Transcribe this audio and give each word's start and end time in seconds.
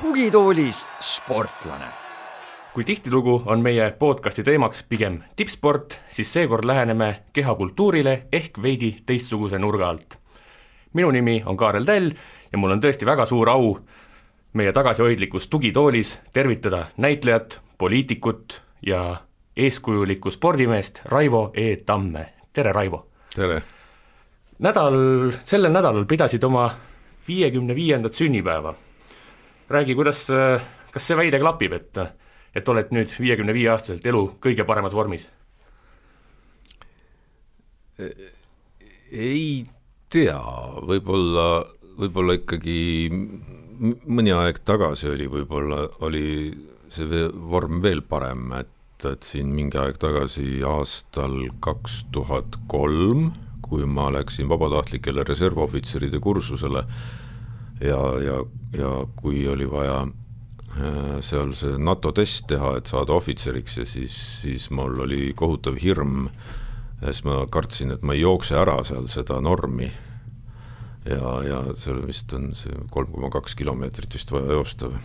tugitoolis 0.00 0.88
sportlane 1.00 1.86
kui 2.74 2.84
tihtilugu 2.84 3.42
on 3.46 3.60
meie 3.60 3.90
podcasti 3.98 4.42
teemaks 4.42 4.84
pigem 4.88 5.22
tippsport, 5.36 6.00
siis 6.08 6.32
seekord 6.32 6.64
läheneme 6.64 7.22
kehakultuurile 7.32 8.22
ehk 8.32 8.62
veidi 8.62 8.96
teistsuguse 9.06 9.58
nurga 9.58 9.88
alt. 9.88 10.18
minu 10.92 11.10
nimi 11.10 11.42
on 11.46 11.56
Kaarel 11.56 11.84
Täll 11.84 12.12
ja 12.52 12.58
mul 12.58 12.70
on 12.70 12.80
tõesti 12.80 13.06
väga 13.06 13.26
suur 13.26 13.48
au 13.48 13.78
meie 14.52 14.72
tagasihoidlikus 14.72 15.48
tugitoolis 15.48 16.18
tervitada 16.32 16.86
näitlejat, 16.96 17.60
poliitikut 17.78 18.62
ja 18.86 19.16
eeskujulikku 19.56 20.30
spordimeest 20.30 21.00
Raivo 21.04 21.50
E 21.54 21.76
Tamme, 21.76 22.32
tere 22.52 22.72
Raivo! 22.72 23.06
tere! 23.34 23.62
nädal, 24.58 25.32
sellel 25.44 25.72
nädalal 25.72 26.04
pidasid 26.04 26.42
oma 26.44 26.70
viiekümne 27.28 27.74
viiendat 27.74 28.12
sünnipäeva. 28.12 28.74
räägi, 29.70 29.94
kuidas, 29.94 30.26
kas 30.92 31.06
see 31.06 31.16
väide 31.16 31.38
klapib, 31.38 31.72
et, 31.72 31.98
et 32.54 32.68
oled 32.68 32.90
nüüd 32.90 33.12
viiekümne 33.20 33.54
viie 33.54 33.70
aastaselt 33.70 34.06
elu 34.06 34.24
kõige 34.42 34.66
paremas 34.66 34.94
vormis? 34.94 35.30
ei 39.12 39.64
tea, 40.08 40.40
võib-olla, 40.88 41.64
võib-olla 42.00 42.34
ikkagi 42.40 42.78
mõni 43.80 44.32
aeg 44.34 44.60
tagasi 44.66 45.08
oli 45.14 45.28
võib-olla, 45.30 45.86
oli 46.04 46.52
see 46.92 47.24
vorm 47.32 47.80
veel 47.84 48.02
parem, 48.02 48.50
et, 48.58 49.06
et 49.08 49.24
siin 49.24 49.52
mingi 49.56 49.78
aeg 49.80 49.98
tagasi 50.02 50.60
aastal 50.66 51.36
kaks 51.64 52.04
tuhat 52.12 52.58
kolm, 52.70 53.30
kui 53.64 53.86
ma 53.86 54.08
läksin 54.12 54.50
vabatahtlikele 54.50 55.24
reservohvitseride 55.28 56.18
kursusele 56.20 56.82
ja, 57.80 58.00
ja, 58.24 58.40
ja 58.76 58.90
kui 59.16 59.44
oli 59.48 59.68
vaja 59.70 60.02
äh, 60.02 61.20
seal 61.24 61.54
see 61.56 61.78
NATO 61.78 62.12
test 62.12 62.48
teha, 62.50 62.76
et 62.80 62.90
saada 62.90 63.14
ohvitseriks 63.16 63.78
ja 63.80 63.86
siis, 63.86 64.18
siis 64.42 64.68
mul 64.74 65.06
oli 65.06 65.30
kohutav 65.38 65.78
hirm, 65.80 66.28
siis 67.04 67.24
ma 67.24 67.44
kartsin, 67.50 67.94
et 67.94 68.02
ma 68.02 68.18
ei 68.18 68.26
jookse 68.26 68.58
ära 68.58 68.80
seal 68.84 69.08
seda 69.08 69.40
normi 69.40 69.88
ja, 71.08 71.34
ja 71.46 71.60
seal 71.80 72.02
vist 72.06 72.32
on 72.36 72.50
see 72.56 72.76
kolm 72.92 73.10
koma 73.12 73.30
kaks 73.32 73.56
kilomeetrit 73.58 74.14
vist 74.14 74.32
vaja 74.32 74.56
joosta 74.58 74.90
või. 74.92 75.00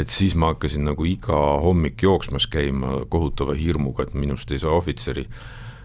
et 0.00 0.10
siis 0.10 0.34
ma 0.34 0.52
hakkasin 0.52 0.84
nagu 0.88 1.06
iga 1.08 1.40
hommik 1.62 2.02
jooksmas 2.02 2.48
käima 2.50 3.04
kohutava 3.08 3.54
hirmuga, 3.58 4.04
et 4.04 4.14
minust 4.14 4.50
ei 4.52 4.58
saa 4.58 4.74
ohvitseri. 4.74 5.28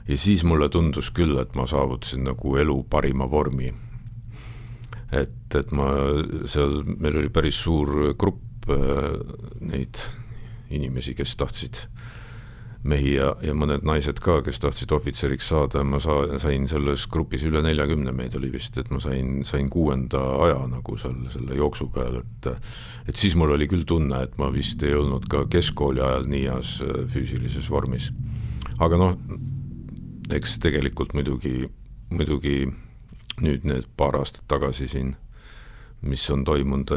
ja 0.08 0.18
siis 0.18 0.44
mulle 0.44 0.70
tundus 0.70 1.12
küll, 1.12 1.38
et 1.42 1.56
ma 1.56 1.68
saavutasin 1.68 2.24
nagu 2.32 2.56
elu 2.58 2.84
parima 2.90 3.30
vormi. 3.30 3.74
et, 5.12 5.56
et 5.56 5.72
ma 5.72 5.92
seal, 6.46 6.84
meil 6.98 7.22
oli 7.22 7.30
päris 7.30 7.62
suur 7.64 8.14
grupp 8.18 8.70
äh, 8.70 9.14
neid 9.62 10.02
inimesi, 10.70 11.16
kes 11.18 11.36
tahtsid 11.36 11.86
mehi 12.88 13.16
ja, 13.18 13.34
ja 13.44 13.54
mõned 13.58 13.84
naised 13.88 14.22
ka, 14.24 14.38
kes 14.46 14.62
tahtsid 14.64 14.92
ohvitseriks 14.96 15.50
saada, 15.52 15.82
ma 15.84 16.00
saa-, 16.04 16.40
sain 16.40 16.68
selles 16.72 17.06
grupis 17.12 17.44
üle 17.48 17.62
neljakümne 17.66 18.14
meid 18.16 18.38
oli 18.40 18.52
vist, 18.54 18.78
et 18.80 18.92
ma 18.94 19.02
sain, 19.04 19.42
sain 19.48 19.68
kuuenda 19.72 20.22
aja 20.46 20.62
nagu 20.72 20.96
seal 21.02 21.18
selle 21.34 21.60
jooksu 21.60 21.90
peal, 21.96 22.22
et 22.24 22.52
et 23.10 23.18
siis 23.18 23.34
mul 23.40 23.56
oli 23.56 23.68
küll 23.68 23.88
tunne, 23.90 24.22
et 24.24 24.36
ma 24.38 24.52
vist 24.54 24.84
ei 24.86 24.94
olnud 24.96 25.26
ka 25.32 25.44
keskkooli 25.52 26.04
ajal 26.06 26.28
nii 26.30 26.44
heas 26.46 26.76
äh, 26.86 27.02
füüsilises 27.10 27.70
vormis. 27.72 28.12
aga 28.80 29.00
noh, 29.02 29.18
eks 30.32 30.60
tegelikult 30.64 31.16
muidugi, 31.18 31.66
muidugi 32.14 32.62
nüüd 33.44 33.66
need 33.68 33.90
paar 33.98 34.20
aastat 34.20 34.48
tagasi 34.48 34.88
siin, 34.88 35.16
mis 36.08 36.24
on 36.32 36.46
toimunud, 36.48 36.94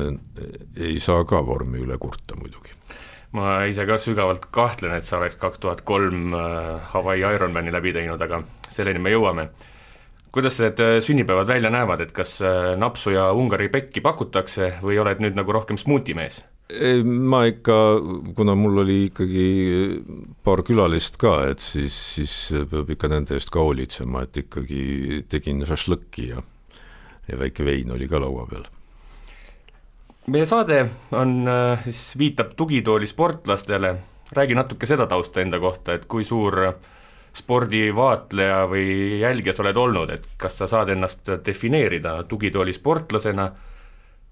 ei 0.79 1.01
saa 1.03 1.25
ka 1.27 1.43
vormi 1.47 1.83
üle 1.83 1.99
kurta 1.99 2.39
muidugi 2.39 2.77
ma 3.37 3.65
ise 3.69 3.87
ka 3.89 3.99
sügavalt 4.01 4.49
kahtlen, 4.55 4.95
et 4.97 5.07
sa 5.09 5.19
oleks 5.21 5.39
kaks 5.41 5.63
tuhat 5.63 5.83
kolm 5.89 6.35
äh, 6.37 6.81
Hawaii 6.93 7.25
Ironmani 7.35 7.73
läbi 7.73 7.95
teinud, 7.97 8.21
aga 8.21 8.43
selleni 8.71 9.03
me 9.03 9.13
jõuame. 9.15 9.49
kuidas 10.33 10.61
need 10.61 10.81
äh, 10.81 10.99
sünnipäevad 11.05 11.49
välja 11.49 11.71
näevad, 11.71 12.01
et 12.01 12.13
kas 12.13 12.41
äh, 12.43 12.73
napsu 12.77 13.13
ja 13.13 13.33
Ungari 13.33 13.69
pekki 13.69 14.01
pakutakse 14.01 14.75
või 14.83 14.99
oled 15.01 15.21
nüüd 15.21 15.37
nagu 15.37 15.53
rohkem 15.53 15.81
smuutimees? 15.81 16.45
ma 17.05 17.43
ikka, 17.45 17.75
kuna 18.37 18.55
mul 18.57 18.79
oli 18.81 18.95
ikkagi 19.11 19.49
paar 20.45 20.63
külalist 20.65 21.19
ka, 21.21 21.35
et 21.51 21.61
siis, 21.61 21.93
siis 22.15 22.37
peab 22.71 22.89
ikka 22.95 23.11
nende 23.13 23.37
eest 23.37 23.53
ka 23.53 23.61
hoolitsema, 23.61 24.23
et 24.25 24.41
ikkagi 24.47 25.25
tegin 25.29 25.61
šašlõkki 25.69 26.31
ja 26.31 26.41
ja 27.29 27.39
väike 27.39 27.65
vein 27.65 27.93
oli 27.93 28.09
ka 28.09 28.21
laua 28.23 28.47
peal 28.49 28.65
meie 30.27 30.47
saade 30.47 30.85
on 31.13 31.49
äh, 31.49 31.85
siis, 31.85 32.19
viitab 32.19 32.55
tugitooli 32.57 33.07
sportlastele, 33.07 33.95
räägi 34.33 34.55
natuke 34.55 34.87
seda 34.87 35.07
tausta 35.07 35.43
enda 35.43 35.61
kohta, 35.61 35.97
et 35.97 36.07
kui 36.07 36.25
suur 36.25 36.59
spordivaatleja 37.33 38.67
või 38.69 39.21
jälgija 39.23 39.55
sa 39.57 39.65
oled 39.65 39.77
olnud, 39.81 40.11
et 40.13 40.29
kas 40.37 40.59
sa 40.61 40.69
saad 40.69 40.93
ennast 40.93 41.31
defineerida 41.47 42.19
tugitooli 42.29 42.75
sportlasena 42.77 43.49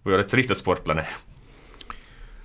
või 0.05 0.19
oled 0.19 0.29
sa 0.29 0.41
lihtsalt 0.41 0.61
sportlane? 0.61 1.07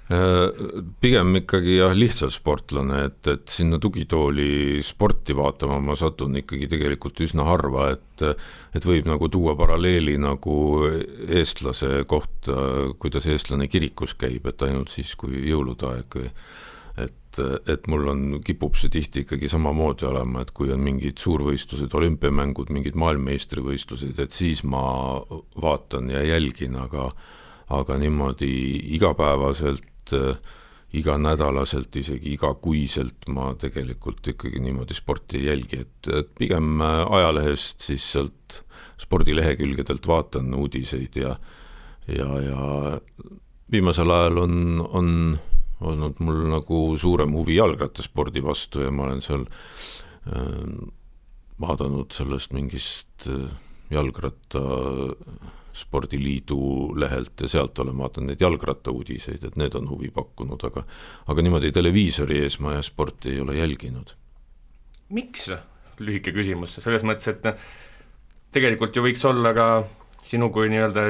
Pigem 0.06 1.40
ikkagi 1.40 1.80
jah, 1.80 1.94
lihtsalt 1.98 2.36
sportlane, 2.36 3.00
et, 3.08 3.26
et 3.32 3.50
sinna 3.50 3.80
tugitooli 3.82 4.84
sporti 4.86 5.34
vaatama 5.34 5.80
ma 5.82 5.96
satun 5.98 6.38
ikkagi 6.38 6.68
tegelikult 6.70 7.24
üsna 7.26 7.48
harva, 7.48 7.88
et 7.96 8.04
et 8.76 8.86
võib 8.86 9.08
nagu 9.10 9.28
tuua 9.34 9.56
paralleeli 9.58 10.14
nagu 10.22 10.58
eestlase 11.26 12.04
kohta, 12.08 12.54
kuidas 13.02 13.26
eestlane 13.32 13.66
kirikus 13.72 14.14
käib, 14.20 14.46
et 14.46 14.62
ainult 14.68 14.94
siis, 14.94 15.16
kui 15.18 15.42
jõulude 15.50 15.90
aeg 15.90 16.20
või 16.20 16.30
et, 17.02 17.40
et 17.68 17.90
mul 17.92 18.06
on, 18.14 18.22
kipub 18.46 18.78
see 18.80 18.94
tihti 18.94 19.26
ikkagi 19.26 19.50
samamoodi 19.52 20.06
olema, 20.08 20.46
et 20.46 20.54
kui 20.56 20.70
on 20.72 20.86
mingid 20.86 21.18
suurvõistlused, 21.20 21.98
olümpiamängud, 21.98 22.70
mingid 22.72 22.96
maailmameistrivõistlused, 23.00 24.22
et 24.22 24.38
siis 24.38 24.62
ma 24.64 24.86
vaatan 25.66 26.14
ja 26.14 26.22
jälgin, 26.30 26.78
aga 26.86 27.10
aga 27.74 27.96
niimoodi 27.98 28.54
igapäevaselt 28.94 29.95
et 30.06 30.14
äh, 30.20 30.38
iganädalaselt, 30.96 31.96
isegi 32.00 32.36
igakuiselt 32.38 33.28
ma 33.34 33.50
tegelikult 33.60 34.28
ikkagi 34.32 34.62
niimoodi 34.64 34.96
sporti 34.96 35.42
ei 35.42 35.50
jälgi, 35.50 35.82
et, 35.84 36.12
et 36.14 36.32
pigem 36.38 36.80
äh, 36.82 37.02
ajalehest 37.20 37.82
siis 37.82 38.06
sealt 38.16 38.62
spordilehekülgedelt 39.02 40.08
vaatan 40.08 40.54
uudiseid 40.56 41.18
ja 41.20 41.36
ja, 42.08 42.28
ja 42.40 43.00
viimasel 43.72 44.12
ajal 44.14 44.38
on, 44.44 44.56
on 44.94 45.10
olnud 45.82 46.22
mul 46.24 46.44
nagu 46.52 46.82
suurem 47.02 47.34
huvi 47.34 47.58
jalgrattaspordi 47.58 48.44
vastu 48.46 48.86
ja 48.86 48.92
ma 48.94 49.08
olen 49.08 49.24
seal 49.26 49.46
äh, 50.30 50.62
vaadanud 51.62 52.14
sellest 52.14 52.54
mingist 52.54 53.28
äh, 53.32 53.50
jalgratta 53.92 54.62
spordiliidu 55.76 56.60
lehelt 57.00 57.42
ja 57.42 57.50
sealt 57.52 57.80
olen 57.84 57.98
vaadanud 57.98 58.32
neid 58.32 58.42
jalgrattauudiseid, 58.42 59.44
et 59.44 59.56
need 59.60 59.76
on 59.76 59.90
huvi 59.90 60.12
pakkunud, 60.16 60.62
aga 60.70 60.86
aga 61.28 61.46
niimoodi 61.46 61.72
televiisori 61.76 62.40
ees 62.46 62.60
ma 62.64 62.78
jah, 62.78 62.86
sporti 62.86 63.36
ei 63.36 63.42
ole 63.44 63.58
jälginud. 63.58 64.16
miks, 65.10 65.52
lühike 66.00 66.32
küsimus, 66.36 66.80
selles 66.80 67.04
mõttes, 67.04 67.28
et 67.30 67.44
tegelikult 68.56 68.96
ju 68.96 69.04
võiks 69.04 69.26
olla 69.28 69.54
ka 69.54 69.68
sinu 70.26 70.50
kui 70.50 70.70
nii-öelda 70.72 71.10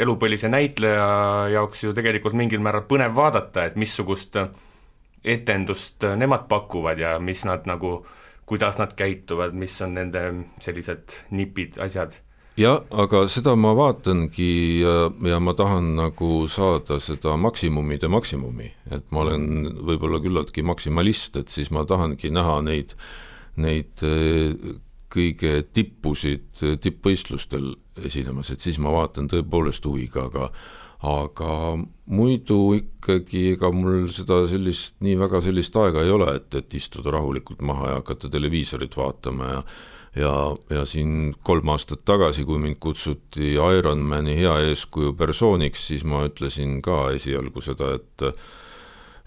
elupõlise 0.00 0.48
näitleja 0.48 1.06
jaoks 1.52 1.84
ju 1.84 1.92
tegelikult 1.96 2.34
mingil 2.38 2.62
määral 2.64 2.86
põnev 2.88 3.14
vaadata, 3.14 3.66
et 3.68 3.76
missugust 3.76 4.38
etendust 5.24 6.06
nemad 6.16 6.48
pakuvad 6.48 6.98
ja 6.98 7.18
mis 7.20 7.44
nad 7.44 7.68
nagu, 7.68 8.00
kuidas 8.48 8.80
nad 8.80 8.96
käituvad, 8.96 9.52
mis 9.54 9.76
on 9.84 9.94
nende 9.94 10.24
sellised 10.64 11.20
nipid, 11.36 11.76
asjad 11.84 12.16
jah, 12.60 12.82
aga 12.90 13.24
seda 13.30 13.54
ma 13.58 13.72
vaatangi 13.76 14.52
ja, 14.82 14.94
ja 15.30 15.40
ma 15.42 15.54
tahan 15.56 15.94
nagu 15.98 16.44
saada 16.50 17.00
seda 17.02 17.36
maksimumide 17.40 18.10
maksimumi, 18.12 18.68
et 18.92 19.06
ma 19.14 19.24
olen 19.24 19.72
võib-olla 19.86 20.20
küllaltki 20.22 20.64
maksimalist, 20.66 21.40
et 21.40 21.52
siis 21.52 21.72
ma 21.74 21.86
tahangi 21.88 22.32
näha 22.34 22.60
neid, 22.66 22.94
neid 23.60 24.04
eh, 24.06 24.76
kõige 25.10 25.64
tippusid 25.74 26.62
tippvõistlustel 26.82 27.72
esinemas, 28.06 28.52
et 28.52 28.62
siis 28.62 28.78
ma 28.82 28.92
vaatan 28.94 29.30
tõepoolest 29.30 29.86
huviga, 29.88 30.28
aga 30.30 30.52
aga 31.00 31.78
muidu 32.12 32.74
ikkagi 32.76 33.54
ega 33.54 33.70
mul 33.72 34.10
seda 34.12 34.42
sellist, 34.50 34.98
nii 35.00 35.16
väga 35.22 35.40
sellist 35.46 35.76
aega 35.80 36.02
ei 36.04 36.12
ole, 36.12 36.34
et, 36.36 36.52
et 36.60 36.76
istuda 36.76 37.14
rahulikult 37.14 37.62
maha 37.64 37.94
ja 37.94 38.00
hakata 38.02 38.28
televiisorit 38.32 38.98
vaatama 39.00 39.48
ja 39.54 39.62
ja, 40.16 40.32
ja 40.70 40.84
siin 40.88 41.34
kolm 41.46 41.70
aastat 41.74 42.04
tagasi, 42.08 42.44
kui 42.48 42.58
mind 42.62 42.80
kutsuti 42.82 43.54
Ironmani 43.54 44.36
hea 44.38 44.56
eeskuju 44.70 45.14
persooniks, 45.18 45.86
siis 45.92 46.04
ma 46.04 46.24
ütlesin 46.28 46.80
ka 46.84 47.08
esialgu 47.14 47.62
seda, 47.64 47.94
et 47.98 48.28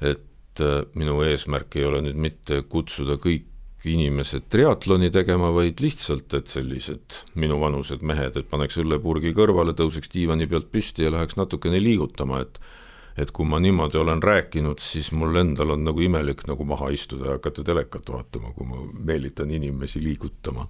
et 0.04 0.62
äh, 0.62 0.84
minu 1.00 1.22
eesmärk 1.24 1.80
ei 1.80 1.88
ole 1.88 2.02
nüüd 2.04 2.20
mitte 2.20 2.62
kutsuda 2.70 3.16
kõik 3.22 3.50
inimesed 3.90 4.48
triatloni 4.52 5.10
tegema, 5.12 5.50
vaid 5.56 5.82
lihtsalt, 5.84 6.34
et 6.38 6.52
sellised 6.52 7.24
minuvanused 7.40 8.04
mehed, 8.06 8.38
et 8.40 8.48
paneks 8.50 8.80
õllepurgi 8.80 9.34
kõrvale, 9.36 9.76
tõuseks 9.76 10.12
diivani 10.14 10.48
pealt 10.48 10.70
püsti 10.72 11.04
ja 11.04 11.12
läheks 11.12 11.36
natukene 11.40 11.82
liigutama, 11.84 12.44
et 12.46 12.60
et 13.18 13.32
kui 13.32 13.46
ma 13.46 13.60
niimoodi 13.62 13.98
olen 14.02 14.24
rääkinud, 14.24 14.82
siis 14.82 15.12
mul 15.14 15.36
endal 15.42 15.76
on 15.76 15.84
nagu 15.86 16.02
imelik 16.02 16.46
nagu 16.50 16.66
maha 16.66 16.90
istuda 16.94 17.30
ja 17.30 17.38
hakata 17.38 17.64
telekat 17.64 18.10
vaatama, 18.10 18.54
kui 18.58 18.68
ma 18.68 18.82
meelitan 19.12 19.52
inimesi 19.52 20.04
liigutama 20.04 20.68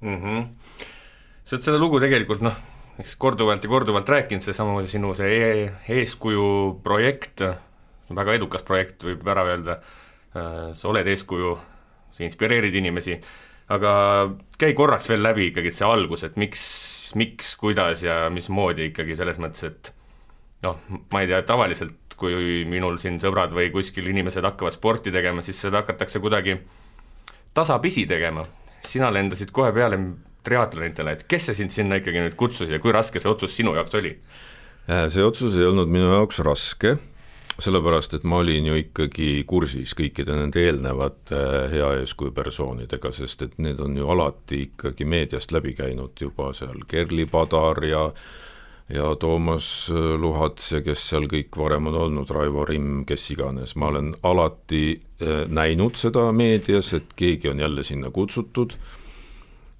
mm. 0.00 0.16
-hmm. 0.22 0.46
sa 1.44 1.56
oled 1.56 1.64
seda 1.68 1.78
lugu 1.78 2.00
tegelikult 2.00 2.42
noh, 2.42 2.56
eks 2.98 3.16
korduvalt 3.16 3.64
ja 3.64 3.70
korduvalt 3.70 4.08
rääkinud, 4.08 4.42
seesama 4.42 4.82
sinu 4.86 5.14
see 5.14 5.38
e 5.38 5.72
eeskuju 6.00 6.80
projekt, 6.82 7.44
väga 8.10 8.34
edukas 8.34 8.62
projekt, 8.62 9.04
võib 9.04 9.26
ära 9.28 9.46
öelda, 9.48 9.78
äh, 10.36 10.74
sa 10.74 10.88
oled 10.88 11.06
eeskuju, 11.06 11.56
sa 12.12 12.24
inspireerid 12.24 12.74
inimesi, 12.74 13.20
aga 13.68 13.92
käi 14.58 14.74
korraks 14.74 15.08
veel 15.08 15.22
läbi 15.22 15.46
ikkagi 15.50 15.70
see 15.70 15.86
algus, 15.88 16.24
et 16.24 16.36
miks, 16.36 16.62
miks, 17.14 17.56
kuidas 17.56 18.02
ja 18.02 18.28
mismoodi 18.30 18.90
ikkagi 18.90 19.16
selles 19.16 19.38
mõttes, 19.38 19.64
et 19.64 19.94
noh, 20.62 20.78
ma 21.12 21.22
ei 21.22 21.30
tea, 21.30 21.42
tavaliselt 21.46 22.16
kui 22.18 22.62
minul 22.68 22.98
siin 23.02 23.18
sõbrad 23.22 23.54
või 23.54 23.70
kuskil 23.74 24.06
inimesed 24.12 24.44
hakkavad 24.46 24.74
sporti 24.74 25.12
tegema, 25.14 25.42
siis 25.42 25.58
seda 25.64 25.82
hakatakse 25.82 26.22
kuidagi 26.22 26.58
tasapisi 27.54 28.06
tegema. 28.06 28.46
sina 28.82 29.12
lendasid 29.12 29.50
kohe 29.54 29.72
peale 29.72 29.98
triatlonitele, 30.42 31.12
et 31.12 31.22
kes 31.30 31.44
see 31.46 31.54
sind 31.54 31.70
sinna 31.70 32.00
ikkagi 32.00 32.18
nüüd 32.18 32.34
kutsus 32.34 32.70
ja 32.70 32.80
kui 32.82 32.92
raske 32.92 33.20
see 33.22 33.30
otsus 33.30 33.54
sinu 33.56 33.76
jaoks 33.76 33.94
oli? 33.94 34.16
Äh, 34.90 35.06
see 35.08 35.22
otsus 35.22 35.54
ei 35.54 35.66
olnud 35.68 35.90
minu 35.90 36.08
jaoks 36.10 36.40
raske, 36.42 36.96
sellepärast 37.62 38.16
et 38.18 38.24
ma 38.26 38.40
olin 38.42 38.66
ju 38.66 38.78
ikkagi 38.80 39.44
kursis 39.46 39.94
kõikide 39.94 40.34
nende 40.34 40.64
eelnevate 40.64 41.42
hea 41.70 41.92
eeskuju 42.00 42.34
persoonidega, 42.34 43.12
sest 43.14 43.46
et 43.46 43.58
need 43.62 43.78
on 43.82 43.94
ju 43.96 44.08
alati 44.10 44.64
ikkagi 44.66 45.06
meediast 45.06 45.54
läbi 45.54 45.76
käinud 45.78 46.18
juba 46.18 46.50
seal 46.58 46.82
Kerli 46.90 47.28
Padar 47.30 47.84
ja 47.86 48.08
ja 48.92 49.14
Toomas 49.16 49.90
äh, 49.90 50.20
Luhats 50.20 50.72
ja 50.72 50.82
kes 50.84 51.04
seal 51.10 51.28
kõik 51.30 51.56
varem 51.56 51.88
on 51.90 51.98
olnud, 52.06 52.32
Raivo 52.32 52.66
Rimm, 52.68 53.04
kes 53.08 53.30
iganes, 53.34 53.76
ma 53.80 53.88
olen 53.92 54.12
alati 54.28 54.84
äh, 54.96 55.44
näinud 55.48 55.96
seda 56.00 56.28
meedias, 56.36 56.92
et 56.96 57.14
keegi 57.16 57.52
on 57.52 57.62
jälle 57.62 57.84
sinna 57.84 58.10
kutsutud. 58.10 58.76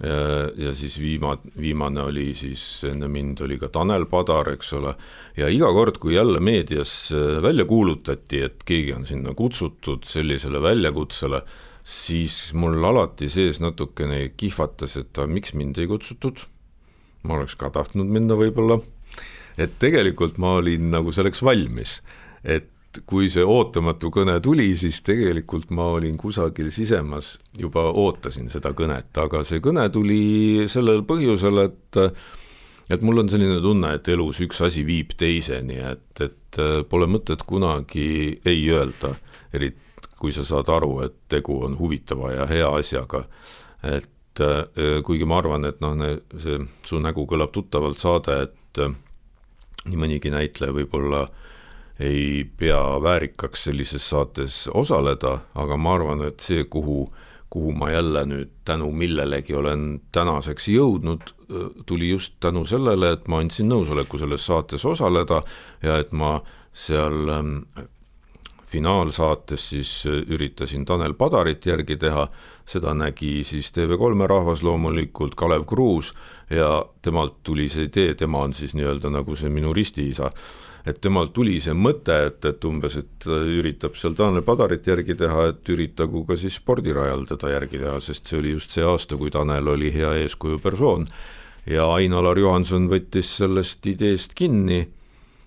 Ja, 0.03 0.49
ja 0.59 0.73
siis 0.75 0.97
viima-, 0.99 1.37
viimane 1.55 2.01
oli 2.03 2.33
siis, 2.35 2.63
enne 2.89 3.07
mind 3.07 3.39
oli 3.45 3.55
ka 3.61 3.69
Tanel 3.71 4.09
Padar, 4.11 4.49
eks 4.51 4.73
ole, 4.75 4.97
ja 5.39 5.47
iga 5.47 5.69
kord, 5.71 6.01
kui 6.03 6.17
jälle 6.17 6.41
meedias 6.43 7.13
äh, 7.15 7.37
välja 7.45 7.69
kuulutati, 7.71 8.41
et 8.49 8.65
keegi 8.67 8.97
on 8.97 9.07
sinna 9.07 9.37
kutsutud 9.39 10.09
sellisele 10.11 10.63
väljakutsele, 10.65 11.45
siis 11.87 12.49
mul 12.59 12.83
alati 12.89 13.29
sees 13.31 13.61
natukene 13.63 14.33
kihvatas, 14.35 14.97
et 14.99 15.23
miks 15.31 15.55
mind 15.55 15.79
ei 15.79 15.87
kutsutud. 15.91 16.43
Ma 17.23 17.39
oleks 17.39 17.55
ka 17.55 17.71
tahtnud 17.71 18.11
minna 18.11 18.35
võib-olla, 18.35 18.81
et 19.59 19.79
tegelikult 19.79 20.39
ma 20.43 20.57
olin 20.61 20.91
nagu 20.93 21.13
selleks 21.13 21.43
valmis, 21.45 22.01
et 22.45 22.69
kui 23.09 23.31
see 23.33 23.45
ootamatu 23.45 24.11
kõne 24.13 24.37
tuli, 24.45 24.69
siis 24.77 25.01
tegelikult 25.05 25.71
ma 25.73 25.89
olin 25.97 26.17
kusagil 26.21 26.69
sisemas, 26.75 27.39
juba 27.59 27.87
ootasin 27.89 28.51
seda 28.53 28.75
kõnet, 28.77 29.13
aga 29.17 29.41
see 29.49 29.63
kõne 29.65 29.87
tuli 29.93 30.69
sellel 30.69 31.05
põhjusel, 31.09 31.67
et 31.67 32.03
et 32.93 33.01
mul 33.01 33.23
on 33.23 33.31
selline 33.33 33.61
tunne, 33.65 33.95
et 33.97 34.09
elus 34.13 34.43
üks 34.45 34.59
asi 34.67 34.83
viib 34.85 35.15
teiseni, 35.17 35.79
et, 35.81 36.21
et 36.21 36.59
pole 36.91 37.07
mõtet 37.09 37.41
kunagi 37.49 38.41
ei 38.45 38.67
öelda, 38.69 39.15
eriti 39.55 39.81
kui 40.23 40.31
sa 40.31 40.45
saad 40.47 40.71
aru, 40.71 41.01
et 41.03 41.15
tegu 41.33 41.57
on 41.67 41.75
huvitava 41.79 42.31
ja 42.37 42.47
hea 42.47 42.69
asjaga. 42.79 43.25
et 43.83 44.41
äh, 44.41 45.01
kuigi 45.03 45.27
ma 45.27 45.41
arvan, 45.43 45.67
et 45.67 45.81
noh, 45.83 45.97
see 46.39 46.61
Su 46.87 47.01
nägu 47.03 47.25
kõlab 47.27 47.51
tuttavalt 47.51 47.99
saade, 47.99 48.37
et 48.47 48.83
äh, 48.85 48.95
nii 49.89 49.99
mõnigi 49.99 50.31
näitleja 50.31 50.75
võib-olla 50.77 51.27
ei 52.03 52.45
pea 52.57 52.81
väärikaks 53.03 53.69
sellises 53.69 54.09
saates 54.11 54.65
osaleda, 54.75 55.39
aga 55.55 55.77
ma 55.77 55.95
arvan, 55.99 56.25
et 56.27 56.41
see, 56.41 56.65
kuhu, 56.65 57.07
kuhu 57.53 57.75
ma 57.77 57.91
jälle 57.93 58.25
nüüd 58.27 58.53
tänu 58.65 58.91
millelegi 58.97 59.55
olen 59.55 60.01
tänaseks 60.13 60.69
jõudnud, 60.73 61.33
äh, 61.51 61.71
tuli 61.87 62.11
just 62.11 62.39
tänu 62.41 62.65
sellele, 62.67 63.13
et 63.17 63.29
ma 63.29 63.43
andsin 63.43 63.69
nõusoleku 63.69 64.19
selles 64.19 64.47
saates 64.47 64.85
osaleda 64.85 65.43
ja 65.83 65.99
et 66.01 66.13
ma 66.13 66.39
seal 66.73 67.29
ähm, 67.29 67.57
finaalsaates 68.73 69.69
siis 69.71 69.93
üritasin 70.07 70.85
Tanel 70.89 71.15
Padarit 71.15 71.67
järgi 71.67 71.97
teha 72.01 72.27
seda 72.73 72.95
nägi 72.97 73.43
siis 73.47 73.71
TV3 73.77 74.27
rahvas 74.31 74.63
loomulikult, 74.65 75.37
Kalev 75.39 75.67
Kruus, 75.69 76.13
ja 76.51 76.85
temalt 77.03 77.41
tuli 77.45 77.69
see 77.73 77.89
idee, 77.89 78.15
tema 78.19 78.43
on 78.47 78.55
siis 78.57 78.75
nii-öelda 78.77 79.13
nagu 79.13 79.37
see 79.37 79.51
minu 79.53 79.73
ristiisa, 79.77 80.31
et 80.87 80.99
temalt 81.01 81.33
tuli 81.37 81.59
see 81.63 81.75
mõte, 81.79 82.17
et, 82.29 82.45
et 82.49 82.65
umbes, 82.69 82.97
et 82.99 83.29
üritab 83.29 83.97
seal 83.99 84.17
Tanel 84.19 84.45
Padarit 84.47 84.87
järgi 84.87 85.17
teha, 85.19 85.51
et 85.53 85.75
üritagu 85.75 86.25
ka 86.29 86.37
siis 86.41 86.59
spordirajal 86.61 87.27
teda 87.31 87.53
järgi 87.55 87.83
teha, 87.85 88.01
sest 88.01 88.27
see 88.31 88.41
oli 88.41 88.57
just 88.57 88.75
see 88.75 88.87
aasta, 88.87 89.19
kui 89.21 89.31
Tanel 89.31 89.71
oli 89.77 89.93
hea 89.95 90.17
eeskuju 90.25 90.59
persoon. 90.63 91.07
ja 91.67 91.87
Ain-Alar 91.95 92.39
Juhanson 92.39 92.89
võttis 92.91 93.37
sellest 93.39 93.87
ideest 93.87 94.33
kinni 94.35 94.81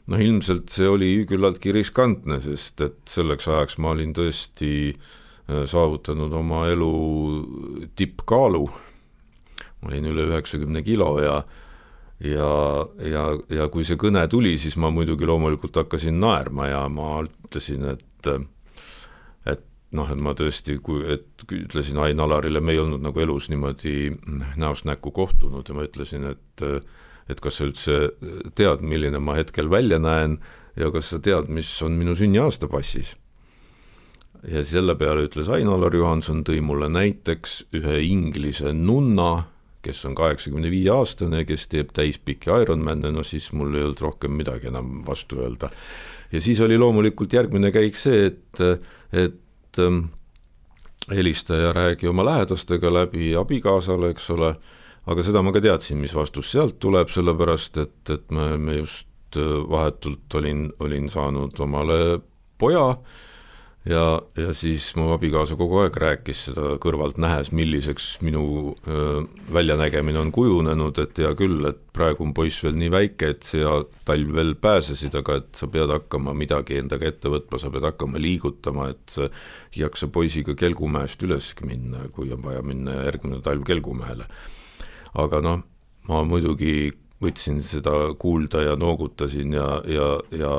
noh, 0.08 0.22
ilmselt 0.22 0.72
see 0.72 0.88
oli 0.88 1.10
küllaltki 1.28 1.74
riskantne, 1.76 2.40
sest 2.40 2.82
et 2.82 3.02
selleks 3.10 3.50
ajaks 3.52 3.78
ma 3.84 3.92
olin 3.92 4.14
tõesti 4.16 4.72
äh, 4.94 4.96
Äh, 4.96 5.24
saavutanud 5.46 6.34
oma 6.34 6.66
elu 6.72 6.92
tippkaalu, 7.96 8.64
olin 9.86 10.10
üle 10.10 10.26
üheksakümne 10.32 10.82
kilo 10.84 11.12
ja 11.22 11.44
ja, 12.24 12.50
ja, 13.04 13.24
ja 13.52 13.68
kui 13.70 13.86
see 13.86 14.00
kõne 14.00 14.24
tuli, 14.32 14.56
siis 14.62 14.78
ma 14.80 14.90
muidugi 14.94 15.28
loomulikult 15.28 15.76
hakkasin 15.84 16.18
naerma 16.20 16.70
ja 16.72 16.86
ma 16.90 17.20
ütlesin, 17.26 17.86
et 17.92 18.30
et 19.46 19.64
noh, 19.96 20.10
et 20.10 20.20
ma 20.20 20.34
tõesti, 20.38 20.80
kui, 20.84 21.04
et 21.14 21.46
ütlesin 21.46 22.00
Ain-Alarile, 22.02 22.62
me 22.64 22.74
ei 22.74 22.82
olnud 22.82 23.04
nagu 23.04 23.22
elus 23.22 23.50
niimoodi 23.52 24.16
näost 24.58 24.88
näkku 24.88 25.12
kohtunud 25.16 25.68
ja 25.68 25.76
ma 25.78 25.86
ütlesin, 25.88 26.32
et 26.32 26.66
et 27.30 27.40
kas 27.42 27.58
sa 27.58 27.66
üldse 27.66 28.00
tead, 28.58 28.84
milline 28.86 29.20
ma 29.20 29.34
hetkel 29.38 29.70
välja 29.70 29.98
näen 30.00 30.40
ja 30.78 30.92
kas 30.94 31.10
sa 31.10 31.20
tead, 31.20 31.50
mis 31.50 31.70
on 31.82 31.96
minu 31.98 32.14
sünniaasta 32.16 32.70
passis 32.70 33.16
ja 34.52 34.64
selle 34.66 34.96
peale 35.00 35.26
ütles 35.28 35.50
Ain-Alar 35.52 35.96
Juhanson, 35.96 36.44
tõi 36.46 36.62
mulle 36.66 36.90
näiteks 36.92 37.66
ühe 37.76 38.00
inglise 38.06 38.74
nunna, 38.76 39.46
kes 39.86 40.02
on 40.10 40.16
kaheksakümne 40.18 40.70
viie 40.74 40.90
aastane, 40.94 41.44
kes 41.46 41.68
teeb 41.70 41.94
täispikki 41.96 42.50
Ironman'e, 42.64 43.12
no 43.14 43.24
siis 43.26 43.52
mul 43.54 43.76
ei 43.76 43.86
olnud 43.86 44.02
rohkem 44.02 44.34
midagi 44.38 44.72
enam 44.72 45.04
vastu 45.06 45.42
öelda. 45.44 45.70
ja 46.32 46.42
siis 46.42 46.62
oli 46.62 46.78
loomulikult 46.78 47.34
järgmine 47.34 47.72
käik 47.72 47.96
see, 47.96 48.26
et, 48.32 48.62
et 49.14 49.80
ähm, 49.80 50.08
helista 51.12 51.56
ja 51.56 51.74
räägi 51.74 52.08
oma 52.08 52.26
lähedastega 52.26 52.94
läbi 52.94 53.36
abikaasale, 53.36 54.10
eks 54.10 54.30
ole, 54.34 54.56
aga 55.06 55.24
seda 55.24 55.42
ma 55.46 55.54
ka 55.54 55.62
teadsin, 55.62 56.02
mis 56.02 56.16
vastus 56.16 56.52
sealt 56.52 56.80
tuleb, 56.80 57.10
sellepärast 57.14 57.78
et, 57.78 58.02
et 58.10 58.32
me, 58.34 58.56
me 58.58 58.80
just 58.82 59.38
äh, 59.38 59.62
vahetult 59.70 60.34
olin, 60.42 60.68
olin 60.80 61.10
saanud 61.10 61.62
omale 61.62 62.20
poja 62.58 62.90
ja, 63.90 64.04
ja 64.38 64.54
siis 64.58 64.88
mu 64.98 65.08
abikaasa 65.14 65.58
kogu 65.60 65.80
aeg 65.84 65.98
rääkis 66.02 66.46
seda 66.50 66.76
kõrvalt 66.82 67.20
nähes, 67.22 67.52
milliseks 67.56 68.08
minu 68.26 68.46
öö, 68.88 69.22
väljanägemine 69.54 70.20
on 70.22 70.32
kujunenud, 70.36 71.00
et 71.04 71.22
hea 71.22 71.32
küll, 71.38 71.62
et 71.70 71.80
praegu 71.96 72.26
on 72.26 72.34
poiss 72.38 72.64
veel 72.66 72.78
nii 72.80 72.92
väike, 72.94 73.32
et 73.36 73.46
sa 73.48 73.80
talv 74.08 74.34
veel 74.36 74.56
pääsesid, 74.62 75.16
aga 75.22 75.40
et 75.42 75.62
sa 75.62 75.70
pead 75.72 75.94
hakkama 75.94 76.34
midagi 76.38 76.80
endaga 76.82 77.10
ette 77.12 77.32
võtma, 77.32 77.62
sa 77.62 77.72
pead 77.74 77.86
hakkama 77.92 78.22
liigutama, 78.22 78.90
et 78.96 79.18
ei 79.22 79.86
jaksa 79.86 80.10
poisiga 80.12 80.58
Kelgumäest 80.58 81.22
üleski 81.26 81.70
minna, 81.70 82.08
kui 82.16 82.34
on 82.34 82.44
vaja 82.46 82.66
minna 82.66 83.04
järgmine 83.06 83.42
talv 83.46 83.66
Kelgumäele. 83.68 84.28
aga 85.16 85.40
noh, 85.42 85.62
ma 86.10 86.24
muidugi 86.28 86.92
võtsin 87.24 87.62
seda 87.64 87.94
kuulda 88.20 88.64
ja 88.66 88.74
noogutasin 88.76 89.54
ja, 89.56 89.70
ja, 89.88 90.10
ja 90.36 90.52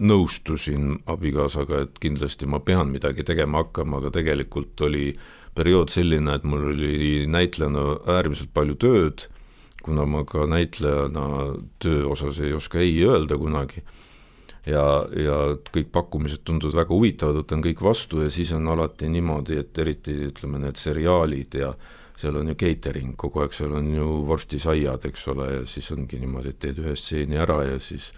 nõustusin 0.00 0.98
abikaasaga, 1.08 1.84
et 1.86 2.00
kindlasti 2.02 2.46
ma 2.46 2.60
pean 2.60 2.92
midagi 2.92 3.24
tegema 3.26 3.62
hakkama, 3.62 4.02
aga 4.02 4.12
tegelikult 4.18 4.80
oli 4.86 5.12
periood 5.58 5.90
selline, 5.90 6.34
et 6.34 6.44
mul 6.46 6.70
oli 6.72 7.26
näitlejana 7.30 7.84
äärmiselt 8.18 8.52
palju 8.54 8.76
tööd, 8.78 9.26
kuna 9.82 10.04
ma 10.06 10.24
ka 10.28 10.46
näitlejana 10.50 11.24
töö 11.82 12.04
osas 12.12 12.40
ei 12.44 12.52
oska 12.52 12.82
ei 12.82 12.98
öelda 13.06 13.38
kunagi, 13.40 13.82
ja, 14.68 14.84
ja 15.16 15.38
kõik 15.72 15.92
pakkumised 15.94 16.44
tunduvad 16.46 16.82
väga 16.82 16.94
huvitavad, 16.94 17.40
võtan 17.42 17.64
kõik 17.64 17.82
vastu 17.84 18.22
ja 18.24 18.32
siis 18.32 18.52
on 18.56 18.68
alati 18.70 19.08
niimoodi, 19.12 19.58
et 19.62 19.78
eriti 19.78 20.14
ütleme, 20.28 20.60
need 20.62 20.80
seriaalid 20.80 21.58
ja 21.62 21.72
seal 22.18 22.40
on 22.40 22.50
ju 22.50 22.58
catering 22.58 23.14
kogu 23.18 23.44
aeg, 23.44 23.54
seal 23.54 23.76
on 23.78 23.92
ju 23.94 24.08
vorstisaiad, 24.28 25.06
eks 25.08 25.28
ole, 25.32 25.52
ja 25.52 25.62
siis 25.70 25.90
ongi 25.94 26.18
niimoodi, 26.20 26.52
et 26.52 26.60
teed 26.64 26.82
ühe 26.82 26.96
stseeni 26.98 27.38
ära 27.38 27.62
ja 27.68 27.78
siis 27.82 28.10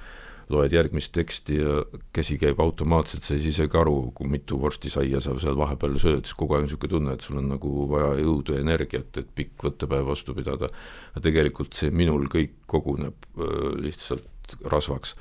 loed 0.50 0.72
järgmist 0.74 1.12
teksti 1.14 1.58
ja 1.58 1.76
käsi 2.16 2.36
käib 2.40 2.60
automaatselt, 2.62 3.24
sa 3.24 3.34
ei 3.34 3.42
saa 3.42 3.52
isegi 3.54 3.78
aru, 3.80 3.96
kui 4.16 4.30
mitu 4.30 4.58
vorstisaia 4.60 5.20
sa 5.22 5.36
seal 5.40 5.58
vahepeal 5.58 5.98
sööd, 6.02 6.24
siis 6.26 6.38
kogu 6.38 6.56
aeg 6.56 6.64
on 6.64 6.68
niisugune 6.68 6.94
tunne, 6.94 7.14
et 7.14 7.26
sul 7.26 7.38
on 7.40 7.50
nagu 7.52 7.86
vaja 7.90 8.14
jõudu 8.20 8.56
ja 8.56 8.64
energiat, 8.64 9.20
et 9.20 9.30
pikk 9.34 9.66
võttepäev 9.66 10.10
vastu 10.10 10.34
pidada. 10.36 10.70
aga 11.14 11.24
tegelikult 11.28 11.78
see 11.78 11.90
minul 11.90 12.26
kõik 12.32 12.58
koguneb 12.70 13.30
äh, 13.38 13.54
lihtsalt 13.84 14.58
rasvaks 14.66 15.14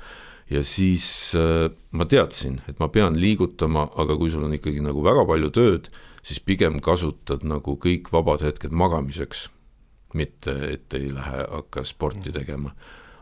ja 0.50 0.64
siis 0.66 1.06
äh, 1.38 1.70
ma 1.92 2.06
teadsin, 2.10 2.60
et 2.68 2.78
ma 2.82 2.88
pean 2.88 3.18
liigutama, 3.20 3.88
aga 3.96 4.18
kui 4.18 4.30
sul 4.30 4.44
on 4.44 4.54
ikkagi 4.54 4.82
nagu 4.82 5.04
väga 5.04 5.24
palju 5.26 5.50
tööd, 5.54 5.88
siis 6.22 6.42
pigem 6.42 6.80
kasutad 6.80 7.46
nagu 7.46 7.78
kõik 7.80 8.12
vabad 8.12 8.42
hetked 8.44 8.74
magamiseks 8.74 9.48
mitte 10.14 10.54
et 10.72 10.94
ei 10.98 11.10
lähe, 11.14 11.44
hakka 11.50 11.84
sporti 11.84 12.32
tegema. 12.32 12.72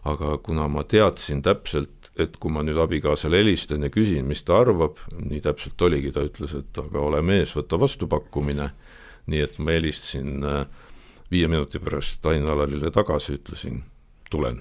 aga 0.09 0.39
kuna 0.39 0.69
ma 0.73 0.85
teadsin 0.89 1.43
täpselt, 1.43 1.98
et 2.19 2.39
kui 2.41 2.53
ma 2.53 2.65
nüüd 2.67 2.79
abikaasale 2.83 3.43
helistan 3.43 3.87
ja 3.87 3.93
küsin, 3.95 4.27
mis 4.29 4.43
ta 4.47 4.61
arvab, 4.63 5.01
nii 5.19 5.43
täpselt 5.45 5.87
oligi, 5.87 6.13
ta 6.15 6.25
ütles, 6.27 6.57
et 6.59 6.81
aga 6.83 7.05
ole 7.11 7.23
mees, 7.27 7.55
võta 7.57 7.81
vastupakkumine, 7.81 8.71
nii 9.29 9.45
et 9.45 9.61
ma 9.63 9.77
helistasin 9.77 10.49
äh, 10.49 10.89
viie 11.31 11.51
minuti 11.51 11.81
pärast 11.83 12.27
Ain-Alarile 12.27 12.91
tagasi, 12.95 13.39
ütlesin, 13.39 13.83
tulen 14.31 14.61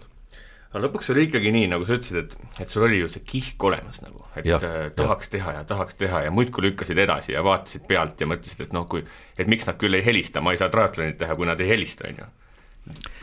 aga 0.77 0.83
lõpuks 0.83 1.11
oli 1.13 1.27
ikkagi 1.27 1.51
nii, 1.55 1.67
nagu 1.71 1.85
sa 1.87 1.95
ütlesid, 1.97 2.17
et, 2.25 2.57
et 2.61 2.69
sul 2.69 2.85
oli 2.85 2.99
ju 2.99 3.09
see 3.11 3.23
kihk 3.27 3.63
olemas 3.69 4.01
nagu, 4.03 4.25
et 4.37 4.47
ja, 4.47 4.59
äh, 4.61 4.89
tahaks 4.95 5.29
ja. 5.29 5.33
teha 5.37 5.53
ja 5.57 5.61
tahaks 5.67 5.97
teha 5.99 6.25
ja 6.27 6.33
muudkui 6.33 6.67
lükkasid 6.67 6.99
edasi 7.01 7.33
ja 7.33 7.43
vaatasid 7.45 7.87
pealt 7.89 8.21
ja 8.21 8.27
mõtlesid, 8.29 8.65
et 8.67 8.75
noh, 8.75 8.87
kui, 8.89 9.05
et 9.39 9.49
miks 9.49 9.67
nad 9.69 9.79
küll 9.79 9.97
ei 9.97 10.03
helista, 10.05 10.43
ma 10.43 10.53
ei 10.53 10.59
saa 10.61 10.69
triatlonit 10.73 11.17
teha, 11.21 11.37
kui 11.39 11.47
nad 11.49 11.61
ei 11.63 11.71
helista, 11.71 12.09
on 12.11 12.19
ju. 12.21 12.27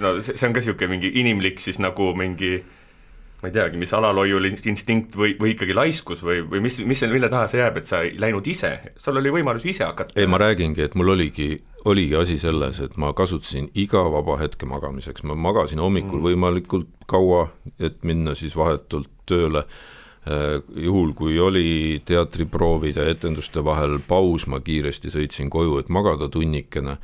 no 0.02 0.14
see, 0.20 0.38
see 0.38 0.48
on 0.48 0.56
ka 0.56 0.62
niisugune 0.62 0.96
mingi 0.96 1.12
inimlik 1.20 1.62
siis 1.62 1.78
nagu 1.80 2.10
mingi 2.18 2.56
ma 3.44 3.50
ei 3.50 3.54
teagi, 3.54 3.76
mis 3.76 3.92
alalhoiuline 3.92 4.56
instinkt 4.70 5.16
või, 5.20 5.34
või 5.40 5.52
ikkagi 5.52 5.76
laiskus 5.76 6.22
või, 6.24 6.40
või 6.48 6.62
mis, 6.64 6.78
mis, 6.88 7.02
mille 7.12 7.28
taha 7.28 7.48
see 7.50 7.60
jääb, 7.60 7.76
et 7.80 7.88
sa 7.88 8.00
ei 8.06 8.14
läinud 8.20 8.46
ise, 8.48 8.70
sul 8.96 9.20
oli 9.20 9.32
võimalus 9.34 9.66
ise 9.68 9.84
hakata. 9.84 10.16
ei, 10.16 10.28
ma 10.30 10.40
räägingi, 10.40 10.80
et 10.86 10.96
mul 10.96 11.12
oligi 11.12 11.58
oligi 11.84 12.16
asi 12.16 12.38
selles, 12.40 12.80
et 12.80 12.96
ma 12.96 13.12
kasutasin 13.12 13.68
iga 13.76 14.04
vaba 14.12 14.38
hetke 14.40 14.66
magamiseks, 14.68 15.24
ma 15.28 15.36
magasin 15.36 15.82
hommikul 15.82 16.18
mm. 16.18 16.28
võimalikult 16.30 16.88
kaua, 17.10 17.48
et 17.76 18.00
minna 18.08 18.32
siis 18.38 18.56
vahetult 18.56 19.10
tööle, 19.28 19.66
äh, 20.24 20.62
juhul, 20.80 21.12
kui 21.18 21.36
oli 21.40 22.00
teatriproovid 22.08 23.00
ja 23.00 23.08
etenduste 23.12 23.64
vahel 23.64 23.98
paus, 24.08 24.48
ma 24.48 24.62
kiiresti 24.64 25.12
sõitsin 25.12 25.52
koju, 25.52 25.82
et 25.82 25.92
magada 25.92 26.30
tunnikene 26.32 26.96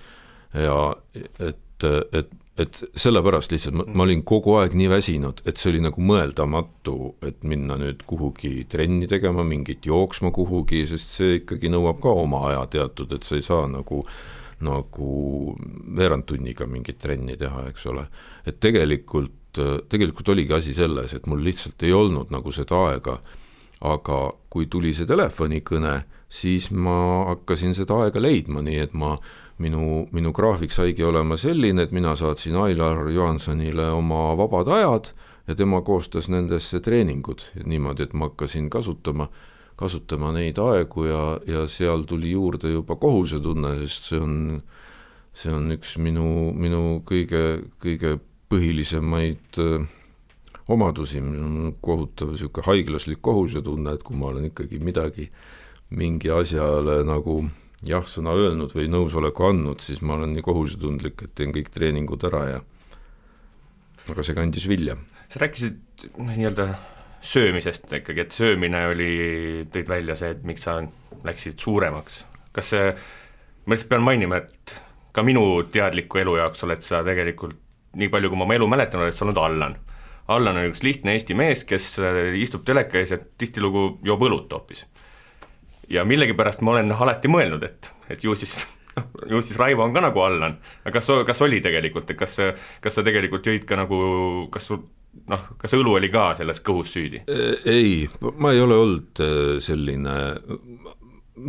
ja 0.57 0.79
et, 1.13 1.61
et 1.87 2.37
et 2.61 2.81
sellepärast 2.99 3.55
lihtsalt 3.55 3.77
ma, 3.79 3.85
ma 3.95 4.05
olin 4.05 4.23
kogu 4.27 4.57
aeg 4.61 4.75
nii 4.77 4.89
väsinud, 4.91 5.39
et 5.49 5.61
see 5.61 5.71
oli 5.73 5.81
nagu 5.85 6.03
mõeldamatu, 6.05 6.97
et 7.25 7.39
minna 7.49 7.79
nüüd 7.81 8.03
kuhugi 8.09 8.67
trenni 8.69 9.09
tegema, 9.11 9.45
mingit 9.47 9.87
jooksma 9.89 10.33
kuhugi, 10.35 10.83
sest 10.91 11.15
see 11.17 11.39
ikkagi 11.39 11.71
nõuab 11.73 12.03
ka 12.03 12.13
oma 12.25 12.43
aja 12.51 12.67
teatud, 12.75 13.15
et 13.17 13.25
sa 13.25 13.39
ei 13.39 13.47
saa 13.47 13.65
nagu 13.71 14.03
nagu 14.61 15.55
veerand 15.97 16.27
tunniga 16.29 16.67
mingit 16.69 16.99
trenni 17.01 17.39
teha, 17.41 17.65
eks 17.71 17.87
ole. 17.89 18.05
et 18.45 18.59
tegelikult, 18.61 19.57
tegelikult 19.89 20.29
oligi 20.35 20.53
asi 20.53 20.75
selles, 20.77 21.15
et 21.17 21.27
mul 21.27 21.41
lihtsalt 21.45 21.83
ei 21.87 21.95
olnud 21.97 22.33
nagu 22.35 22.53
seda 22.53 22.83
aega, 22.91 23.17
aga 23.81 24.19
kui 24.53 24.69
tuli 24.69 24.93
see 24.93 25.09
telefonikõne, 25.09 26.03
siis 26.29 26.69
ma 26.71 27.25
hakkasin 27.31 27.73
seda 27.75 28.03
aega 28.05 28.21
leidma, 28.21 28.61
nii 28.63 28.83
et 28.85 28.93
ma, 28.93 29.15
minu, 29.61 30.07
minu 30.13 30.33
graafik 30.33 30.73
saigi 30.73 31.05
olema 31.05 31.37
selline, 31.41 31.85
et 31.87 31.93
mina 31.93 32.17
saatsin 32.17 32.57
Ailar 32.57 33.09
Johansonile 33.13 33.91
oma 33.93 34.31
vabad 34.39 34.69
ajad 34.77 35.13
ja 35.49 35.55
tema 35.55 35.83
koostas 35.87 36.29
nendesse 36.33 36.81
treeningud 36.81 37.45
niimoodi, 37.65 38.09
et 38.09 38.13
ma 38.15 38.31
hakkasin 38.31 38.71
kasutama 38.71 39.29
kasutama 39.81 40.33
neid 40.37 40.59
aegu 40.61 41.07
ja, 41.09 41.23
ja 41.49 41.65
seal 41.71 42.05
tuli 42.09 42.35
juurde 42.35 42.73
juba 42.75 42.99
kohusetunne, 43.01 43.79
sest 43.81 44.11
see 44.11 44.21
on, 44.21 44.35
see 45.33 45.53
on 45.57 45.73
üks 45.73 45.97
minu, 46.03 46.27
minu 46.53 46.83
kõige, 47.09 47.63
kõige 47.81 48.19
põhilisemaid 48.53 49.61
äh, 49.63 49.87
omadusi, 50.71 51.23
mul 51.25 51.47
on 51.47 51.73
kohutav 51.83 52.35
niisugune 52.35 52.67
haiglaslik 52.67 53.23
kohusetunne, 53.25 53.97
et 53.97 54.05
kui 54.05 54.21
ma 54.21 54.29
olen 54.35 54.51
ikkagi 54.51 54.83
midagi, 54.85 55.31
mingi 55.97 56.31
asjale 56.35 57.01
nagu 57.09 57.41
jah-sõna 57.87 58.35
öelnud 58.37 58.75
või 58.77 58.89
nõusoleku 58.93 59.47
andnud, 59.49 59.81
siis 59.85 60.03
ma 60.05 60.19
olen 60.19 60.35
nii 60.37 60.45
kohusetundlik, 60.45 61.25
et 61.25 61.35
teen 61.39 61.55
kõik 61.55 61.71
treeningud 61.73 62.25
ära 62.29 62.43
ja 62.49 62.61
aga 64.11 64.25
see 64.27 64.37
kandis 64.37 64.67
vilja. 64.69 64.97
sa 65.29 65.41
rääkisid 65.41 66.09
nii-öelda 66.19 66.67
söömisest 67.21 67.93
ikkagi, 67.93 68.25
et 68.25 68.37
söömine 68.37 68.87
oli, 68.91 69.11
tõid 69.73 69.89
välja 69.89 70.17
see, 70.17 70.33
et 70.35 70.45
miks 70.45 70.65
sa 70.67 70.81
läksid 71.25 71.59
suuremaks. 71.61 72.25
kas 72.53 72.73
see, 72.75 72.95
ma 73.65 73.75
lihtsalt 73.75 73.93
pean 73.93 74.05
mainima, 74.05 74.41
et 74.41 74.81
ka 75.13 75.25
minu 75.27 75.63
teadliku 75.73 76.21
elu 76.23 76.37
jaoks 76.41 76.65
oled 76.67 76.83
sa 76.85 77.05
tegelikult, 77.07 77.59
nii 77.97 78.09
palju, 78.13 78.31
kui 78.31 78.39
ma 78.39 78.47
oma 78.47 78.57
elu 78.57 78.69
mäletan, 78.71 79.05
oled 79.05 79.17
sa 79.17 79.27
olnud 79.27 79.41
Allan. 79.41 79.77
Allan 80.31 80.61
on 80.61 80.69
üks 80.71 80.85
lihtne 80.87 81.17
Eesti 81.17 81.35
mees, 81.35 81.65
kes 81.67 81.97
istub 82.39 82.63
teleka 82.67 83.01
ees 83.01 83.11
ja 83.11 83.19
tihtilugu 83.19 83.99
joob 84.07 84.29
õlut 84.29 84.53
hoopis. 84.55 84.85
Ja 85.91 86.05
millegipärast 86.07 86.63
ma 86.65 86.77
olen 86.77 86.93
alati 86.93 87.31
mõelnud, 87.31 87.65
et, 87.67 87.91
et 88.11 88.25
ju 88.25 88.37
siis 88.39 88.57
noh, 88.97 89.11
ju 89.31 89.43
siis 89.43 89.59
Raivo 89.59 89.85
on 89.85 89.95
ka 89.95 90.03
nagu 90.05 90.23
Allan, 90.25 90.57
aga 90.85 90.95
kas, 90.99 91.11
kas 91.27 91.43
oli 91.47 91.61
tegelikult, 91.65 92.11
et 92.11 92.19
kas, 92.19 92.39
kas 92.81 92.99
sa 92.99 93.07
tegelikult 93.07 93.47
jõid 93.47 93.67
ka 93.69 93.79
nagu, 93.81 94.01
kas 94.53 94.71
sul 94.71 94.83
noh, 95.31 95.49
kas 95.59 95.75
õlu 95.79 95.97
oli 95.99 96.11
ka 96.13 96.31
selles 96.39 96.63
kõhus 96.67 96.95
süüdi? 96.95 97.25
ei, 97.29 98.07
ma 98.39 98.55
ei 98.55 98.63
ole 98.63 98.79
olnud 98.79 99.23
äh, 99.25 99.59
selline, 99.63 100.17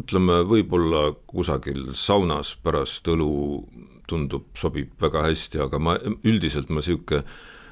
ütleme, 0.02 0.42
võib-olla 0.50 1.10
kusagil 1.30 1.92
saunas 1.98 2.56
pärast 2.64 3.08
õlu 3.12 3.32
tundub, 4.10 4.50
sobib 4.58 4.96
väga 5.02 5.24
hästi, 5.30 5.62
aga 5.68 5.80
ma 5.80 5.96
üldiselt 6.28 6.72
ma 6.72 6.82
niisugune 6.82 7.24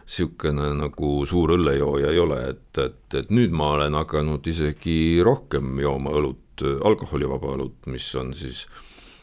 niisugune 0.09 0.71
nagu 0.79 1.09
suur 1.29 1.51
õllejooja 1.53 2.09
ei 2.09 2.19
ole, 2.21 2.39
et, 2.49 2.77
et, 2.81 3.01
et 3.19 3.27
nüüd 3.29 3.53
ma 3.53 3.75
olen 3.75 3.97
hakanud 3.99 4.47
isegi 4.49 5.21
rohkem 5.25 5.77
jooma 5.83 6.15
õlut, 6.17 6.49
alkoholivaba 6.63 7.55
õlut, 7.55 7.89
mis 7.91 8.07
on 8.15 8.33
siis 8.37 8.65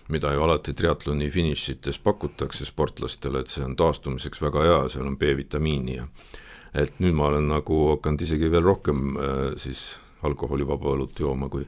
mida 0.08 0.30
ju 0.32 0.42
alati 0.42 0.74
triatloni 0.74 1.30
finišites 1.30 1.98
pakutakse 1.98 2.66
sportlastele, 2.68 3.42
et 3.42 3.50
see 3.50 3.64
on 3.66 3.74
taastumiseks 3.76 4.42
väga 4.42 4.62
hea, 4.62 4.80
seal 4.92 5.08
on 5.08 5.18
B-vitamiini 5.18 5.96
ja 5.96 6.06
et 6.76 7.00
nüüd 7.02 7.16
ma 7.16 7.30
olen 7.30 7.48
nagu 7.50 7.80
hakanud 7.94 8.22
isegi 8.22 8.50
veel 8.52 8.64
rohkem 8.66 9.16
äh, 9.16 9.42
siis 9.60 9.96
alkoholivaba 10.26 10.94
õlut 10.94 11.18
jooma 11.20 11.50
kui 11.52 11.66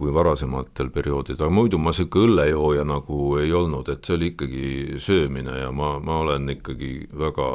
kui 0.00 0.12
varasematel 0.16 0.88
perioodidel, 0.94 1.42
aga 1.44 1.52
muidu 1.52 1.76
ma 1.76 1.92
niisugune 1.92 2.30
õllejooja 2.30 2.86
nagu 2.88 3.16
ei 3.36 3.50
olnud, 3.52 3.90
et 3.92 4.06
see 4.06 4.14
oli 4.16 4.30
ikkagi 4.32 4.68
söömine 4.96 5.58
ja 5.58 5.68
ma, 5.76 5.90
ma 6.00 6.22
olen 6.22 6.48
ikkagi 6.54 6.92
väga, 7.20 7.48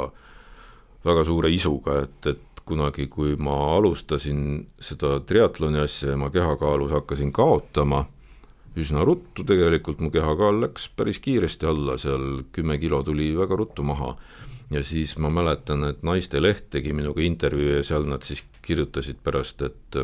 väga 1.07 1.24
suure 1.25 1.50
isuga, 1.50 2.03
et, 2.03 2.29
et 2.29 2.54
kunagi, 2.65 3.07
kui 3.07 3.36
ma 3.38 3.55
alustasin 3.75 4.65
seda 4.81 5.19
triatloni 5.19 5.79
asja 5.84 6.13
ja 6.13 6.17
ma 6.17 6.31
kehakaalus 6.34 6.91
hakkasin 6.95 7.31
kaotama, 7.34 8.05
üsna 8.75 9.05
ruttu 9.07 9.45
tegelikult 9.48 10.01
mu 10.03 10.10
kehakaal 10.12 10.60
läks 10.63 10.89
päris 10.98 11.22
kiiresti 11.24 11.69
alla, 11.69 11.98
seal 12.01 12.43
kümme 12.55 12.77
kilo 12.81 13.03
tuli 13.03 13.31
väga 13.38 13.55
ruttu 13.55 13.84
maha. 13.84 14.15
Ja 14.74 14.81
siis 14.84 15.13
ma 15.22 15.29
mäletan, 15.29 15.84
et 15.86 16.01
Naisteleht 16.03 16.72
tegi 16.74 16.93
minuga 16.93 17.22
intervjuu 17.22 17.77
ja 17.77 17.84
seal 17.86 18.07
nad 18.10 18.25
siis 18.25 18.41
kirjutasid 18.65 19.22
pärast, 19.24 19.62
et 19.62 20.00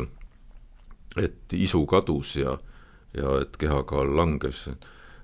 et 1.18 1.52
isu 1.52 1.82
kadus 1.86 2.36
ja, 2.38 2.54
ja 3.12 3.40
et 3.42 3.56
kehakaal 3.60 4.14
langes 4.16 4.68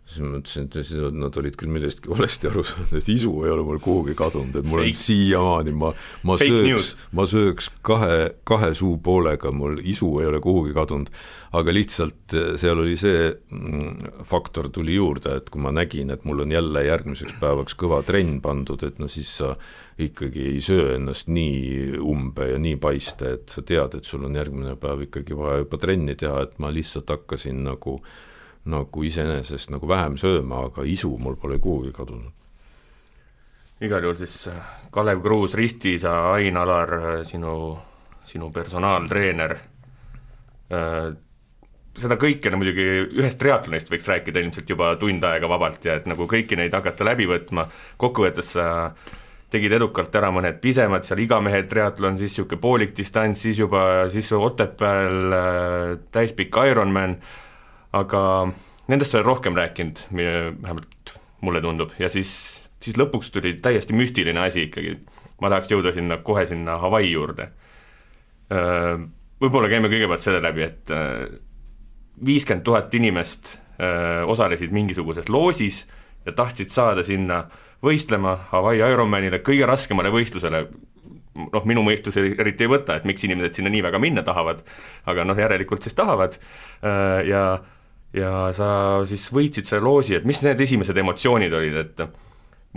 siis 0.08 0.22
ma 0.24 0.38
mõtlesin, 0.38 0.68
et 0.72 1.16
nad 1.20 1.36
olid 1.36 1.56
küll 1.60 1.72
millestki 1.72 2.08
valesti 2.08 2.48
aru 2.48 2.62
saanud, 2.64 2.94
et 2.96 3.08
isu 3.12 3.32
ei 3.44 3.52
ole 3.52 3.64
mul 3.66 3.80
kuhugi 3.82 4.14
kadunud, 4.16 4.56
et 4.56 4.68
mul 4.68 4.82
on 4.86 4.94
siiamaani, 4.96 5.74
ma, 5.76 5.90
ma 6.28 6.36
Fake 6.40 6.62
sööks, 6.64 6.92
ma 7.16 7.26
sööks 7.28 7.68
kahe, 7.84 8.14
kahe 8.48 8.70
suupoolega, 8.78 9.52
mul 9.52 9.76
isu 9.84 10.08
ei 10.22 10.30
ole 10.30 10.40
kuhugi 10.44 10.72
kadunud. 10.76 11.12
aga 11.58 11.72
lihtsalt 11.72 12.34
eh, 12.36 12.48
seal 12.60 12.80
oli 12.82 12.96
see 13.00 13.28
mm, 13.32 14.22
faktor 14.28 14.68
tuli 14.72 14.98
juurde, 14.98 15.38
et 15.40 15.48
kui 15.52 15.60
ma 15.64 15.72
nägin, 15.72 16.12
et 16.12 16.24
mul 16.28 16.44
on 16.44 16.52
jälle 16.52 16.84
järgmiseks 16.84 17.36
päevaks 17.40 17.76
kõva 17.76 18.02
trenn 18.04 18.40
pandud, 18.44 18.82
et 18.84 18.98
no 19.00 19.08
siis 19.08 19.30
sa 19.40 19.54
ikkagi 19.98 20.44
ei 20.54 20.60
söö 20.64 20.94
ennast 20.96 21.28
nii 21.32 22.00
umbe 22.04 22.50
ja 22.52 22.60
nii 22.60 22.76
paiste, 22.80 23.34
et 23.38 23.52
sa 23.52 23.64
tead, 23.64 23.96
et 23.96 24.08
sul 24.08 24.24
on 24.28 24.36
järgmine 24.36 24.76
päev 24.80 25.08
ikkagi 25.08 25.36
vaja 25.36 25.64
juba 25.64 25.80
trenni 25.80 26.16
teha, 26.20 26.44
et 26.44 26.58
ma 26.60 26.72
lihtsalt 26.72 27.16
hakkasin 27.16 27.64
nagu 27.64 27.96
äh, 27.98 28.27
nagu 28.64 29.04
iseenesest 29.04 29.70
nagu 29.70 29.88
vähem 29.88 30.16
sööma, 30.20 30.64
aga 30.68 30.84
isu 30.84 31.14
mul 31.18 31.36
pole 31.36 31.58
kuhugi 31.58 31.92
kadunud. 31.92 32.32
igal 33.80 34.02
juhul 34.02 34.16
siis 34.18 34.48
äh, 34.48 34.74
Kalev 34.90 35.22
Kruus, 35.22 35.54
Risti, 35.54 35.98
sa, 35.98 36.32
Ain 36.32 36.56
Alar, 36.56 36.94
äh, 36.94 37.22
sinu, 37.22 37.78
sinu 38.24 38.50
personaaltreener, 38.50 39.54
äh, 40.72 41.12
seda 41.98 42.18
kõike 42.18 42.50
no 42.50 42.58
muidugi 42.58 42.88
ühest 43.18 43.38
triatlonist 43.38 43.90
võiks 43.90 44.08
rääkida 44.10 44.42
ilmselt 44.42 44.70
juba 44.70 44.94
tund 45.00 45.24
aega 45.24 45.48
vabalt 45.50 45.86
ja 45.86 45.98
et 45.98 46.06
nagu 46.10 46.26
kõiki 46.30 46.58
neid 46.58 46.74
hakata 46.74 47.06
läbi 47.06 47.26
võtma, 47.30 47.68
kokkuvõttes 47.98 48.52
sa 48.56 48.68
tegid 49.52 49.72
edukalt 49.78 50.14
ära 50.18 50.30
mõned 50.34 50.60
pisemad, 50.62 51.06
seal 51.06 51.22
igamehe 51.24 51.62
triatlon, 51.68 52.18
siis 52.20 52.34
niisugune 52.34 52.60
poolik 52.60 52.94
distants, 52.96 53.42
siis 53.46 53.60
juba, 53.62 53.82
siis 54.12 54.30
Otepääl 54.36 55.36
äh, 55.36 55.92
täispikk 56.12 56.60
Ironman, 56.68 57.16
aga 57.96 58.22
nendest 58.88 59.12
sa 59.12 59.20
oled 59.20 59.28
rohkem 59.28 59.56
rääkinud, 59.56 60.00
vähemalt 60.12 61.14
mulle 61.44 61.62
tundub, 61.62 61.92
ja 62.00 62.10
siis, 62.12 62.30
siis 62.82 62.96
lõpuks 62.98 63.30
tuli 63.32 63.54
täiesti 63.62 63.96
müstiline 63.96 64.40
asi 64.42 64.66
ikkagi. 64.68 64.98
ma 65.40 65.52
tahaks 65.52 65.70
jõuda 65.70 65.92
sinna, 65.94 66.16
kohe 66.26 66.46
sinna 66.50 66.80
Hawaii 66.82 67.12
juurde. 67.12 67.52
Võib-olla 69.38 69.68
käime 69.70 69.86
kõigepealt 69.86 70.24
selle 70.24 70.40
läbi, 70.42 70.64
et 70.66 70.90
viiskümmend 72.26 72.64
tuhat 72.66 72.94
inimest 72.98 73.52
osalesid 74.26 74.74
mingisuguses 74.74 75.28
loosis 75.30 75.84
ja 76.26 76.34
tahtsid 76.34 76.74
saada 76.74 77.04
sinna 77.06 77.44
võistlema 77.84 78.34
Hawaii 78.50 78.82
Ironmanile, 78.82 79.38
kõige 79.46 79.68
raskemale 79.70 80.10
võistlusele, 80.10 80.64
noh, 81.38 81.66
minu 81.70 81.84
mõistus 81.86 82.18
eriti 82.18 82.66
ei 82.66 82.72
võta, 82.72 82.96
et 82.98 83.06
miks 83.06 83.22
inimesed 83.28 83.60
sinna 83.60 83.70
nii 83.70 83.84
väga 83.86 84.00
minna 84.02 84.24
tahavad, 84.26 84.64
aga 85.06 85.26
noh, 85.28 85.38
järelikult 85.38 85.86
siis 85.86 85.94
tahavad 85.94 86.34
ja 87.28 87.44
ja 88.16 88.48
sa 88.56 88.68
siis 89.08 89.28
võitsid 89.34 89.68
selle 89.68 89.84
loosi, 89.84 90.16
et 90.16 90.26
mis 90.28 90.40
need 90.44 90.60
esimesed 90.60 90.96
emotsioonid 90.96 91.54
olid, 91.54 91.76
et 91.82 92.04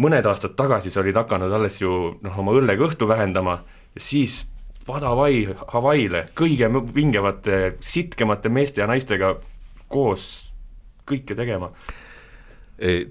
mõned 0.01 0.25
aastad 0.27 0.55
tagasi 0.59 0.91
sa 0.91 1.01
olid 1.03 1.19
hakanud 1.19 1.53
alles 1.53 1.79
ju 1.81 1.91
noh, 2.21 2.39
oma 2.43 2.55
õllekõhtu 2.57 3.07
vähendama 3.09 3.61
ja 3.95 4.01
siis 4.01 4.45
Padavai 4.81 5.45
Hawaii'le 5.69 6.23
kõige 6.33 6.67
vingevate, 6.95 7.75
sitkemate 7.85 8.49
meeste 8.49 8.81
ja 8.81 8.87
naistega 8.89 9.35
koos 9.91 10.23
kõike 11.05 11.35
tegema. 11.37 11.69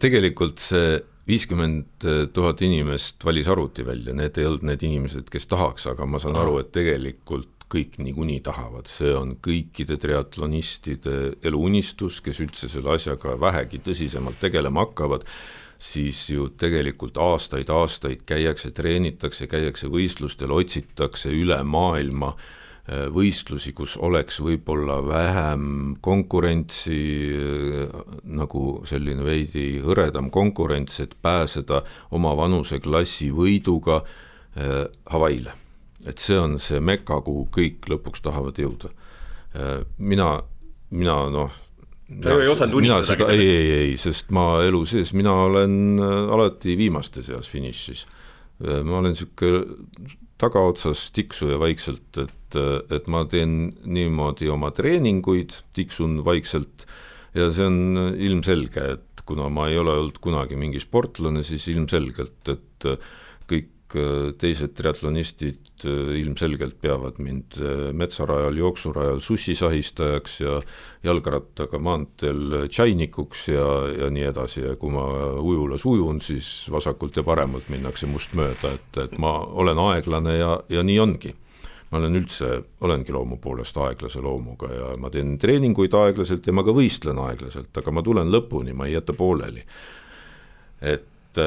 tegelikult 0.02 0.58
see 0.58 0.98
viiskümmend 1.28 2.06
tuhat 2.34 2.62
inimest 2.66 3.24
valis 3.24 3.48
arvuti 3.48 3.86
välja, 3.86 4.14
need 4.16 4.38
ei 4.38 4.48
olnud 4.48 4.66
need 4.66 4.82
inimesed, 4.82 5.28
kes 5.30 5.46
tahaks, 5.46 5.86
aga 5.86 6.06
ma 6.06 6.18
saan 6.18 6.38
aru, 6.40 6.58
et 6.58 6.72
tegelikult 6.74 7.59
kõik 7.70 7.98
niikuinii 8.02 8.40
tahavad, 8.44 8.90
see 8.90 9.12
on 9.14 9.36
kõikide 9.42 9.96
triatlonistide 10.00 11.16
eluunistus, 11.46 12.20
kes 12.24 12.42
üldse 12.42 12.70
selle 12.72 12.96
asjaga 12.96 13.36
vähegi 13.40 13.80
tõsisemalt 13.86 14.40
tegelema 14.42 14.84
hakkavad, 14.86 15.26
siis 15.80 16.26
ju 16.30 16.48
tegelikult 16.60 17.18
aastaid-aastaid 17.20 18.26
käiakse, 18.28 18.72
treenitakse, 18.76 19.48
käiakse 19.50 19.88
võistlustel, 19.92 20.52
otsitakse 20.52 21.32
üle 21.32 21.56
maailma 21.64 22.34
äh, 22.34 23.06
võistlusi, 23.14 23.72
kus 23.76 23.96
oleks 23.96 24.42
võib-olla 24.44 24.98
vähem 25.06 25.96
konkurentsi, 26.04 27.00
äh, 27.32 28.04
nagu 28.28 28.82
selline 28.88 29.24
veidi 29.24 29.80
hõredam 29.84 30.28
konkurents, 30.34 31.00
et 31.00 31.16
pääseda 31.22 31.84
oma 32.10 32.36
vanuseklassi 32.36 33.30
võiduga 33.32 34.02
äh, 34.02 34.84
Hawaii'le. 35.14 35.69
Et 36.08 36.22
see 36.22 36.38
on 36.40 36.58
see 36.62 36.80
meka, 36.84 37.20
kuhu 37.24 37.48
kõik 37.52 37.88
lõpuks 37.90 38.22
tahavad 38.24 38.58
jõuda. 38.60 38.92
mina, 39.98 40.28
mina 40.90 41.16
noh, 41.32 41.50
sa 42.22 42.34
ju 42.34 42.44
ei 42.44 42.52
osanud 42.52 42.78
unistadagi 42.78 43.26
sellest? 43.26 43.42
ei, 43.42 43.50
ei, 43.50 43.72
ei, 43.80 43.96
sest 43.98 44.30
ma 44.34 44.62
elu 44.62 44.84
sees, 44.86 45.12
mina 45.12 45.34
olen 45.48 46.00
alati 46.00 46.76
viimaste 46.78 47.24
seas 47.26 47.50
finišis. 47.50 48.06
ma 48.60 48.98
olen 49.00 49.14
niisugune 49.14 49.64
tagaotsas 50.40 51.10
tiksuja 51.12 51.58
vaikselt, 51.60 52.16
et, 52.16 52.56
et 52.88 53.08
ma 53.12 53.26
teen 53.28 53.74
niimoodi 53.84 54.48
oma 54.48 54.70
treeninguid, 54.72 55.52
tiksun 55.76 56.22
vaikselt 56.24 56.86
ja 57.36 57.50
see 57.52 57.66
on 57.68 58.14
ilmselge, 58.16 58.86
et 58.94 59.24
kuna 59.28 59.50
ma 59.52 59.68
ei 59.68 59.76
ole 59.78 59.92
olnud 59.98 60.16
kunagi 60.22 60.56
mingi 60.56 60.80
sportlane, 60.80 61.42
siis 61.46 61.68
ilmselgelt, 61.68 62.48
et 62.48 62.88
Äh, 62.90 62.96
teised 64.40 64.74
triatlonistid 64.78 65.84
äh, 65.84 66.14
ilmselgelt 66.20 66.76
peavad 66.80 67.18
mind 67.22 67.58
äh, 67.58 67.90
metsarajal, 67.96 68.56
jooksurajal 68.56 69.20
sussisahistajaks 69.24 70.40
ja 70.40 70.56
jalgrattaga 71.04 71.80
maanteel 71.82 72.66
tšainikuks 72.68 73.48
ja, 73.48 73.66
ja 74.04 74.10
nii 74.12 74.26
edasi 74.30 74.64
ja 74.64 74.76
kui 74.80 74.92
ma 74.94 75.04
ujulas 75.40 75.84
ujun, 75.88 76.20
siis 76.24 76.68
vasakult 76.70 77.16
ja 77.18 77.24
paremalt 77.26 77.70
minnakse 77.72 78.08
must 78.10 78.36
mööda, 78.38 78.74
et, 78.76 79.00
et 79.06 79.16
ma 79.18 79.38
olen 79.40 79.80
aeglane 79.90 80.36
ja, 80.38 80.56
ja 80.68 80.84
nii 80.86 80.98
ongi 81.02 81.34
ma 81.90 81.98
olen 81.98 82.20
üldse, 82.20 82.52
olengi 82.86 83.10
loomu 83.14 83.40
poolest 83.42 83.76
aeglase 83.82 84.22
loomuga 84.22 84.70
ja 84.70 84.92
ma 85.00 85.10
teen 85.10 85.34
treeninguid 85.42 85.94
aeglaselt 85.98 86.46
ja 86.46 86.54
ma 86.54 86.62
ka 86.66 86.74
võistlen 86.76 87.18
aeglaselt, 87.18 87.72
aga 87.76 87.94
ma 87.94 88.04
tulen 88.06 88.30
lõpuni, 88.30 88.76
ma 88.76 88.86
ei 88.86 88.94
jäta 88.94 89.16
pooleli. 89.18 89.64
et 90.80 91.38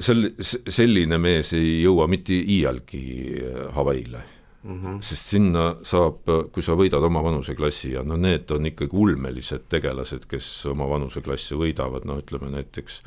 sel-, 0.00 0.32
selline 0.40 1.18
mees 1.20 1.52
ei 1.56 1.82
jõua 1.82 2.08
mitte 2.08 2.36
iialgi 2.38 3.02
e, 3.36 3.52
Hawaii'le 3.76 4.22
mm. 4.62 4.78
-hmm. 4.78 5.02
sest 5.04 5.34
sinna 5.34 5.66
saab, 5.82 6.24
kui 6.52 6.64
sa 6.64 6.76
võidad 6.78 7.04
oma 7.04 7.22
vanuseklassi 7.24 7.92
ja 7.96 8.04
no 8.04 8.16
need 8.16 8.50
on 8.50 8.66
ikkagi 8.70 8.96
ulmelised 8.96 9.68
tegelased, 9.68 10.26
kes 10.30 10.48
oma 10.72 10.88
vanuseklasse 10.88 11.58
võidavad, 11.60 12.08
no 12.08 12.18
ütleme 12.22 12.50
näiteks 12.56 13.02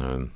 äh, 0.00 0.28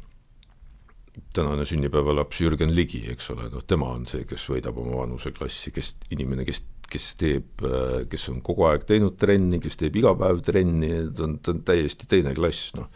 tänane 1.34 1.64
sünnipäevalaps 1.64 2.40
Jürgen 2.40 2.74
Ligi, 2.74 3.04
eks 3.12 3.30
ole, 3.30 3.50
noh 3.52 3.64
tema 3.66 3.90
on 3.92 4.06
see, 4.08 4.24
kes 4.28 4.48
võidab 4.50 4.80
oma 4.80 5.02
vanuseklassi, 5.02 5.72
kes, 5.76 5.94
inimene, 6.10 6.44
kes, 6.48 6.62
kes 6.90 7.12
teeb, 7.20 7.64
kes 8.08 8.28
on 8.32 8.42
kogu 8.44 8.66
aeg 8.68 8.84
teinud 8.88 9.16
trenni, 9.20 9.60
kes 9.60 9.76
teeb 9.80 9.96
iga 9.96 10.14
päev 10.18 10.42
trenni, 10.44 10.90
ta 11.16 11.24
on, 11.28 11.38
ta 11.40 11.54
on 11.54 11.62
täiesti 11.68 12.08
teine 12.08 12.34
klass, 12.36 12.72
noh 12.76 12.88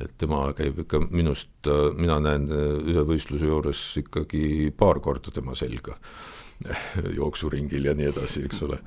et 0.00 0.12
tema 0.18 0.42
käib 0.56 0.82
ikka 0.84 1.00
minust, 1.08 1.68
mina 1.96 2.18
näen 2.20 2.48
ühe 2.52 3.04
võistluse 3.08 3.48
juures 3.48 3.82
ikkagi 4.02 4.72
paar 4.76 5.00
korda 5.04 5.32
tema 5.34 5.56
selga 5.56 5.96
jooksuringil 7.18 7.84
ja 7.84 7.94
nii 7.96 8.08
edasi, 8.10 8.44
eks 8.46 8.62
ole. 8.66 8.78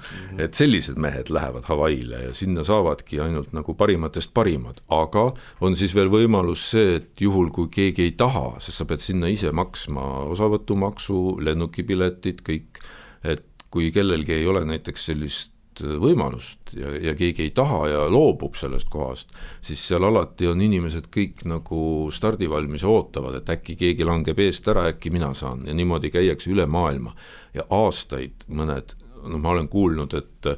et 0.41 0.57
sellised 0.57 0.97
mehed 1.01 1.29
lähevad 1.33 1.67
Hawaii'le 1.69 2.23
ja 2.27 2.33
sinna 2.33 2.63
saavadki 2.67 3.19
ainult 3.23 3.53
nagu 3.53 3.75
parimatest 3.77 4.33
parimad, 4.33 4.81
aga 4.93 5.29
on 5.65 5.77
siis 5.79 5.93
veel 5.95 6.11
võimalus 6.13 6.69
see, 6.73 6.97
et 6.99 7.21
juhul, 7.21 7.51
kui 7.55 7.69
keegi 7.73 8.07
ei 8.07 8.15
taha, 8.17 8.57
sest 8.63 8.81
sa 8.81 8.89
pead 8.89 9.05
sinna 9.05 9.29
ise 9.31 9.53
maksma 9.55 10.05
osavõtumaksu, 10.33 11.39
lennukipiletid, 11.45 12.43
kõik, 12.45 12.81
et 13.23 13.45
kui 13.69 13.91
kellelgi 13.93 14.39
ei 14.39 14.49
ole 14.49 14.65
näiteks 14.65 15.09
sellist 15.11 15.53
võimalust 15.81 16.73
ja, 16.77 16.91
ja 17.09 17.13
keegi 17.17 17.47
ei 17.47 17.53
taha 17.55 17.81
ja 17.89 18.03
loobub 18.11 18.57
sellest 18.59 18.89
kohast, 18.91 19.33
siis 19.61 19.81
seal 19.87 20.05
alati 20.07 20.49
on 20.49 20.61
inimesed 20.61 21.09
kõik 21.13 21.45
nagu 21.49 21.81
stardivalmis 22.13 22.85
ootavad, 22.87 23.39
et 23.39 23.51
äkki 23.55 23.77
keegi 23.79 24.07
langeb 24.07 24.39
eest 24.43 24.67
ära, 24.71 24.87
äkki 24.93 25.13
mina 25.13 25.33
saan 25.37 25.65
ja 25.67 25.75
niimoodi 25.75 26.11
käiakse 26.13 26.51
üle 26.53 26.65
maailma. 26.69 27.15
ja 27.53 27.65
aastaid 27.69 28.45
mõned, 28.47 28.95
noh, 29.25 29.39
ma 29.39 29.55
olen 29.55 29.67
kuulnud, 29.67 30.13
et, 30.13 30.49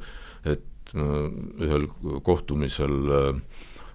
et 0.46 0.94
no, 0.94 1.28
ühel 1.64 1.88
kohtumisel 2.24 2.98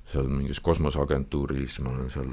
seal 0.07 0.29
mingis 0.31 0.61
kosmoseagentuuris, 0.63 1.81
ma 1.83 1.91
olen 1.91 2.11
seal 2.11 2.31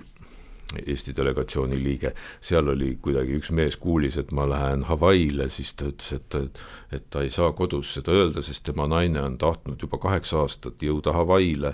Eesti 0.86 1.16
delegatsiooni 1.16 1.80
liige, 1.84 2.14
seal 2.42 2.68
oli 2.74 2.96
kuidagi 3.02 3.38
üks 3.40 3.52
mees 3.56 3.78
kuulis, 3.78 4.18
et 4.18 4.32
ma 4.32 4.48
lähen 4.50 4.86
Hawaii'le, 4.90 5.50
siis 5.54 5.74
ta 5.78 5.90
ütles, 5.92 6.14
et 6.18 6.38
et 6.94 7.10
ta 7.10 7.24
ei 7.26 7.30
saa 7.34 7.52
kodus 7.58 7.94
seda 7.96 8.14
öelda, 8.14 8.42
sest 8.46 8.64
tema 8.68 8.88
naine 8.88 9.22
on 9.22 9.38
tahtnud 9.38 9.82
juba 9.82 9.98
kaheksa 9.98 10.44
aastat 10.44 10.82
jõuda 10.82 11.14
Hawaii'le, 11.16 11.74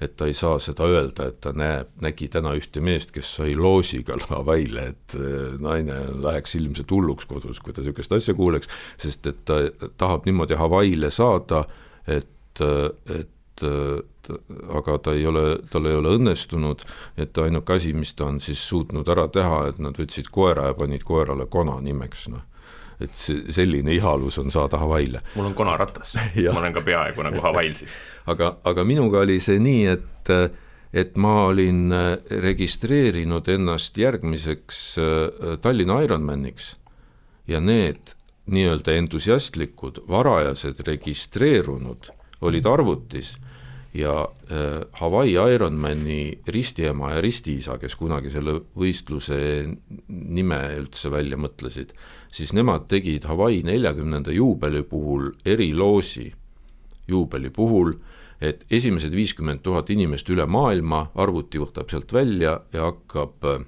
et 0.00 0.16
ta 0.16 0.28
ei 0.28 0.34
saa 0.36 0.58
seda 0.62 0.86
öelda, 0.86 1.28
et 1.28 1.40
ta 1.40 1.52
näeb, 1.56 1.90
nägi 2.04 2.28
täna 2.30 2.52
ühte 2.58 2.82
meest, 2.84 3.10
kes 3.14 3.30
sai 3.38 3.56
loosiga 3.58 4.18
Hawaii'le, 4.28 4.84
et 4.92 5.16
äh, 5.18 5.56
naine 5.62 6.02
läheks 6.22 6.54
ilmselt 6.60 6.90
hulluks 6.94 7.26
kodus, 7.26 7.60
kui 7.60 7.72
ta 7.72 7.82
niisugust 7.82 8.12
asja 8.12 8.36
kuuleks, 8.38 8.70
sest 9.00 9.26
et 9.26 9.42
ta 9.48 9.62
tahab 9.96 10.28
niimoodi 10.28 10.58
Hawaii'le 10.60 11.10
saada, 11.14 11.64
et, 12.06 12.62
et 12.62 13.34
et 13.62 14.08
aga 14.74 14.98
ta 14.98 15.14
ei 15.16 15.26
ole, 15.26 15.44
tal 15.70 15.88
ei 15.88 15.96
ole 15.96 16.12
õnnestunud, 16.18 16.84
et 17.20 17.38
ainuke 17.40 17.78
asi, 17.78 17.94
mis 17.96 18.12
ta 18.16 18.28
on 18.28 18.40
siis 18.44 18.60
suutnud 18.68 19.08
ära 19.08 19.28
teha, 19.32 19.64
et 19.70 19.80
nad 19.82 19.96
võtsid 19.98 20.30
koera 20.32 20.68
ja 20.70 20.76
panid 20.78 21.04
koerale 21.06 21.48
Kona 21.50 21.78
nimeks, 21.84 22.28
noh. 22.32 22.44
Et 22.98 23.12
see, 23.14 23.44
selline 23.54 23.92
ihalus 23.94 24.40
on 24.42 24.50
saada 24.50 24.80
Hawaii'le. 24.80 25.20
mul 25.38 25.46
on 25.46 25.54
konaratas 25.54 26.16
ma 26.52 26.58
olen 26.58 26.74
ka 26.74 26.82
peaaegu 26.82 27.22
nagu 27.22 27.38
Hawaii'l 27.44 27.76
siis. 27.78 27.94
aga, 28.32 28.56
aga 28.66 28.84
minuga 28.84 29.20
oli 29.22 29.38
see 29.40 29.60
nii, 29.62 29.84
et, 29.92 30.32
et 30.90 31.14
ma 31.14 31.44
olin 31.46 31.94
registreerinud 32.42 33.48
ennast 33.54 33.98
järgmiseks 34.02 34.82
äh, 34.98 35.56
Tallinna 35.62 36.00
Ironmaniks. 36.02 36.74
Ja 37.48 37.62
need 37.62 38.16
nii-öelda 38.50 38.92
entusiastlikud 38.98 40.02
varajased 40.08 40.82
registreerunud 40.86 42.10
olid 42.40 42.66
arvutis 42.66 43.36
ja 43.98 44.14
äh, 44.22 44.80
Hawaii 44.92 45.34
Ironmani 45.54 46.38
ristiema 46.46 47.12
ja 47.12 47.20
ristiisa, 47.20 47.78
kes 47.78 47.96
kunagi 47.98 48.30
selle 48.30 48.60
võistluse 48.78 49.38
nime 50.08 50.60
üldse 50.78 51.10
välja 51.10 51.38
mõtlesid, 51.40 51.94
siis 52.32 52.54
nemad 52.54 52.86
tegid 52.90 53.26
Hawaii 53.28 53.64
neljakümnenda 53.66 54.34
juubeli 54.34 54.84
puhul 54.86 55.32
eriloosi, 55.46 56.28
juubeli 57.08 57.50
puhul, 57.50 57.96
et 58.40 58.64
esimesed 58.70 59.14
viiskümmend 59.14 59.64
tuhat 59.66 59.90
inimest 59.90 60.28
üle 60.30 60.46
maailma, 60.46 61.08
arvuti 61.18 61.58
võtab 61.58 61.90
sealt 61.90 62.12
välja 62.14 62.60
ja 62.72 62.90
hakkab 62.92 63.48
äh, 63.50 63.64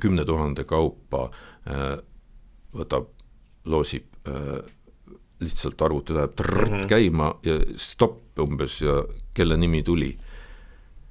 kümne 0.00 0.24
tuhande 0.24 0.64
kaupa 0.64 1.28
äh, 1.68 1.98
võtab, 2.76 3.12
loosib 3.66 4.08
äh, 4.28 4.64
lihtsalt 5.40 5.82
arvuti 5.82 6.14
läheb 6.16 6.34
trrrt 6.36 6.70
mm 6.70 6.80
-hmm. 6.80 6.88
käima 6.88 7.34
ja 7.42 7.58
stopp 7.76 8.38
umbes 8.40 8.80
ja 8.82 9.04
kelle 9.34 9.56
nimi 9.56 9.82
tuli. 9.82 10.16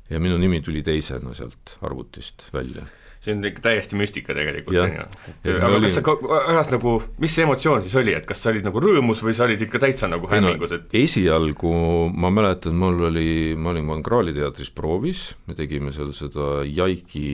ja 0.10 0.20
minu 0.20 0.38
nimi 0.38 0.62
tuli 0.62 0.84
teisena 0.84 1.34
sealt 1.34 1.78
arvutist 1.82 2.54
välja 2.54 2.86
see 3.26 3.34
on 3.34 3.46
ikka 3.46 3.64
täiesti 3.66 3.98
müstika 3.98 4.36
tegelikult, 4.38 4.78
on 4.78 4.94
ju. 4.94 5.56
aga 5.56 5.68
olin... 5.68 5.88
kas 5.88 5.98
sa 5.98 6.16
ajas 6.52 6.72
nagu, 6.76 6.94
mis 7.22 7.36
see 7.36 7.46
emotsioon 7.48 7.84
siis 7.86 7.96
oli, 8.02 8.14
et 8.14 8.28
kas 8.30 8.44
sa 8.44 8.52
olid 8.54 8.68
nagu 8.68 8.82
rõõmus 8.84 9.24
või 9.26 9.34
sa 9.38 9.48
olid 9.48 9.66
ikka 9.66 9.82
täitsa 9.82 10.10
nagu 10.12 10.30
hämmingus, 10.30 10.76
et 10.78 10.98
esialgu 11.02 11.74
ma 12.14 12.32
mäletan, 12.34 12.78
mul 12.82 13.08
oli, 13.10 13.30
ma 13.58 13.74
olin 13.74 13.90
Van 13.90 14.06
Krahli 14.06 14.36
teatris 14.36 14.72
proovis, 14.76 15.28
me 15.50 15.58
tegime 15.58 15.94
seal 15.96 16.14
seda 16.18 16.62
Jaiki 16.70 17.28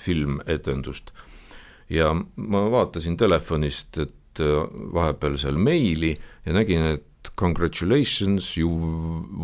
filmetendust 0.00 1.12
ja 1.92 2.12
ma 2.14 2.64
vaatasin 2.72 3.18
telefonist, 3.20 3.98
et 4.02 4.15
vahepeal 4.40 5.38
seal 5.40 5.58
meili 5.60 6.14
ja 6.46 6.56
nägin, 6.56 6.86
et 6.96 7.04
congratulations, 7.36 8.56
you 8.58 8.70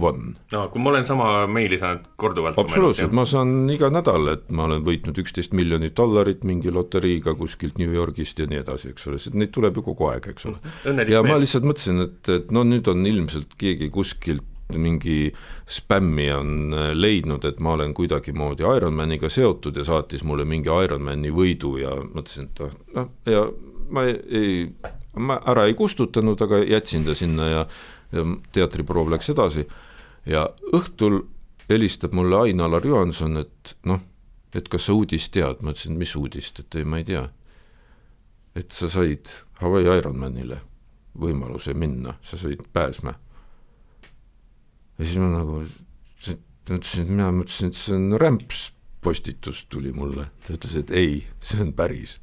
won. 0.01 0.37
no 0.53 0.69
kui 0.73 0.83
ma 0.83 0.93
olen 0.93 1.07
sama 1.07 1.47
meili 1.51 1.79
saanud 1.79 2.05
korduvalt. 2.17 2.59
absoluutselt, 2.59 3.15
ma 3.17 3.25
saan 3.29 3.71
iga 3.73 3.91
nädal, 3.93 4.29
et 4.35 4.47
ma 4.55 4.67
olen 4.69 4.85
võitnud 4.87 5.19
üksteist 5.23 5.57
miljonit 5.57 5.97
dollarit 5.99 6.45
mingi 6.49 6.73
loteriiga 6.75 7.35
kuskilt 7.39 7.81
New 7.83 7.93
Yorgist 7.95 8.39
ja 8.39 8.47
nii 8.51 8.63
edasi, 8.63 8.93
eks 8.93 9.11
ole, 9.11 9.19
sest 9.23 9.39
neid 9.39 9.53
tuleb 9.55 9.81
ju 9.81 9.87
kogu 9.91 10.13
aeg, 10.13 10.31
eks 10.35 10.49
ole. 10.51 10.63
ja 10.87 11.25
mees. 11.25 11.33
ma 11.33 11.41
lihtsalt 11.43 11.69
mõtlesin, 11.69 12.07
et, 12.07 12.23
et 12.37 12.55
no 12.55 12.65
nüüd 12.69 12.89
on 12.93 13.07
ilmselt 13.09 13.59
keegi 13.61 13.91
kuskilt 13.93 14.49
mingi 14.73 15.33
spämmi 15.69 16.31
on 16.33 16.73
äh, 16.73 16.95
leidnud, 16.97 17.45
et 17.45 17.59
ma 17.61 17.75
olen 17.77 17.93
kuidagimoodi 17.95 18.65
Ironmaniga 18.77 19.29
seotud 19.29 19.77
ja 19.77 19.85
saatis 19.85 20.25
mulle 20.25 20.47
mingi 20.49 20.73
Ironmani 20.85 21.29
võidu 21.35 21.75
ja 21.83 21.93
mõtlesin, 21.93 22.49
et 22.49 22.63
oh, 22.65 22.73
noh, 22.97 23.11
ja 23.29 23.43
ma 23.93 24.07
ei, 24.09 24.67
ma 25.21 25.39
ära 25.53 25.67
ei 25.69 25.77
kustutanud, 25.79 26.41
aga 26.43 26.63
jätsin 26.65 27.05
ta 27.07 27.17
sinna 27.19 27.49
ja, 27.51 27.67
ja 28.13 28.25
teatriproov 28.53 29.13
läks 29.13 29.31
edasi. 29.35 29.67
Ja 30.27 30.47
õhtul 30.73 31.23
helistab 31.69 32.15
mulle 32.17 32.39
Ain-Alar 32.47 32.87
Johanson, 32.87 33.41
et 33.43 33.77
noh, 33.89 34.01
et 34.55 34.69
kas 34.69 34.89
sa 34.89 34.97
uudist 34.97 35.33
tead, 35.35 35.63
ma 35.63 35.73
ütlesin, 35.73 35.97
mis 35.99 36.13
uudist, 36.19 36.61
et 36.65 36.81
ei, 36.81 36.85
ma 36.85 37.01
ei 37.01 37.09
tea. 37.09 37.29
et 38.55 38.73
sa 38.77 38.85
said 38.93 39.31
Hawaii 39.63 39.89
Ironmanile 39.97 40.59
võimaluse 41.17 41.73
minna, 41.75 42.19
sa 42.21 42.37
said 42.37 42.61
pääsme 42.73 43.15
ja 44.99 45.09
siis 45.09 45.19
ma 45.19 45.31
nagu 45.33 45.63
ütlesin, 45.65 47.05
et 47.05 47.11
mina 47.11 47.31
mõtlesin, 47.35 47.73
et 47.73 47.79
see 47.79 47.97
on 47.97 48.17
rämps 48.21 48.63
postitus 49.03 49.65
tuli 49.73 49.93
mulle, 49.95 50.29
ta 50.47 50.55
ütles, 50.55 50.77
et 50.79 50.93
ei, 50.95 51.23
see 51.43 51.63
on 51.65 51.73
päris. 51.75 52.19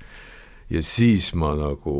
Ja 0.69 0.81
siis 0.85 1.31
ma 1.33 1.53
nagu 1.57 1.95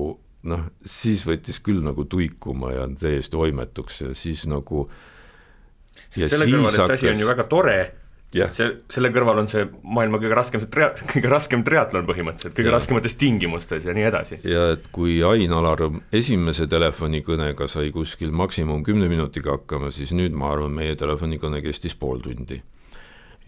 noh, 0.50 0.66
siis 0.86 1.26
võttis 1.28 1.62
küll 1.64 1.84
nagu 1.84 2.06
tuikuma 2.10 2.74
ja 2.76 2.90
täiesti 3.00 3.40
oimetuks 3.40 4.02
ja 4.02 4.14
siis 4.16 4.46
nagu 4.48 4.88
sest 6.10 6.36
selle 6.36 6.48
kõrval, 6.48 6.70
et 6.70 6.78
see 6.78 7.00
asi 7.00 7.12
on 7.12 7.24
ju 7.24 7.28
väga 7.30 7.48
tore 7.52 7.80
yeah.. 8.36 8.52
see, 8.56 8.70
selle 8.92 9.12
kõrval 9.14 9.42
on 9.44 9.50
see 9.52 9.66
maailma 9.84 10.20
kõige 10.22 10.38
raskem 10.38 10.66
tria-, 10.72 10.92
kõige 11.12 11.32
raskem 11.32 11.64
triatlon 11.68 12.08
põhimõtteliselt, 12.10 12.56
kõige 12.56 12.70
yeah. 12.70 12.78
raskemates 12.78 13.18
tingimustes 13.20 13.88
ja 13.88 13.96
nii 13.98 14.08
edasi. 14.10 14.42
ja 14.48 14.70
et 14.76 14.90
kui 14.96 15.20
Ain-Alar 15.26 15.88
esimese 16.16 16.70
telefonikõnega 16.72 17.70
sai 17.72 17.94
kuskil 17.96 18.34
maksimum 18.36 18.84
kümne 18.88 19.10
minutiga 19.12 19.58
hakkama, 19.58 19.94
siis 19.96 20.14
nüüd 20.16 20.38
ma 20.38 20.54
arvan, 20.54 20.76
meie 20.76 20.98
telefonikõne 21.00 21.64
kestis 21.66 21.98
pool 22.00 22.24
tundi. 22.26 22.62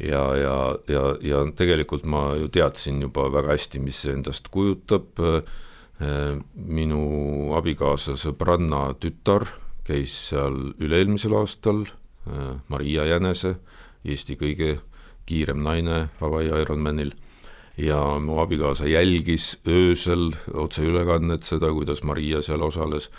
Ja, 0.04 0.22
ja, 0.36 0.56
ja, 0.90 1.04
ja 1.22 1.42
tegelikult 1.56 2.06
ma 2.10 2.32
ju 2.40 2.50
teadsin 2.54 3.02
juba 3.02 3.28
väga 3.34 3.56
hästi, 3.56 3.82
mis 3.84 4.02
see 4.04 4.16
endast 4.18 4.50
kujutab, 4.54 5.20
minu 6.56 7.02
abikaasa 7.54 8.16
sõbranna 8.18 8.88
tütar 8.98 9.46
käis 9.86 10.16
seal 10.32 10.56
üle-eelmisel 10.82 11.36
aastal, 11.38 11.84
Maria 12.70 13.06
Jänese 13.06 13.56
Eesti 14.06 14.38
kõige 14.40 14.80
kiirem 15.30 15.62
naine 15.64 16.08
Hawaii 16.20 16.50
Ironmanil. 16.64 17.14
Ja 17.78 18.00
mu 18.20 18.40
abikaasa 18.42 18.88
jälgis 18.90 19.56
öösel 19.68 20.32
otseülekannet 20.54 21.46
seda, 21.48 21.72
kuidas 21.74 22.04
Maria 22.04 22.42
seal 22.46 22.62
osales. 22.62 23.10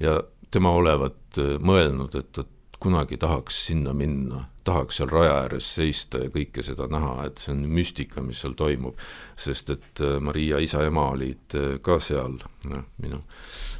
Ja 0.00 0.20
tema 0.50 0.74
olevat 0.76 1.38
äh, 1.38 1.56
mõelnud, 1.62 2.14
et, 2.18 2.38
et 2.38 2.50
kunagi 2.82 3.16
tahaks 3.16 3.66
sinna 3.66 3.92
minna, 3.94 4.44
tahaks 4.64 4.96
seal 4.98 5.10
raja 5.10 5.34
ääres 5.44 5.68
seista 5.74 6.18
ja 6.24 6.30
kõike 6.34 6.64
seda 6.66 6.88
näha, 6.90 7.28
et 7.28 7.38
see 7.38 7.52
on 7.54 7.60
müstika, 7.70 8.24
mis 8.26 8.40
seal 8.42 8.56
toimub. 8.58 8.98
sest 9.38 9.70
et 9.70 10.02
äh, 10.02 10.18
Maria 10.20 10.58
isa-ema 10.58 11.04
olid 11.14 11.54
äh, 11.58 11.76
ka 11.82 12.00
seal, 12.02 12.40
noh, 12.70 12.84
minu, 13.04 13.22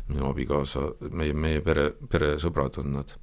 minu 0.08 0.28
abikaasa, 0.30 0.86
meie, 1.10 1.34
meie 1.34 1.60
pere, 1.60 1.90
peresõbrad 2.08 2.78
on 2.78 2.92
nad. 3.00 3.16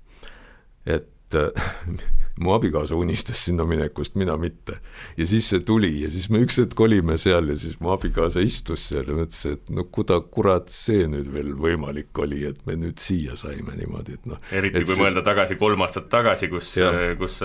et 0.86 1.40
mu 2.40 2.54
abikaasa 2.56 2.96
unistas 2.96 3.42
sinna 3.46 3.66
minekust, 3.68 4.16
mina 4.20 4.38
mitte. 4.38 4.80
ja 5.18 5.28
siis 5.28 5.50
see 5.50 5.60
tuli 5.66 5.92
ja 6.02 6.10
siis 6.12 6.30
me 6.30 6.42
üks 6.44 6.60
hetk 6.62 6.80
olime 6.80 7.18
seal 7.20 7.52
ja 7.52 7.58
siis 7.60 7.80
mu 7.84 7.92
abikaasa 7.94 8.44
istus 8.46 8.88
seal 8.92 9.10
ja 9.10 9.18
mõtles, 9.18 9.42
et 9.54 9.74
no 9.76 9.86
kuida 9.92 10.20
kurat 10.32 10.72
see 10.74 11.08
nüüd 11.12 11.32
veel 11.34 11.52
võimalik 11.60 12.24
oli, 12.24 12.46
et 12.50 12.64
me 12.70 12.78
nüüd 12.80 13.02
siia 13.04 13.36
saime 13.40 13.76
niimoodi, 13.80 14.20
et 14.20 14.30
noh. 14.30 14.40
eriti 14.52 14.86
kui 14.86 14.96
see... 14.96 15.04
mõelda 15.04 15.26
tagasi 15.26 15.60
kolm 15.60 15.86
aastat 15.86 16.10
tagasi, 16.12 16.50
kus, 16.52 16.74
kus 17.20 17.42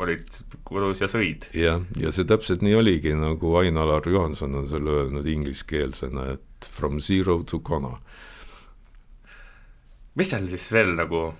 olid 0.00 0.40
kodus 0.64 1.02
ja 1.02 1.10
sõid. 1.10 1.50
jah, 1.56 1.82
ja 2.00 2.14
see 2.14 2.28
täpselt 2.28 2.62
nii 2.64 2.76
oligi, 2.78 3.14
nagu 3.18 3.54
Ain-Alar 3.60 4.06
Johanson 4.08 4.54
on 4.62 4.68
selle 4.70 4.94
öelnud 5.02 5.26
ingliskeelsena, 5.26 6.30
et 6.36 6.70
from 6.70 7.00
zero 7.02 7.40
to 7.42 7.58
gonna. 7.58 7.98
mis 10.14 10.30
seal 10.30 10.46
siis 10.50 10.70
veel 10.74 10.94
nagu 10.98 11.30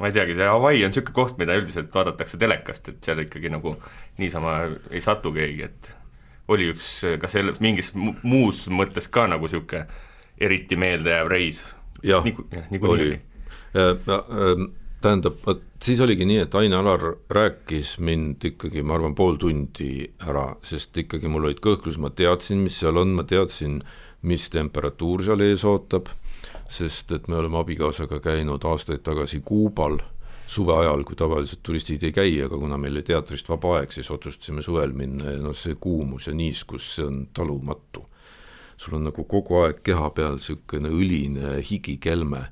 ma 0.00 0.10
ei 0.10 0.16
teagi, 0.16 0.34
see 0.36 0.48
Hawaii 0.48 0.84
on 0.84 0.92
niisugune 0.92 1.16
koht, 1.16 1.38
mida 1.40 1.56
üldiselt 1.56 1.94
vaadatakse 1.94 2.38
telekast, 2.40 2.90
et 2.92 3.06
seal 3.06 3.22
ikkagi 3.24 3.52
nagu 3.52 3.76
niisama 4.20 4.58
ei 4.90 5.00
satu 5.04 5.32
keegi, 5.36 5.70
et 5.70 5.92
oli 6.52 6.70
üks, 6.74 6.90
kas 7.20 7.36
seal 7.36 7.54
mingis 7.64 7.92
muus 7.96 8.66
mõttes 8.72 9.08
ka 9.12 9.26
nagu 9.30 9.48
niisugune 9.48 9.86
eriti 10.36 10.76
meeldejääv 10.76 11.30
reis? 11.32 11.62
jah, 12.04 12.24
oli. 12.82 13.14
Ähm, 13.76 14.68
tähendab, 15.00 15.40
vot 15.46 15.64
siis 15.82 16.00
oligi 16.00 16.26
nii, 16.28 16.42
et 16.44 16.54
Ain-Alar 16.54 17.02
rääkis 17.32 17.96
mind 18.04 18.44
ikkagi, 18.50 18.82
ma 18.86 18.96
arvan, 18.96 19.14
pool 19.16 19.38
tundi 19.40 20.06
ära, 20.26 20.48
sest 20.66 20.96
ikkagi 21.00 21.30
mul 21.30 21.48
olid 21.48 21.60
kõhklused, 21.64 22.00
ma 22.02 22.12
teadsin, 22.16 22.62
mis 22.64 22.78
seal 22.80 23.00
on, 23.00 23.14
ma 23.16 23.26
teadsin, 23.28 23.80
mis 24.26 24.48
temperatuur 24.52 25.24
seal 25.26 25.44
ees 25.44 25.64
ootab 25.68 26.10
sest 26.68 27.12
et 27.12 27.28
me 27.28 27.36
oleme 27.36 27.58
abikaasaga 27.58 28.20
käinud 28.20 28.64
aastaid 28.64 29.04
tagasi 29.06 29.40
Kuubal 29.44 29.98
suve 30.46 30.74
ajal, 30.78 31.02
kui 31.04 31.16
tavaliselt 31.18 31.62
turistid 31.66 32.04
ei 32.06 32.14
käi, 32.14 32.34
aga 32.44 32.58
kuna 32.58 32.78
meil 32.78 32.94
oli 32.96 33.04
teatrist 33.06 33.48
vaba 33.50 33.76
aeg, 33.80 33.94
siis 33.94 34.10
otsustasime 34.14 34.62
suvel 34.62 34.94
minna 34.96 35.34
ja 35.34 35.40
noh, 35.42 35.56
see 35.56 35.74
kuumus 35.80 36.28
ja 36.30 36.34
niiskus, 36.36 36.94
see 36.96 37.06
on 37.06 37.24
talumatu. 37.34 38.06
sul 38.76 38.94
on 38.98 39.06
nagu 39.08 39.24
kogu 39.24 39.62
aeg 39.62 39.78
keha 39.80 40.10
peal 40.12 40.34
niisugune 40.36 40.90
õline 40.92 41.54
higikelme, 41.64 42.42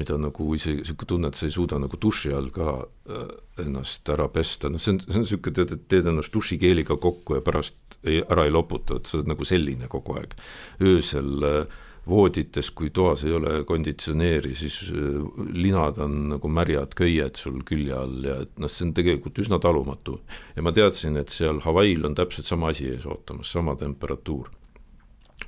mida 0.00 0.16
nagu 0.16 0.46
isegi 0.56 0.80
niisugune 0.80 1.08
tunne, 1.08 1.28
et 1.28 1.36
sa 1.36 1.44
ei 1.46 1.52
suuda 1.52 1.78
nagu 1.78 1.98
duši 2.00 2.32
all 2.32 2.48
ka 2.50 2.70
äh, 2.80 3.26
ennast 3.66 4.08
ära 4.08 4.30
pesta, 4.32 4.70
noh 4.72 4.80
see 4.80 4.94
on, 4.96 5.02
see 5.04 5.20
on 5.20 5.26
niisugune, 5.26 5.56
tead, 5.60 5.74
et 5.76 5.86
teed 5.92 6.08
ennast 6.10 6.34
dušikeeliga 6.34 6.96
kokku 6.96 7.36
ja 7.36 7.44
pärast 7.44 8.00
ei, 8.02 8.22
ära 8.22 8.48
ei 8.48 8.54
loputa, 8.54 8.96
et 8.96 9.06
sa 9.06 9.20
oled 9.20 9.30
nagu 9.30 9.46
selline 9.46 9.90
kogu 9.92 10.16
aeg. 10.18 10.34
öösel 10.82 11.50
äh, 11.50 11.82
voodites, 12.08 12.70
kui 12.76 12.90
toas 12.90 13.24
ei 13.24 13.32
ole 13.32 13.62
konditsioneeri, 13.64 14.54
siis 14.54 14.80
äh, 14.92 15.20
linad 15.52 15.98
on 16.04 16.16
nagu 16.34 16.48
märjad 16.48 16.96
köied 16.98 17.38
sul 17.40 17.62
külje 17.66 17.94
all 17.96 18.26
ja 18.26 18.40
et 18.44 18.58
noh, 18.60 18.70
see 18.70 18.88
on 18.88 18.94
tegelikult 18.96 19.38
üsna 19.40 19.60
talumatu. 19.62 20.20
ja 20.56 20.62
ma 20.62 20.72
teadsin, 20.72 21.16
et 21.16 21.32
seal 21.32 21.62
Hawaii'l 21.64 22.04
on 22.06 22.14
täpselt 22.14 22.46
sama 22.46 22.72
asi 22.74 22.90
ees 22.92 23.06
ootamas, 23.06 23.52
sama 23.52 23.76
temperatuur 23.80 24.50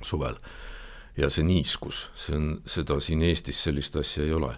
suvel. 0.01 0.39
ja 1.17 1.29
see 1.29 1.45
niiskus, 1.45 2.09
see 2.15 2.35
on, 2.37 2.49
seda 2.65 2.99
siin 2.99 3.21
Eestis 3.21 3.63
sellist 3.63 3.95
asja 3.95 4.25
ei 4.25 4.33
ole 4.33 4.55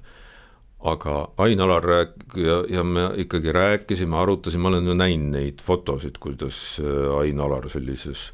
aga 0.79 1.29
Ain-Alar 1.37 1.83
rääk- 1.83 2.37
ja, 2.39 2.63
ja 2.69 2.83
me 2.83 3.09
ikkagi 3.19 3.51
rääkisime, 3.51 4.15
arutasime, 4.15 4.61
ma 4.61 4.69
olen 4.69 4.87
ju 4.87 4.93
näinud 4.93 5.33
neid 5.35 5.61
fotosid, 5.61 6.17
kuidas 6.19 6.79
äh, 6.79 7.17
Ain-Alar 7.19 7.69
sellises 7.69 8.29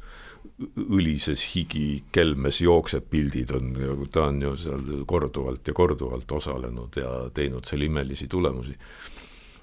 õlises 0.58 1.42
higikelmes 1.52 2.62
jookseb, 2.64 3.04
pildid 3.12 3.52
on, 3.56 3.74
ta 4.12 4.28
on 4.30 4.40
ju 4.40 4.54
seal 4.60 5.04
korduvalt 5.08 5.68
ja 5.68 5.74
korduvalt 5.76 6.32
osalenud 6.32 6.96
ja 6.96 7.10
teinud 7.34 7.68
seal 7.68 7.84
imelisi 7.84 8.28
tulemusi. 8.28 8.76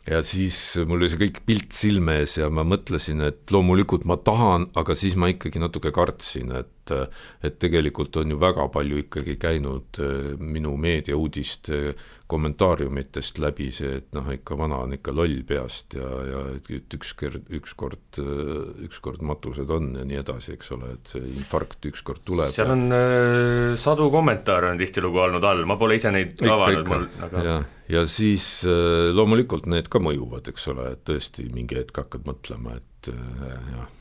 Ja 0.10 0.20
siis 0.26 0.58
mul 0.88 1.02
oli 1.02 1.12
see 1.12 1.22
kõik 1.26 1.42
pilt 1.48 1.76
silme 1.76 2.20
ees 2.22 2.38
ja 2.42 2.50
ma 2.52 2.66
mõtlesin, 2.68 3.24
et 3.24 3.54
loomulikult 3.54 4.08
ma 4.10 4.18
tahan, 4.20 4.68
aga 4.80 4.96
siis 5.00 5.16
ma 5.20 5.32
ikkagi 5.32 5.62
natuke 5.64 5.94
kartsin, 5.96 6.52
et 6.60 6.72
et 6.92 7.60
tegelikult 7.64 8.18
on 8.20 8.34
ju 8.34 8.36
väga 8.36 8.66
palju 8.74 8.98
ikkagi 9.06 9.38
käinud 9.40 10.00
äh, 10.04 10.34
minu 10.36 10.74
meediauudiste 10.76 11.94
kommentaariumitest 12.28 13.38
läbi 13.44 13.70
see, 13.76 14.00
et 14.00 14.08
noh, 14.16 14.28
ikka 14.34 14.58
vana 14.58 14.80
on 14.84 14.96
ikka 14.96 15.14
loll 15.16 15.44
peast 15.48 15.96
ja, 15.98 16.10
ja 16.28 16.42
et 16.56 16.96
ükskord, 16.98 17.46
ükskord, 17.54 18.20
ükskord 18.88 19.22
matused 19.28 19.70
on 19.72 19.92
ja 20.00 20.06
nii 20.08 20.22
edasi, 20.24 20.58
eks 20.58 20.74
ole, 20.76 20.96
et 20.98 21.14
see 21.14 21.24
infarkt 21.38 21.86
ükskord 21.92 22.24
tuleb. 22.26 22.52
seal 22.56 22.74
on 22.74 22.88
äh, 22.96 23.78
sadu 23.80 24.10
kommentaare 24.14 24.72
on 24.74 24.82
tihtilugu 24.82 25.24
olnud 25.28 25.48
all, 25.48 25.64
ma 25.70 25.78
pole 25.80 26.00
ise 26.00 26.12
neid 26.16 26.36
avanud, 26.44 26.90
mul 26.90 27.08
aga 27.28 27.48
ja, 27.48 27.58
ja 27.94 28.06
siis 28.10 28.46
äh, 28.66 29.12
loomulikult 29.16 29.68
need 29.70 29.90
ka 29.92 30.02
mõjuvad, 30.04 30.50
eks 30.52 30.70
ole, 30.74 30.90
et 30.96 31.04
tõesti 31.08 31.48
mingi 31.54 31.78
hetk 31.80 32.04
hakkad 32.04 32.26
mõtlema, 32.28 32.78
et 32.80 33.12
äh, 33.14 33.70
jah, 33.74 33.92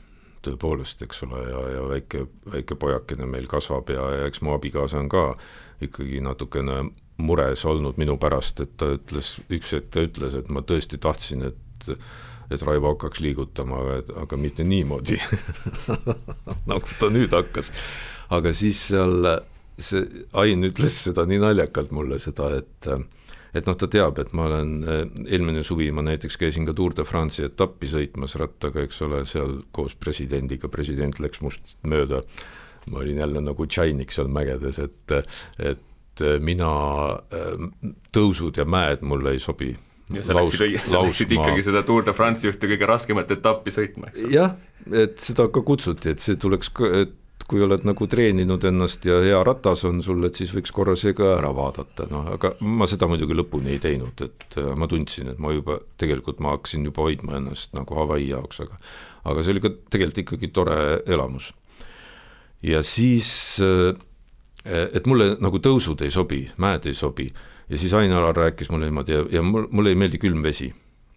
tõepoolest, 0.43 1.05
eks 1.05 1.23
ole, 1.27 1.43
ja, 1.47 1.61
ja 1.77 1.85
väike, 1.91 2.25
väike 2.55 2.77
pojakene 2.79 3.27
meil 3.29 3.47
kasvab 3.51 3.93
ja, 3.93 4.09
ja 4.17 4.27
eks 4.31 4.43
mu 4.43 4.55
abikaasa 4.57 4.99
on 4.99 5.11
ka 5.11 5.29
ikkagi 5.83 6.19
natukene 6.23 6.81
mures 7.23 7.63
olnud 7.69 7.99
minu 8.01 8.17
pärast, 8.19 8.59
et 8.63 8.75
ta 8.79 8.89
ütles, 8.97 9.37
üks 9.53 9.73
hetk 9.75 9.91
ta 9.93 10.03
ütles, 10.03 10.35
et 10.37 10.49
ma 10.51 10.65
tõesti 10.65 10.99
tahtsin, 11.01 11.49
et 11.51 11.97
et 12.51 12.61
Raivo 12.61 12.91
hakkaks 12.91 13.21
liigutama, 13.23 13.79
aga, 13.81 14.17
aga 14.25 14.37
mitte 14.37 14.65
niimoodi 14.67 15.15
nagu 16.69 16.97
ta 16.99 17.07
nüüd 17.09 17.33
hakkas. 17.33 17.71
aga 18.35 18.51
siis 18.53 18.81
seal 18.91 19.29
see, 19.79 20.03
Ain 20.37 20.67
ütles 20.67 20.99
seda 21.07 21.25
nii 21.29 21.39
naljakalt 21.41 21.93
mulle, 21.95 22.19
seda, 22.21 22.51
et 22.59 22.89
et 23.53 23.69
noh, 23.69 23.77
ta 23.77 23.87
teab, 23.91 24.19
et 24.21 24.33
ma 24.33 24.47
olen, 24.49 24.73
eelmine 25.27 25.63
suvi 25.65 25.91
ma 25.93 26.03
näiteks 26.05 26.39
käisin 26.41 26.67
ka 26.67 26.75
Tour 26.77 26.95
de 26.97 27.05
France'i 27.07 27.47
etappi 27.47 27.89
sõitmas 27.91 28.37
rattaga, 28.41 28.83
eks 28.85 29.01
ole, 29.05 29.23
seal 29.29 29.59
koos 29.75 29.95
presidendiga, 29.99 30.71
president 30.73 31.21
läks 31.23 31.43
must 31.45 31.75
mööda, 31.87 32.23
ma 32.89 33.03
olin 33.03 33.23
jälle 33.23 33.43
nagu 33.43 33.67
tšainik 33.69 34.13
seal 34.13 34.31
mägedes, 34.33 34.81
et 34.83 35.17
et 35.63 36.21
mina, 36.45 36.69
äh, 37.33 37.63
tõusud 38.13 38.59
ja 38.59 38.67
mäed 38.69 39.01
mulle 39.01 39.33
ei 39.33 39.39
sobi. 39.41 39.71
ja 40.13 40.21
sa 40.21 40.35
läksid, 40.35 40.75
sa 40.85 40.99
läksid 41.01 41.31
ikkagi 41.33 41.63
seda 41.65 41.81
Tour 41.87 42.05
de 42.05 42.13
France'i 42.13 42.51
ühte 42.51 42.69
kõige 42.69 42.85
raskemat 42.85 43.31
etappi 43.33 43.73
sõitma, 43.73 44.11
eks 44.11 44.25
ole? 44.25 44.33
jah, 44.35 44.55
et 44.91 45.17
seda 45.17 45.47
ka 45.49 45.63
kutsuti, 45.65 46.13
et 46.13 46.21
see 46.21 46.37
tuleks, 46.37 46.69
et 46.99 47.15
kui 47.53 47.61
oled 47.61 47.85
nagu 47.85 48.07
treeninud 48.09 48.63
ennast 48.65 49.05
ja 49.05 49.19
hea 49.21 49.39
ratas 49.45 49.85
on 49.85 50.01
sul, 50.01 50.23
et 50.25 50.37
siis 50.39 50.53
võiks 50.55 50.73
korra 50.73 50.95
see 50.97 51.13
ka 51.17 51.35
ära 51.35 51.51
vaadata, 51.53 52.07
noh 52.09 52.31
aga 52.33 52.55
ma 52.65 52.87
seda 52.89 53.05
muidugi 53.11 53.37
lõpuni 53.37 53.75
ei 53.75 53.81
teinud, 53.83 54.25
et 54.25 54.57
äh, 54.57 54.71
ma 54.79 54.89
tundsin, 54.89 55.29
et 55.35 55.41
ma 55.41 55.53
juba, 55.53 55.77
tegelikult 56.01 56.41
ma 56.41 56.55
hakkasin 56.55 56.89
juba 56.89 57.05
hoidma 57.05 57.37
ennast 57.37 57.75
nagu 57.77 57.99
Hawaii 57.99 58.31
jaoks, 58.31 58.63
aga 58.65 58.79
aga 59.29 59.43
see 59.43 59.53
oli 59.53 59.63
ka 59.63 59.71
tegelikult 59.93 60.23
ikkagi 60.25 60.49
tore 60.55 60.79
elamus. 61.05 61.51
ja 62.65 62.81
siis 62.83 63.29
äh, 63.61 63.93
et 64.65 65.05
mulle 65.05 65.35
nagu 65.43 65.59
tõusud 65.61 66.01
ei 66.01 66.11
sobi, 66.11 66.47
mäed 66.57 66.87
ei 66.89 66.97
sobi 66.97 67.29
ja 67.69 67.77
siis 67.77 67.93
Ain-Alar 67.93 68.35
rääkis 68.35 68.71
mulle 68.71 68.89
niimoodi 68.89 69.11
ja, 69.11 69.25
ja 69.37 69.43
mul, 69.43 69.67
mulle 69.71 69.93
ei 69.93 69.99
meeldi 69.99 70.19
külm 70.21 70.43
vesi. 70.43 70.73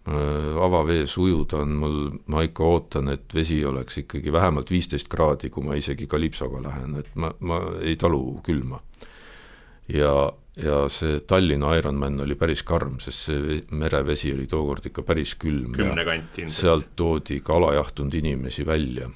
Eh, 0.07 0.57
avavees 0.63 1.17
ujuda 1.19 1.61
on 1.65 1.77
mul, 1.81 1.95
ma 2.31 2.43
ikka 2.47 2.63
ootan, 2.63 3.11
et 3.11 3.33
vesi 3.35 3.59
oleks 3.65 4.01
ikkagi 4.03 4.31
vähemalt 4.31 4.71
viisteist 4.71 5.09
kraadi, 5.11 5.49
kui 5.51 5.65
ma 5.67 5.75
isegi 5.75 6.07
kalipsoga 6.07 6.61
lähen, 6.63 6.95
et 7.01 7.09
ma, 7.15 7.33
ma 7.39 7.61
ei 7.81 7.95
talu 7.99 8.39
külma. 8.45 8.79
ja, 9.91 10.31
ja 10.63 10.79
see 10.91 11.19
Tallinna 11.27 11.75
Ironman 11.75 12.21
oli 12.23 12.35
päris 12.35 12.63
karm, 12.63 12.99
sest 13.03 13.29
see 13.29 13.61
merevesi 13.71 14.33
oli 14.33 14.47
tookord 14.47 14.87
ikka 14.89 15.03
päris 15.03 15.35
külm. 15.35 15.71
kümne 15.75 16.05
kanti 16.05 16.45
ilmselt. 16.45 16.59
sealt 16.61 16.91
toodi 16.95 17.41
ka 17.43 17.59
alajahtunud 17.59 18.13
inimesi 18.13 18.65
välja. 18.65 19.09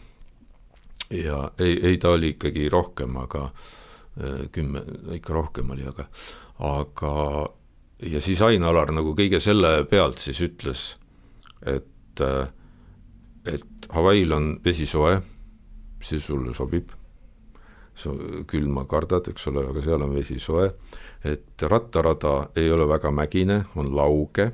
ja 1.09 1.51
ei, 1.59 1.79
ei 1.87 1.97
ta 1.97 2.17
oli 2.17 2.35
ikkagi 2.35 2.69
rohkem, 2.69 3.15
aga 3.17 3.49
Äh, 4.19 4.47
kümme, 4.51 4.83
ikka 5.15 5.33
rohkem 5.33 5.69
oli, 5.71 5.85
aga, 5.87 6.03
aga 6.59 7.11
ja 8.01 8.21
siis 8.21 8.41
Ain-Alar 8.41 8.91
nagu 8.95 9.13
kõige 9.17 9.39
selle 9.43 9.83
pealt 9.89 10.21
siis 10.23 10.41
ütles, 10.41 10.85
et, 11.65 12.21
äh, 12.21 12.47
et 13.45 13.91
Hawaii'l 13.93 14.33
on 14.33 14.49
vesi 14.65 14.85
soe, 14.89 15.19
see 16.01 16.19
sulle 16.19 16.53
sobib, 16.57 16.91
külma 18.49 18.85
kardad, 18.89 19.27
eks 19.29 19.47
ole, 19.51 19.65
aga 19.69 19.83
seal 19.83 20.01
on 20.01 20.15
vesi 20.15 20.39
soe, 20.41 20.69
et 21.27 21.65
rattarada 21.69 22.49
ei 22.57 22.71
ole 22.71 22.87
väga 22.89 23.11
mägine, 23.13 23.65
on 23.75 23.91
lauge, 23.95 24.51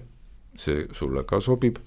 see 0.58 0.88
sulle 0.96 1.24
ka 1.28 1.40
sobib. 1.44 1.80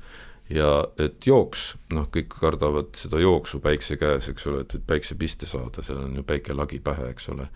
Ja 0.51 0.71
et 0.99 1.23
jooks, 1.27 1.77
noh, 1.95 2.09
kõik 2.11 2.33
kardavad 2.41 2.97
seda 2.99 3.21
jooksu 3.23 3.61
päikse 3.63 3.95
käes, 4.01 4.27
eks 4.33 4.47
ole, 4.51 4.65
et, 4.65 4.75
et 4.75 4.87
päikse 4.87 5.15
piste 5.19 5.47
saada, 5.47 5.85
seal 5.87 6.01
on 6.03 6.17
ju 6.19 6.25
päike 6.27 6.57
lagi 6.59 6.81
pähe, 6.83 7.13
eks 7.13 7.29
ole. 7.31 7.47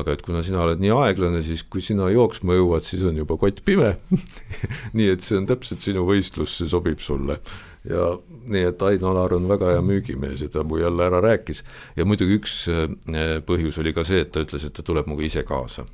Aga 0.00 0.16
et 0.16 0.24
kuna 0.26 0.42
sina 0.46 0.62
oled 0.64 0.80
nii 0.82 0.92
aeglane, 0.96 1.42
siis 1.46 1.62
kui 1.68 1.84
sina 1.84 2.08
jooksma 2.12 2.56
jõuad, 2.58 2.86
siis 2.86 3.04
on 3.06 3.20
juba 3.20 3.38
kott 3.40 3.62
pime 3.66 3.94
nii 4.98 5.10
et 5.14 5.24
see 5.26 5.38
on 5.40 5.48
täpselt 5.50 5.84
sinu 5.84 6.06
võistlus, 6.08 6.58
see 6.60 6.70
sobib 6.70 7.02
sulle. 7.04 7.40
ja 7.88 8.10
nii, 8.50 8.66
et 8.72 8.82
Ain 8.88 9.06
Alar 9.12 9.36
on 9.36 9.48
väga 9.48 9.74
hea 9.74 9.84
müügimees 9.84 10.42
ja 10.44 10.50
ta 10.52 10.64
mu 10.64 10.80
jälle 10.80 11.06
ära 11.06 11.22
rääkis. 11.24 11.64
ja 11.96 12.08
muidugi 12.08 12.40
üks 12.40 12.60
eh, 12.68 13.40
põhjus 13.46 13.80
oli 13.80 13.94
ka 13.96 14.04
see, 14.04 14.24
et 14.26 14.32
ta 14.32 14.44
ütles, 14.44 14.66
et 14.66 14.76
ta 14.76 14.86
tuleb 14.86 15.08
minuga 15.08 15.28
ise 15.28 15.46
kaasa 15.46 15.86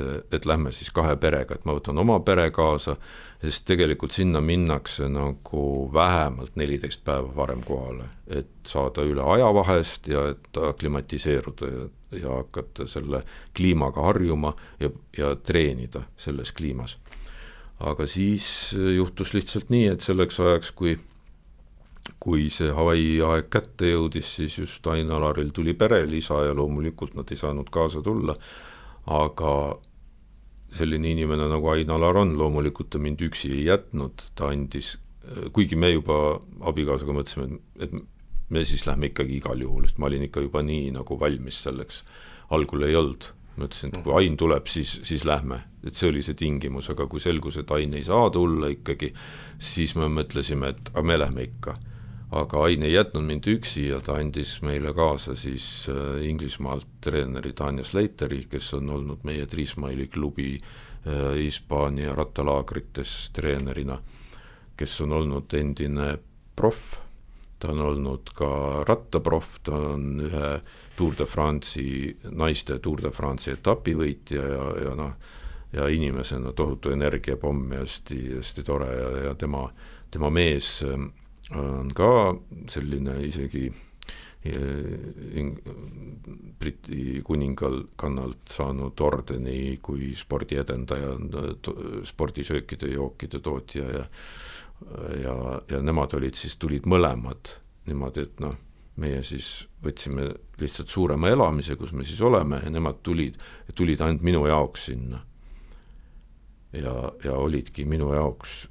et, 0.00 0.34
et 0.34 0.46
lähme 0.46 0.72
siis 0.72 0.90
kahe 0.94 1.16
perega, 1.16 1.54
et 1.54 1.64
ma 1.64 1.76
võtan 1.76 1.98
oma 1.98 2.20
pere 2.20 2.50
kaasa 2.50 2.96
sest 3.42 3.66
tegelikult 3.68 4.14
sinna 4.16 4.40
minnakse 4.40 5.08
nagu 5.12 5.90
vähemalt 5.92 6.56
neliteist 6.56 7.04
päeva 7.04 7.30
varem 7.36 7.62
kohale, 7.64 8.08
et 8.26 8.48
saada 8.66 9.04
üle 9.04 9.24
ajavahest 9.36 10.08
ja 10.08 10.26
et 10.32 10.60
aklimatiseeruda 10.68 11.70
ja, 11.72 11.88
ja 12.20 12.38
hakata 12.40 12.86
selle 12.88 13.22
kliimaga 13.56 14.06
harjuma 14.08 14.54
ja, 14.80 14.90
ja 15.18 15.34
treenida 15.36 16.06
selles 16.16 16.52
kliimas. 16.52 16.98
aga 17.80 18.06
siis 18.06 18.72
juhtus 18.96 19.34
lihtsalt 19.34 19.70
nii, 19.70 19.86
et 19.92 20.00
selleks 20.00 20.40
ajaks, 20.40 20.72
kui 20.72 20.98
kui 22.22 22.46
see 22.54 22.70
Hawaii 22.72 23.18
aeg 23.20 23.48
kätte 23.50 23.90
jõudis, 23.90 24.28
siis 24.38 24.54
just 24.58 24.86
Ain-Alaril 24.86 25.50
tuli 25.52 25.74
perelisa 25.74 26.44
ja 26.46 26.54
loomulikult 26.54 27.16
nad 27.18 27.30
ei 27.30 27.36
saanud 27.36 27.68
kaasa 27.70 28.00
tulla, 28.02 28.36
aga 29.06 29.52
selline 30.78 31.10
inimene 31.14 31.48
nagu 31.50 31.70
Ain-Alar 31.72 32.20
on, 32.22 32.34
loomulikult 32.38 32.90
ta 32.94 33.00
mind 33.02 33.22
üksi 33.26 33.52
ei 33.54 33.64
jätnud, 33.68 34.28
ta 34.38 34.50
andis, 34.52 34.96
kuigi 35.56 35.78
me 35.78 35.90
juba 35.94 36.36
abikaasaga 36.70 37.16
mõtlesime, 37.16 37.60
et 37.82 37.96
me 38.52 38.62
siis 38.68 38.86
lähme 38.86 39.10
ikkagi 39.10 39.40
igal 39.40 39.60
juhul, 39.60 39.88
sest 39.88 39.98
ma 39.98 40.10
olin 40.10 40.26
ikka 40.28 40.44
juba 40.44 40.62
nii 40.66 40.92
nagu 40.94 41.18
valmis 41.20 41.58
selleks, 41.66 42.04
algul 42.54 42.86
ei 42.86 42.96
olnud. 42.98 43.32
ma 43.56 43.64
ütlesin, 43.64 43.88
et 43.96 44.02
kui 44.04 44.12
Ain 44.12 44.34
tuleb, 44.36 44.66
siis, 44.68 44.98
siis 45.08 45.22
lähme, 45.24 45.62
et 45.80 45.96
see 45.96 46.10
oli 46.10 46.20
see 46.20 46.36
tingimus, 46.36 46.90
aga 46.92 47.06
kui 47.08 47.22
selgus, 47.24 47.56
et 47.56 47.70
Ain 47.72 47.94
ei 47.96 48.04
saa 48.04 48.28
tulla 48.30 48.68
ikkagi, 48.68 49.14
siis 49.56 49.94
me 49.96 50.10
mõtlesime, 50.12 50.74
et 50.74 50.90
aga 50.92 51.04
me 51.08 51.16
lähme 51.16 51.46
ikka 51.48 51.72
aga 52.30 52.62
Ain 52.64 52.82
ei 52.82 52.92
jätnud 52.92 53.24
mind 53.24 53.46
üksi 53.46 53.86
ja 53.88 54.00
ta 54.02 54.16
andis 54.18 54.58
meile 54.66 54.92
kaasa 54.94 55.36
siis 55.38 55.86
äh, 55.92 56.24
Inglismaalt 56.26 56.86
treeneri 57.00 57.52
Tanja 57.52 57.84
Sleiteri, 57.84 58.46
kes 58.50 58.74
on 58.74 58.90
olnud 58.90 59.22
meie 59.22 59.46
Triismaili 59.46 60.08
klubi 60.10 60.56
äh, 60.58 61.36
Hispaania 61.38 62.14
rattalaagrites 62.14 63.30
treenerina, 63.32 63.98
kes 64.76 65.00
on 65.00 65.12
olnud 65.12 65.54
endine 65.54 66.16
proff, 66.56 66.96
ta 67.58 67.70
on 67.70 67.80
olnud 67.80 68.32
ka 68.34 68.50
rattaproff, 68.88 69.60
ta 69.62 69.76
on 69.94 70.26
ühe 70.26 70.50
Tour 70.96 71.14
de 71.18 71.26
France'i, 71.28 72.16
naiste 72.30 72.78
Tour 72.82 73.04
de 73.04 73.12
France'i 73.14 73.54
etapivõitja 73.54 74.48
ja, 74.50 74.64
ja 74.82 74.94
noh, 74.98 75.12
ja 75.72 75.86
inimesena 75.92 76.52
tohutu 76.56 76.90
energiapomm 76.90 77.70
ja 77.72 77.84
hästi, 77.84 78.18
hästi 78.40 78.66
tore 78.66 78.90
ja, 78.96 79.08
ja 79.28 79.34
tema, 79.38 79.68
tema 80.10 80.30
mees 80.34 80.80
äh, 80.82 81.06
on 81.54 81.92
ka 81.94 82.34
selline 82.72 83.20
isegi 83.26 83.68
eh, 84.46 85.52
Briti 86.58 87.20
kuningal 87.26 87.82
kannalt 87.96 88.50
saanud 88.50 89.00
ordeni 89.00 89.78
kui 89.82 90.14
spordiedendaja, 90.16 91.12
spordisöökide, 92.08 92.90
jookide 92.94 93.40
tootja 93.44 93.90
ja 93.90 94.04
ja, 95.22 95.62
ja 95.70 95.80
nemad 95.82 96.14
olid 96.18 96.36
siis, 96.36 96.56
tulid 96.60 96.86
mõlemad 96.88 97.54
niimoodi, 97.86 98.26
et 98.26 98.40
noh, 98.42 98.56
meie 99.00 99.22
siis 99.26 99.66
võtsime 99.84 100.30
lihtsalt 100.60 100.90
suurema 100.92 101.30
elamise, 101.32 101.76
kus 101.76 101.92
me 101.96 102.04
siis 102.04 102.20
oleme 102.24 102.60
ja 102.62 102.72
nemad 102.72 103.00
tulid, 103.06 103.38
tulid 103.74 104.02
ainult 104.04 104.24
minu 104.26 104.46
jaoks 104.48 104.88
sinna. 104.90 105.22
ja, 106.72 106.94
ja 107.24 107.32
olidki 107.32 107.84
minu 107.84 108.12
jaoks 108.12 108.66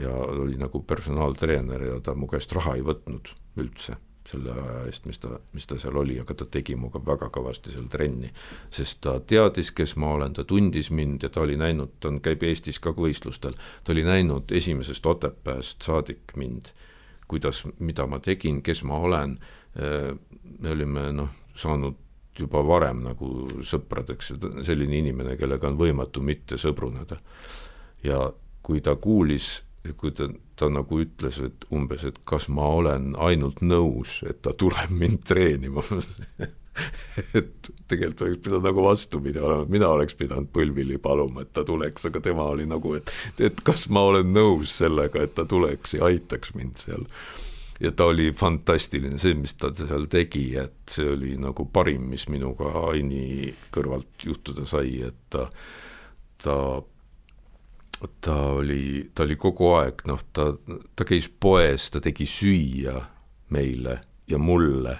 ja 0.00 0.12
oli 0.12 0.56
nagu 0.60 0.82
personaaltreener 0.82 1.82
ja 1.82 2.00
ta 2.00 2.14
mu 2.14 2.28
käest 2.30 2.52
raha 2.52 2.76
ei 2.78 2.86
võtnud 2.86 3.34
üldse. 3.60 3.96
selle 4.30 4.52
aja 4.52 4.82
eest, 4.86 5.06
mis 5.08 5.18
ta, 5.18 5.40
mis 5.56 5.64
ta 5.66 5.78
seal 5.80 5.96
oli, 5.96 6.18
aga 6.20 6.34
ta 6.38 6.44
tegi 6.44 6.76
minuga 6.76 7.00
väga 7.02 7.30
kõvasti 7.34 7.72
seal 7.72 7.88
trenni. 7.90 8.30
sest 8.70 9.00
ta 9.00 9.18
teadis, 9.20 9.72
kes 9.72 9.96
ma 9.96 10.12
olen, 10.14 10.32
ta 10.32 10.44
tundis 10.44 10.90
mind 10.90 11.22
ja 11.22 11.28
ta 11.28 11.40
oli 11.40 11.56
näinud, 11.56 11.96
ta 12.00 12.08
on, 12.08 12.20
käib 12.20 12.42
Eestis 12.42 12.78
ka 12.78 12.92
võistlustel, 12.92 13.56
ta 13.84 13.92
oli 13.92 14.04
näinud 14.04 14.52
esimesest 14.52 15.06
Otepääst 15.06 15.82
saadik 15.82 16.36
mind, 16.36 16.70
kuidas, 17.26 17.64
mida 17.78 18.06
ma 18.06 18.20
tegin, 18.20 18.62
kes 18.62 18.84
ma 18.84 19.00
olen, 19.00 19.38
me 20.58 20.70
olime 20.70 21.10
noh, 21.12 21.32
saanud 21.56 21.96
juba 22.38 22.62
varem 22.66 23.02
nagu 23.04 23.48
sõpradeks, 23.66 24.34
selline 24.66 25.00
inimene, 25.00 25.36
kellega 25.40 25.68
on 25.68 25.78
võimatu 25.80 26.22
mitte 26.22 26.58
sõbruneda. 26.60 27.18
ja 28.04 28.30
kui 28.62 28.80
ta 28.80 28.94
kuulis 28.96 29.62
kui 29.96 30.12
ta, 30.12 30.28
ta 30.60 30.68
nagu 30.68 31.00
ütles, 31.00 31.40
et 31.44 31.64
umbes, 31.72 32.04
et 32.04 32.18
kas 32.28 32.48
ma 32.52 32.66
olen 32.80 33.14
ainult 33.16 33.62
nõus, 33.64 34.20
et 34.28 34.42
ta 34.44 34.52
tuleb 34.52 34.92
mind 34.92 35.22
treenima 35.28 35.84
et 37.38 37.70
tegelikult 37.88 38.22
oleks 38.26 38.42
pidanud 38.44 38.66
nagu 38.68 38.84
vastupidi 38.84 39.40
olema, 39.42 39.66
mina 39.68 39.88
oleks 39.88 40.16
pidanud 40.18 40.50
Põlvili 40.54 40.98
paluma, 41.02 41.44
et 41.44 41.52
ta 41.56 41.64
tuleks, 41.66 42.06
aga 42.10 42.22
tema 42.24 42.46
oli 42.52 42.66
nagu, 42.70 42.94
et, 42.98 43.12
et 43.40 43.62
kas 43.66 43.88
ma 43.92 44.04
olen 44.12 44.32
nõus 44.34 44.76
sellega, 44.80 45.24
et 45.24 45.34
ta 45.36 45.46
tuleks 45.48 45.96
ja 45.98 46.06
aitaks 46.10 46.54
mind 46.54 46.84
seal. 46.84 47.06
ja 47.80 47.92
ta 47.96 48.10
oli 48.12 48.30
fantastiline, 48.36 49.18
see, 49.18 49.34
mis 49.34 49.56
ta 49.56 49.72
seal 49.74 50.06
tegi, 50.12 50.50
et 50.60 50.92
see 50.92 51.08
oli 51.08 51.36
nagu 51.40 51.66
parim, 51.72 52.10
mis 52.12 52.28
minuga 52.28 52.72
Aini 52.90 53.54
kõrvalt 53.72 54.26
juhtuda 54.28 54.66
sai, 54.68 55.00
et 55.08 55.20
ta, 55.32 55.48
ta 56.44 56.56
ta 58.20 58.36
oli, 58.56 59.10
ta 59.14 59.26
oli 59.26 59.36
kogu 59.36 59.74
aeg, 59.76 60.04
noh, 60.08 60.22
ta, 60.32 60.52
ta 60.96 61.06
käis 61.08 61.28
poes, 61.28 61.90
ta 61.92 62.00
tegi 62.04 62.26
süüa 62.28 62.96
meile 63.52 64.00
ja 64.30 64.38
mulle, 64.38 64.96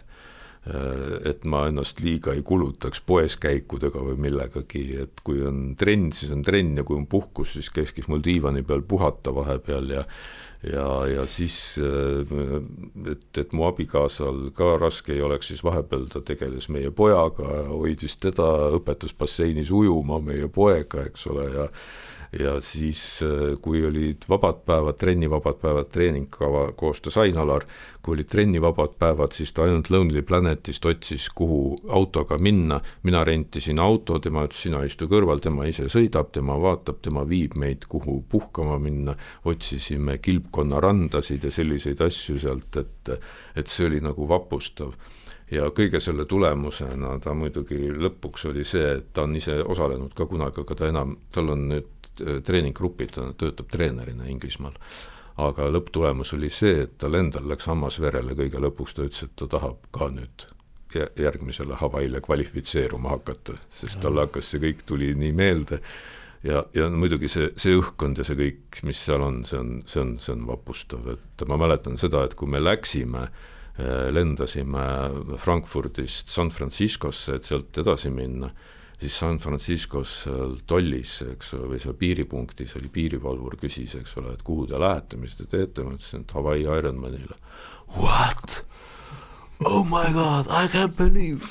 et 1.24 1.46
ma 1.48 1.62
ennast 1.70 2.02
liiga 2.04 2.34
ei 2.36 2.42
kulutaks 2.44 3.00
poes 3.06 3.38
käikudega 3.40 4.02
või 4.04 4.18
millegagi, 4.20 4.84
et 5.06 5.22
kui 5.24 5.40
on 5.46 5.70
trenn, 5.80 6.10
siis 6.12 6.34
on 6.34 6.44
trenn 6.44 6.76
ja 6.76 6.84
kui 6.84 6.98
on 6.98 7.06
puhkus, 7.08 7.54
siis 7.56 7.70
käiski 7.72 8.04
mul 8.08 8.20
diivani 8.24 8.62
peal 8.66 8.84
puhata 8.84 9.32
vahepeal 9.34 9.96
ja 9.96 10.04
ja, 10.66 10.86
ja 11.08 11.26
siis, 11.26 11.56
et, 11.80 13.38
et 13.38 13.52
mu 13.56 13.64
abikaasal 13.68 14.50
ka 14.56 14.74
raske 14.80 15.14
ei 15.14 15.22
oleks, 15.24 15.48
siis 15.48 15.64
vahepeal 15.64 16.04
ta 16.12 16.20
tegeles 16.24 16.68
meie 16.68 16.92
pojaga, 16.92 17.48
hoidis 17.70 18.18
teda, 18.20 18.48
õpetas 18.76 19.16
basseinis 19.16 19.72
ujuma 19.72 20.20
meie 20.24 20.50
poega, 20.52 21.06
eks 21.08 21.26
ole, 21.32 21.48
ja 21.54 21.68
ja 22.38 22.60
siis, 22.60 23.22
äh, 23.22 23.58
kui 23.62 23.82
olid 23.86 24.24
vabad 24.28 24.62
päevad, 24.66 24.98
trennivabad 25.00 25.58
päevad, 25.58 25.88
treeningkava 25.90 26.72
koostas 26.78 27.16
Ain-Alar, 27.18 27.64
kui 28.02 28.14
olid 28.14 28.28
trennivabad 28.30 28.94
päevad, 28.98 29.34
siis 29.34 29.52
ta 29.52 29.64
ainult 29.66 29.90
Lonely 29.90 30.22
Planetist 30.22 30.86
otsis, 30.86 31.28
kuhu 31.34 31.78
autoga 31.88 32.38
minna, 32.38 32.80
mina 33.02 33.24
rentisin 33.24 33.82
auto, 33.82 34.18
tema 34.18 34.44
ütles, 34.46 34.62
sina 34.68 34.84
istu 34.86 35.10
kõrval, 35.10 35.42
tema 35.42 35.66
ise 35.66 35.88
sõidab, 35.90 36.30
tema 36.32 36.58
vaatab, 36.60 37.00
tema 37.02 37.26
viib 37.28 37.56
meid, 37.58 37.88
kuhu 37.90 38.20
puhkama 38.28 38.78
minna, 38.78 39.16
otsisime 39.44 40.18
kilpkonna 40.22 40.80
randasid 40.80 41.44
ja 41.44 41.50
selliseid 41.50 42.00
asju 42.06 42.38
sealt, 42.38 42.76
et 42.76 43.16
et 43.58 43.66
see 43.66 43.88
oli 43.88 43.98
nagu 44.00 44.28
vapustav. 44.28 44.92
Ja 45.50 45.66
kõige 45.74 45.98
selle 45.98 46.28
tulemusena 46.30 47.16
ta 47.18 47.32
muidugi 47.34 47.88
lõpuks 47.90 48.46
oli 48.52 48.62
see, 48.64 48.92
et 49.00 49.08
ta 49.12 49.24
on 49.26 49.34
ise 49.34 49.56
osalenud 49.66 50.14
ka 50.14 50.28
kunagi, 50.30 50.62
aga 50.62 50.76
ta 50.78 50.86
enam, 50.92 51.16
tal 51.34 51.50
on 51.56 51.64
nüüd 51.72 51.99
treeninggrupid, 52.18 53.14
ta 53.14 53.30
töötab 53.38 53.70
treenerina 53.72 54.28
Inglismaal. 54.28 54.76
aga 55.40 55.70
lõpptulemus 55.72 56.34
oli 56.36 56.50
see, 56.52 56.82
et 56.82 56.98
tal 56.98 57.14
endal 57.16 57.46
läks 57.48 57.68
hammas 57.70 58.00
verele 58.00 58.34
kõige 58.36 58.60
lõpuks, 58.60 58.94
ta 58.94 59.06
ütles, 59.06 59.22
et 59.24 59.36
ta 59.36 59.46
tahab 59.48 59.86
ka 59.94 60.10
nüüd 60.12 60.46
järgmisele 61.16 61.74
Hawaii'le 61.74 62.20
kvalifitseeruma 62.20 63.08
hakata, 63.08 63.54
sest 63.68 64.00
talle 64.02 64.26
hakkas 64.26 64.50
see 64.50 64.62
kõik, 64.62 64.82
tuli 64.86 65.12
nii 65.14 65.32
meelde. 65.32 65.80
Ja, 66.42 66.64
ja 66.74 66.88
muidugi 66.90 67.28
see, 67.28 67.50
see 67.60 67.76
õhkkond 67.76 68.18
ja 68.18 68.24
see 68.24 68.36
kõik, 68.38 68.80
mis 68.88 69.00
seal 69.04 69.22
on, 69.22 69.42
see 69.48 69.58
on, 69.60 69.72
see 69.86 70.00
on, 70.00 70.14
see 70.24 70.32
on 70.32 70.46
vapustav, 70.48 71.10
et 71.12 71.44
ma 71.48 71.58
mäletan 71.60 72.00
seda, 72.00 72.24
et 72.24 72.34
kui 72.34 72.48
me 72.48 72.62
läksime, 72.62 73.26
äh, 73.28 74.08
lendasime 74.12 74.86
Frankfurdist 75.36 76.32
San 76.32 76.50
Franciscosse, 76.50 77.36
et 77.36 77.48
sealt 77.48 77.76
edasi 77.84 78.12
minna 78.14 78.54
siis 79.00 79.18
San 79.18 79.38
Franciscos 79.40 80.14
seal 80.24 80.58
tollis, 80.68 81.20
eks 81.32 81.54
ole, 81.56 81.74
või 81.74 81.82
seal 81.82 81.96
piiripunktis 82.00 82.76
oli 82.80 82.90
piirivalvur, 82.92 83.56
küsis, 83.60 83.96
eks 84.00 84.16
ole, 84.20 84.34
et 84.36 84.44
kuhu 84.46 84.66
te 84.70 84.80
lähete, 84.80 85.20
mis 85.20 85.36
te 85.38 85.48
teete, 85.48 85.84
ma 85.86 85.96
ütlesin, 85.96 86.26
et 86.26 86.34
Hawaii 86.36 86.66
Ironmanile. 86.68 87.38
What? 87.96 88.60
Oh 89.64 89.84
my 89.84 90.12
god, 90.12 90.46
I 90.48 90.68
can't 90.72 90.96
believe 90.96 91.44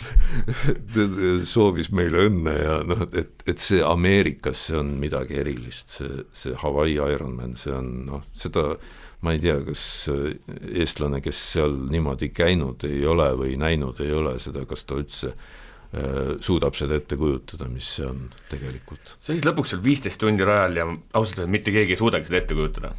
soovis 1.54 1.92
meile 1.94 2.24
õnne 2.26 2.56
ja 2.58 2.80
noh, 2.90 3.04
et, 3.14 3.44
et 3.46 3.62
see 3.62 3.84
Ameerikas, 3.86 4.64
see 4.70 4.80
on 4.80 4.96
midagi 5.02 5.38
erilist, 5.38 5.94
see, 6.00 6.24
see 6.34 6.56
Hawaii 6.58 6.98
Ironman, 6.98 7.54
see 7.60 7.76
on 7.76 7.92
noh, 8.08 8.26
seda 8.34 8.72
ma 9.22 9.36
ei 9.36 9.42
tea, 9.44 9.60
kas 9.68 9.84
eestlane, 10.10 11.22
kes 11.22 11.44
seal 11.54 11.76
niimoodi 11.92 12.32
käinud 12.34 12.88
ei 12.90 13.04
ole 13.06 13.30
või 13.38 13.58
näinud 13.62 14.02
ei 14.02 14.14
ole 14.16 14.38
seda, 14.42 14.66
kas 14.66 14.88
ta 14.90 14.98
üldse 14.98 15.34
suudab 16.46 16.76
seda 16.78 17.00
ette 17.00 17.18
kujutada, 17.18 17.66
mis 17.74 17.88
see 17.98 18.06
on 18.06 18.28
tegelikult. 18.52 19.16
seisis 19.26 19.46
lõpuks 19.48 19.74
seal 19.74 19.82
viisteist 19.82 20.22
tundi 20.22 20.46
rajal 20.46 20.78
ja 20.78 20.86
ausalt 21.18 21.42
öeldes 21.42 21.54
mitte 21.56 21.74
keegi 21.74 21.96
ei 21.96 22.00
suudagi 22.00 22.30
seda 22.30 22.44
ette 22.44 22.58
kujutada, 22.58 22.92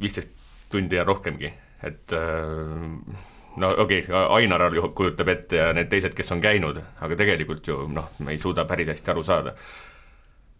viisteist 0.00 0.34
tundi 0.70 0.98
ja 0.98 1.04
rohkemgi, 1.08 1.48
et 1.88 2.12
äh, 2.12 3.24
no 3.56 3.72
okei 3.86 4.04
okay,, 4.04 4.26
Ainar 4.36 4.68
kujutab 4.94 5.32
ette 5.32 5.62
ja 5.62 5.72
need 5.76 5.88
teised, 5.90 6.14
kes 6.16 6.32
on 6.34 6.42
käinud, 6.44 6.78
aga 7.00 7.18
tegelikult 7.18 7.72
ju 7.72 7.86
noh, 7.88 8.12
me 8.20 8.36
ei 8.36 8.42
suuda 8.42 8.66
päris 8.68 8.92
hästi 8.92 9.14
aru 9.14 9.24
saada. 9.26 9.54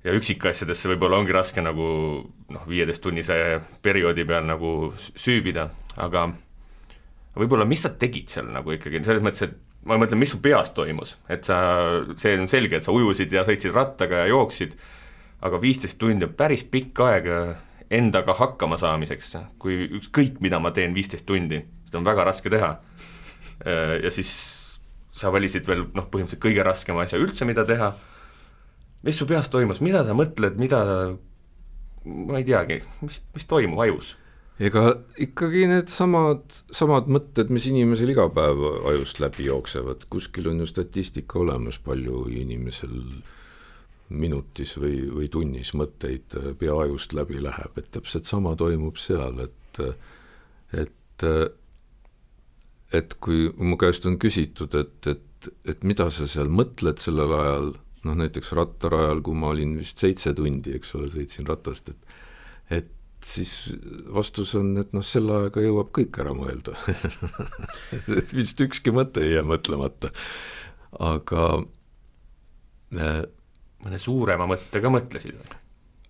ja 0.04 0.14
üksikasjadesse 0.16 0.88
võib-olla 0.94 1.18
ongi 1.20 1.32
raske 1.36 1.60
nagu 1.60 1.86
noh, 2.24 2.68
viieteisttunnise 2.68 3.60
perioodi 3.82 4.24
peal 4.24 4.46
nagu 4.48 4.94
süübida, 4.96 5.68
aga 6.00 6.30
võib-olla 7.36 7.68
mis 7.68 7.84
sa 7.84 7.92
tegid 7.92 8.32
seal 8.32 8.48
nagu 8.48 8.72
ikkagi, 8.72 9.04
selles 9.04 9.22
mõttes, 9.22 9.44
et 9.44 9.69
ma 9.88 9.96
mõtlen, 10.00 10.20
mis 10.20 10.32
su 10.34 10.40
peas 10.44 10.74
toimus, 10.76 11.16
et 11.32 11.46
sa, 11.48 11.58
see 12.20 12.36
on 12.38 12.48
selge, 12.50 12.78
et 12.78 12.84
sa 12.84 12.94
ujusid 12.94 13.32
ja 13.32 13.44
sõitsid 13.48 13.74
rattaga 13.74 14.24
ja 14.24 14.30
jooksid, 14.32 14.76
aga 15.46 15.60
viisteist 15.62 15.98
tundi 16.00 16.26
on 16.26 16.34
päris 16.36 16.66
pikk 16.68 17.00
aeg 17.06 17.30
endaga 17.90 18.36
hakkama 18.38 18.78
saamiseks, 18.80 19.34
kui 19.58 19.82
ükskõik, 19.98 20.38
mida 20.44 20.60
ma 20.62 20.72
teen 20.76 20.94
viisteist 20.94 21.26
tundi, 21.26 21.62
seda 21.88 22.00
on 22.00 22.06
väga 22.06 22.28
raske 22.28 22.52
teha. 22.52 22.76
ja 24.04 24.10
siis 24.12 24.30
sa 25.16 25.32
valisid 25.32 25.66
veel 25.68 25.84
noh, 25.92 26.06
põhimõtteliselt 26.08 26.42
kõige 26.44 26.64
raskema 26.64 27.04
asja 27.04 27.18
üldse, 27.20 27.44
mida 27.48 27.64
teha, 27.68 27.90
mis 29.04 29.18
su 29.18 29.26
peas 29.28 29.50
toimus, 29.52 29.82
mida 29.84 30.04
sa 30.04 30.14
mõtled, 30.16 30.56
mida 30.60 30.80
ma 32.04 32.38
ei 32.38 32.46
teagi, 32.48 32.80
mis, 33.04 33.24
mis 33.34 33.48
toimub 33.48 33.80
ajus 33.84 34.14
ega 34.60 34.84
ikkagi 35.20 35.64
needsamad, 35.70 36.44
samad 36.76 37.08
mõtted, 37.12 37.50
mis 37.52 37.66
inimesel 37.70 38.12
iga 38.12 38.26
päev 38.34 38.60
ajust 38.92 39.20
läbi 39.22 39.48
jooksevad, 39.48 40.04
kuskil 40.12 40.50
on 40.52 40.60
ju 40.60 40.68
statistika 40.68 41.40
olemas, 41.40 41.80
palju 41.82 42.26
inimesel 42.42 42.96
minutis 44.10 44.74
või, 44.78 45.04
või 45.08 45.30
tunnis 45.32 45.72
mõtteid 45.78 46.36
pea 46.60 46.76
ajust 46.84 47.14
läbi 47.16 47.40
läheb, 47.42 47.78
et 47.78 47.90
täpselt 47.94 48.28
sama 48.28 48.56
toimub 48.58 48.98
seal, 49.00 49.38
et, 49.46 49.82
et, 50.76 51.26
et 53.00 53.18
kui 53.22 53.48
mu 53.56 53.78
käest 53.80 54.08
on 54.10 54.18
küsitud, 54.20 54.74
et, 54.76 55.12
et, 55.14 55.52
et 55.72 55.86
mida 55.86 56.10
sa 56.12 56.28
seal 56.28 56.50
mõtled 56.52 57.00
sellel 57.00 57.32
ajal, 57.38 57.72
noh 58.04 58.16
näiteks 58.16 58.52
rattarajal, 58.56 59.22
kui 59.24 59.36
ma 59.36 59.54
olin 59.54 59.78
vist 59.78 60.00
seitse 60.02 60.34
tundi, 60.36 60.74
eks 60.76 60.96
ole, 60.98 61.12
sõitsin 61.14 61.48
ratast, 61.48 61.94
et 61.94 62.18
et 62.70 62.86
siis 63.24 63.52
vastus 64.14 64.54
on, 64.58 64.72
et 64.80 64.92
noh, 64.96 65.04
selle 65.04 65.36
ajaga 65.36 65.64
jõuab 65.64 65.92
kõik 65.96 66.18
ära 66.22 66.32
mõelda. 66.36 66.76
Et 68.16 68.34
vist 68.38 68.60
ükski 68.64 68.92
mõte 68.94 69.24
ei 69.24 69.34
jää 69.36 69.46
mõtlemata, 69.46 70.12
aga 71.04 71.46
äh, 72.96 73.22
mõne 73.84 74.00
suurema 74.00 74.48
mõtte 74.50 74.82
ka 74.82 74.92
mõtlesid? 74.92 75.56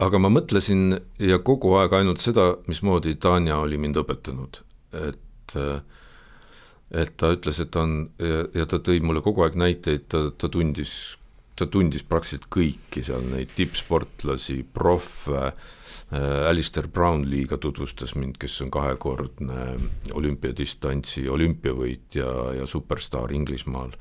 aga 0.01 0.17
ma 0.17 0.31
mõtlesin 0.33 0.95
ja 1.21 1.37
kogu 1.45 1.75
aeg 1.77 1.93
ainult 1.99 2.23
seda, 2.25 2.55
mismoodi 2.71 3.19
Tanja 3.21 3.59
oli 3.61 3.77
mind 3.77 3.99
õpetanud, 4.01 4.63
et 4.97 5.57
äh, 5.61 5.83
et 6.91 7.13
ta 7.21 7.29
ütles, 7.37 7.61
et 7.63 7.69
ta 7.71 7.85
on 7.85 7.99
ja, 8.19 8.47
ja 8.63 8.65
ta 8.67 8.81
tõi 8.83 9.03
mulle 9.05 9.21
kogu 9.23 9.45
aeg 9.45 9.59
näiteid, 9.61 10.09
ta, 10.11 10.25
ta 10.35 10.49
tundis, 10.51 10.95
ta 11.55 11.69
tundis 11.71 12.03
praktiliselt 12.03 12.49
kõiki 12.51 13.05
seal 13.07 13.29
neid 13.31 13.53
tippsportlasi, 13.59 14.65
proffe 14.75 15.51
Äh, 15.51 15.69
Alistair 16.49 16.89
Brownlee 16.89 17.47
ka 17.47 17.57
tutvustas 17.63 18.17
mind, 18.19 18.35
kes 18.43 18.57
on 18.65 18.71
kahekordne 18.75 19.67
olümpiadistantsi 20.19 21.29
olümpiavõitja 21.31 22.31
ja 22.59 22.67
superstaar 22.67 23.31
Inglismaal. 23.33 23.93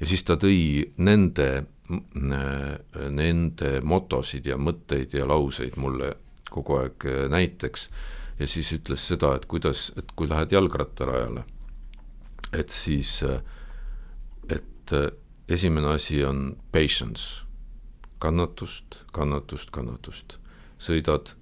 ja 0.00 0.06
siis 0.06 0.22
ta 0.24 0.36
tõi 0.36 0.92
nende, 0.96 1.64
äh, 1.90 3.08
nende 3.10 3.80
motosid 3.82 4.46
ja 4.46 4.56
mõtteid 4.56 5.14
ja 5.18 5.26
lauseid 5.26 5.76
mulle 5.76 6.14
kogu 6.50 6.76
aeg 6.78 7.06
äh, 7.06 7.26
näiteks 7.28 7.88
ja 8.38 8.46
siis 8.46 8.72
ütles 8.72 9.08
seda, 9.08 9.34
et 9.34 9.46
kuidas, 9.46 9.92
et 9.96 10.12
kui 10.14 10.28
lähed 10.28 10.52
jalgrattarajale, 10.52 11.44
et 12.52 12.70
siis, 12.70 13.24
et 14.48 14.92
esimene 15.48 15.88
asi 15.88 16.24
on 16.24 16.56
patience, 16.72 17.44
kannatust, 18.18 19.02
kannatust, 19.12 19.70
kannatust. 19.70 20.38
sõidad 20.78 21.32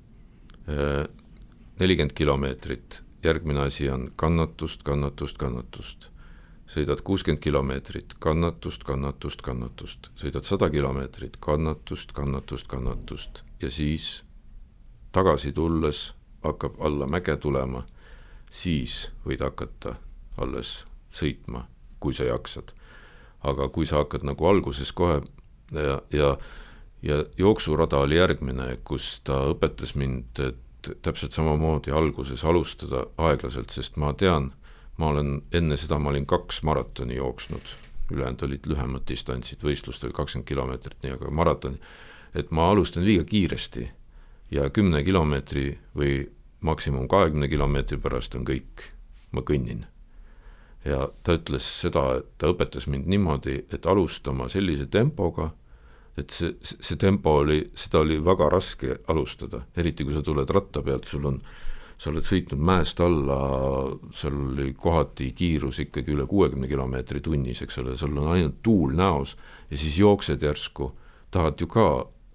nelikümmend 1.79 2.13
kilomeetrit, 2.13 3.03
järgmine 3.25 3.61
asi 3.61 3.91
on 3.91 4.11
kannatust, 4.17 4.83
kannatust, 4.83 5.39
kannatust. 5.39 6.11
sõidad 6.67 7.03
kuuskümmend 7.05 7.43
kilomeetrit, 7.45 8.15
kannatust, 8.19 8.85
kannatust, 8.85 9.43
kannatust, 9.43 10.09
sõidad 10.17 10.47
sada 10.49 10.71
kilomeetrit, 10.71 11.37
kannatust, 11.41 12.13
kannatust, 12.13 12.67
kannatust. 12.67 13.43
Ja 13.63 13.71
siis 13.71 14.25
tagasi 15.13 15.53
tulles 15.53 16.15
hakkab 16.43 16.81
alla 16.81 17.07
mäge 17.07 17.37
tulema, 17.37 17.85
siis 18.51 19.11
võid 19.27 19.45
hakata 19.45 19.95
alles 20.37 20.87
sõitma, 21.13 21.67
kui 22.01 22.15
sa 22.15 22.25
jaksad. 22.25 22.73
aga 23.45 23.69
kui 23.69 23.87
sa 23.87 23.99
hakkad 24.01 24.23
nagu 24.25 24.47
alguses 24.49 24.93
kohe 24.93 25.21
ja, 25.73 25.99
ja 26.13 26.37
ja 27.05 27.25
jooksurada 27.39 27.99
oli 27.99 28.17
järgmine, 28.17 28.77
kus 28.85 29.21
ta 29.25 29.45
õpetas 29.53 29.95
mind, 29.95 30.41
et 30.41 30.91
täpselt 31.03 31.33
samamoodi 31.37 31.93
alguses 31.93 32.45
alustada 32.45 33.05
aeglaselt, 33.19 33.73
sest 33.73 33.97
ma 34.01 34.13
tean, 34.13 34.51
ma 34.97 35.11
olen, 35.13 35.43
enne 35.53 35.77
seda 35.81 35.99
ma 36.01 36.13
olin 36.13 36.27
kaks 36.27 36.63
maratoni 36.65 37.17
jooksnud, 37.17 37.75
ülejäänud 38.13 38.45
olid 38.49 38.69
lühemad 38.69 39.05
distantsid, 39.09 39.61
võistlustel 39.65 40.13
kakskümmend 40.17 40.49
kilomeetrit, 40.49 40.97
nii, 41.03 41.17
aga 41.17 41.31
maratoni, 41.31 41.81
et 42.35 42.51
ma 42.51 42.71
alustan 42.73 43.05
liiga 43.05 43.25
kiiresti 43.29 43.89
ja 44.55 44.69
kümne 44.71 45.03
kilomeetri 45.05 45.67
või 45.97 46.23
maksimum 46.65 47.09
kahekümne 47.09 47.49
kilomeetri 47.49 47.99
pärast 48.01 48.37
on 48.39 48.47
kõik, 48.49 48.89
ma 49.33 49.45
kõnnin. 49.45 49.85
ja 50.85 51.09
ta 51.23 51.37
ütles 51.37 51.65
seda, 51.81 52.19
et 52.19 52.27
ta 52.39 52.49
õpetas 52.53 52.87
mind 52.87 53.07
niimoodi, 53.09 53.65
et 53.73 53.87
alustama 53.87 54.49
sellise 54.53 54.87
tempoga 54.87 55.51
et 56.19 56.31
see, 56.31 56.55
see 56.63 56.99
tempo 57.01 57.39
oli, 57.43 57.61
seda 57.75 58.05
oli 58.05 58.21
väga 58.23 58.49
raske 58.53 58.99
alustada, 59.11 59.65
eriti 59.77 60.07
kui 60.07 60.15
sa 60.15 60.23
tuled 60.23 60.51
ratta 60.55 60.83
pealt, 60.83 61.09
sul 61.11 61.27
on, 61.31 61.41
sa 61.99 62.11
oled 62.11 62.27
sõitnud 62.27 62.63
mäest 62.63 63.01
alla, 63.03 63.39
seal 64.15 64.39
oli 64.53 64.71
kohati 64.79 65.33
kiirus 65.37 65.83
ikkagi 65.87 66.15
üle 66.15 66.27
kuuekümne 66.31 66.71
kilomeetri 66.71 67.23
tunnis, 67.25 67.63
eks 67.65 67.83
ole, 67.83 67.97
sul 67.99 68.17
on 68.23 68.33
ainult 68.37 68.61
tuul 68.63 68.95
näos 68.99 69.37
ja 69.71 69.79
siis 69.79 69.99
jooksed 69.99 70.43
järsku, 70.43 70.93
tahad 71.35 71.59
ju 71.61 71.71
ka 71.71 71.89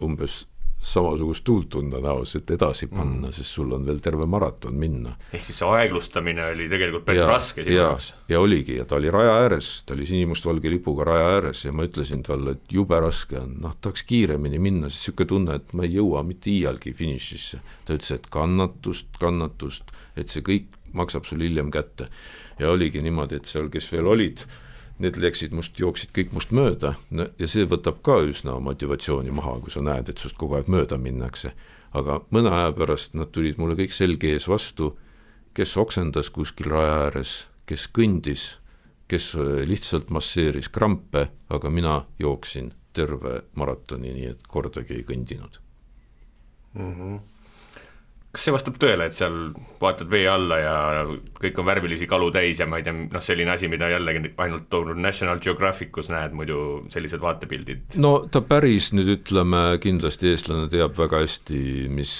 umbes 0.03 0.43
samasugust 0.80 1.43
tuult 1.43 1.69
tunda 1.69 1.99
näos, 1.99 2.36
et 2.36 2.51
edasi 2.51 2.88
mm. 2.88 2.97
panna 2.97 3.27
mm., 3.27 3.36
sest 3.36 3.57
sul 3.57 3.71
on 3.75 3.86
veel 3.86 3.99
terve 4.03 4.25
maraton 4.30 4.77
minna. 4.80 5.15
ehk 5.34 5.43
siis 5.43 5.59
see 5.59 5.67
aeglustamine 5.67 6.45
oli 6.53 6.69
tegelikult 6.71 7.05
päris 7.05 7.21
ja, 7.21 7.27
raske 7.27 7.65
sinu 7.65 7.75
jaoks? 7.75 8.13
ja 8.32 8.39
oligi, 8.39 8.77
ja 8.77 8.86
ta 8.88 8.95
oli 8.95 9.11
raja 9.11 9.36
ääres, 9.43 9.71
ta 9.86 9.93
oli 9.97 10.07
sinimustvalge 10.07 10.71
lipuga 10.71 11.09
raja 11.11 11.27
ääres 11.36 11.65
ja 11.65 11.73
ma 11.75 11.84
ütlesin 11.88 12.23
talle, 12.23 12.55
et 12.55 12.73
jube 12.73 12.99
raske 13.03 13.39
on, 13.41 13.57
noh, 13.65 13.75
tahaks 13.82 14.05
kiiremini 14.07 14.59
minna, 14.59 14.89
siis 14.89 15.09
niisugune 15.09 15.32
tunne, 15.34 15.59
et 15.59 15.75
ma 15.75 15.84
ei 15.88 15.93
jõua 15.97 16.23
mitte 16.23 16.51
iialgi 16.53 16.95
finišisse. 16.95 17.59
ta 17.86 17.99
ütles, 17.99 18.15
et 18.15 18.32
kannatust, 18.32 19.11
kannatust, 19.19 19.91
et 20.15 20.32
see 20.32 20.45
kõik 20.45 20.71
maksab 20.93 21.27
sul 21.27 21.43
hiljem 21.43 21.71
kätte. 21.71 22.07
ja 22.59 22.71
oligi 22.71 23.01
niimoodi, 23.01 23.36
et 23.39 23.51
seal, 23.51 23.69
kes 23.71 23.91
veel 23.91 24.07
olid, 24.07 24.47
need 25.00 25.18
läksid 25.20 25.54
must, 25.56 25.78
jooksid 25.80 26.12
kõik 26.16 26.34
must 26.36 26.54
mööda 26.56 26.93
no, 27.16 27.30
ja 27.39 27.47
see 27.47 27.68
võtab 27.70 28.02
ka 28.06 28.20
üsna 28.28 28.58
motivatsiooni 28.64 29.34
maha, 29.36 29.58
kui 29.64 29.74
sa 29.74 29.84
näed, 29.86 30.10
et 30.10 30.20
sinust 30.20 30.38
kogu 30.39 30.58
aeg 30.60 30.72
mööda 30.72 31.00
minnakse. 31.00 31.54
aga 31.93 32.20
mõne 32.30 32.52
aja 32.54 32.74
pärast 32.78 33.16
nad 33.18 33.32
tulid 33.34 33.58
mulle 33.58 33.76
kõik 33.80 33.93
selge 33.95 34.30
ees 34.34 34.47
vastu, 34.47 34.97
kes 35.54 35.78
oksendas 35.78 36.30
kuskil 36.30 36.70
raja 36.70 36.91
ääres, 37.06 37.47
kes 37.66 37.88
kõndis, 37.89 38.60
kes 39.08 39.34
äh, 39.36 39.64
lihtsalt 39.66 40.10
masseeris 40.10 40.70
krampe, 40.70 41.30
aga 41.50 41.70
mina 41.70 42.06
jooksin 42.20 42.74
terve 42.93 43.41
maratoni, 43.56 44.14
nii 44.14 44.30
et 44.36 44.47
kordagi 44.47 44.93
ei 45.00 45.04
kõndinud 45.04 45.60
mm. 46.74 46.93
-hmm 46.93 47.20
kas 48.30 48.43
see 48.45 48.53
vastab 48.53 48.75
tõele, 48.77 49.07
et 49.09 49.15
seal 49.17 49.36
vaatad 49.82 50.09
vee 50.11 50.27
alla 50.30 50.57
ja 50.61 50.73
kõik 51.41 51.57
on 51.61 51.65
värvilisi 51.65 52.05
kalu 52.09 52.27
täis 52.34 52.59
ja 52.61 52.67
ma 52.69 52.77
ei 52.77 52.86
tea, 52.86 52.93
noh, 52.93 53.23
selline 53.25 53.55
asi, 53.55 53.69
mida 53.71 53.89
jällegi 53.89 54.34
ainult 54.45 54.67
toonud 54.69 55.01
National 55.01 55.41
Geographicus 55.41 56.11
näed, 56.13 56.36
muidu 56.38 56.59
sellised 56.93 57.23
vaatepildid? 57.23 57.97
no 57.97 58.13
ta 58.30 58.43
päris 58.45 58.91
nüüd 58.93 59.09
ütleme, 59.15 59.63
kindlasti 59.82 60.30
eestlane 60.30 60.69
teab 60.69 60.93
väga 60.99 61.23
hästi, 61.23 61.63
mis, 61.93 62.13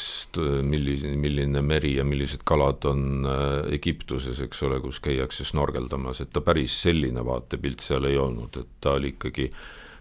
millise, 0.66 1.14
milline 1.14 1.62
meri 1.66 1.96
ja 2.00 2.08
millised 2.08 2.42
kalad 2.48 2.90
on 2.90 3.30
äh, 3.30 3.74
Egiptuses, 3.78 4.42
eks 4.42 4.66
ole, 4.66 4.82
kus 4.82 5.04
käiakse 5.06 5.46
snorgeldamas, 5.46 6.24
et 6.26 6.34
ta 6.34 6.42
päris 6.42 6.74
selline 6.88 7.22
vaatepilt 7.26 7.86
seal 7.86 8.10
ei 8.10 8.18
olnud, 8.18 8.58
et 8.58 8.80
ta 8.82 8.98
oli 8.98 9.14
ikkagi 9.14 9.52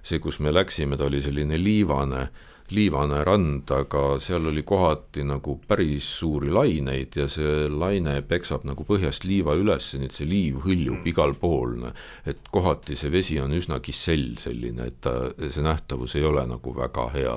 see, 0.00 0.22
kus 0.24 0.40
me 0.40 0.56
läksime, 0.56 0.96
ta 0.96 1.04
oli 1.04 1.20
selline 1.20 1.60
liivane 1.60 2.30
liivane 2.74 3.22
rand, 3.24 3.70
aga 3.72 4.02
seal 4.22 4.50
oli 4.50 4.62
kohati 4.66 5.24
nagu 5.26 5.58
päris 5.68 6.08
suuri 6.20 6.50
laineid 6.52 7.16
ja 7.16 7.28
see 7.30 7.68
laine 7.72 8.18
peksab 8.28 8.66
nagu 8.68 8.84
põhjast 8.88 9.24
liiva 9.28 9.56
üles, 9.58 9.94
nii 9.96 10.10
et 10.10 10.18
see 10.18 10.28
liiv 10.28 10.60
hõljub 10.66 11.00
mm. 11.00 11.08
igal 11.12 11.34
pool. 11.40 11.88
et 12.26 12.52
kohati 12.52 12.96
see 12.96 13.12
vesi 13.12 13.40
on 13.40 13.54
üsna 13.56 13.80
kissell 13.80 14.36
selline, 14.40 14.90
et 14.92 15.00
ta, 15.04 15.14
see 15.38 15.64
nähtavus 15.64 16.16
ei 16.18 16.24
ole 16.28 16.46
nagu 16.48 16.74
väga 16.76 17.10
hea 17.16 17.36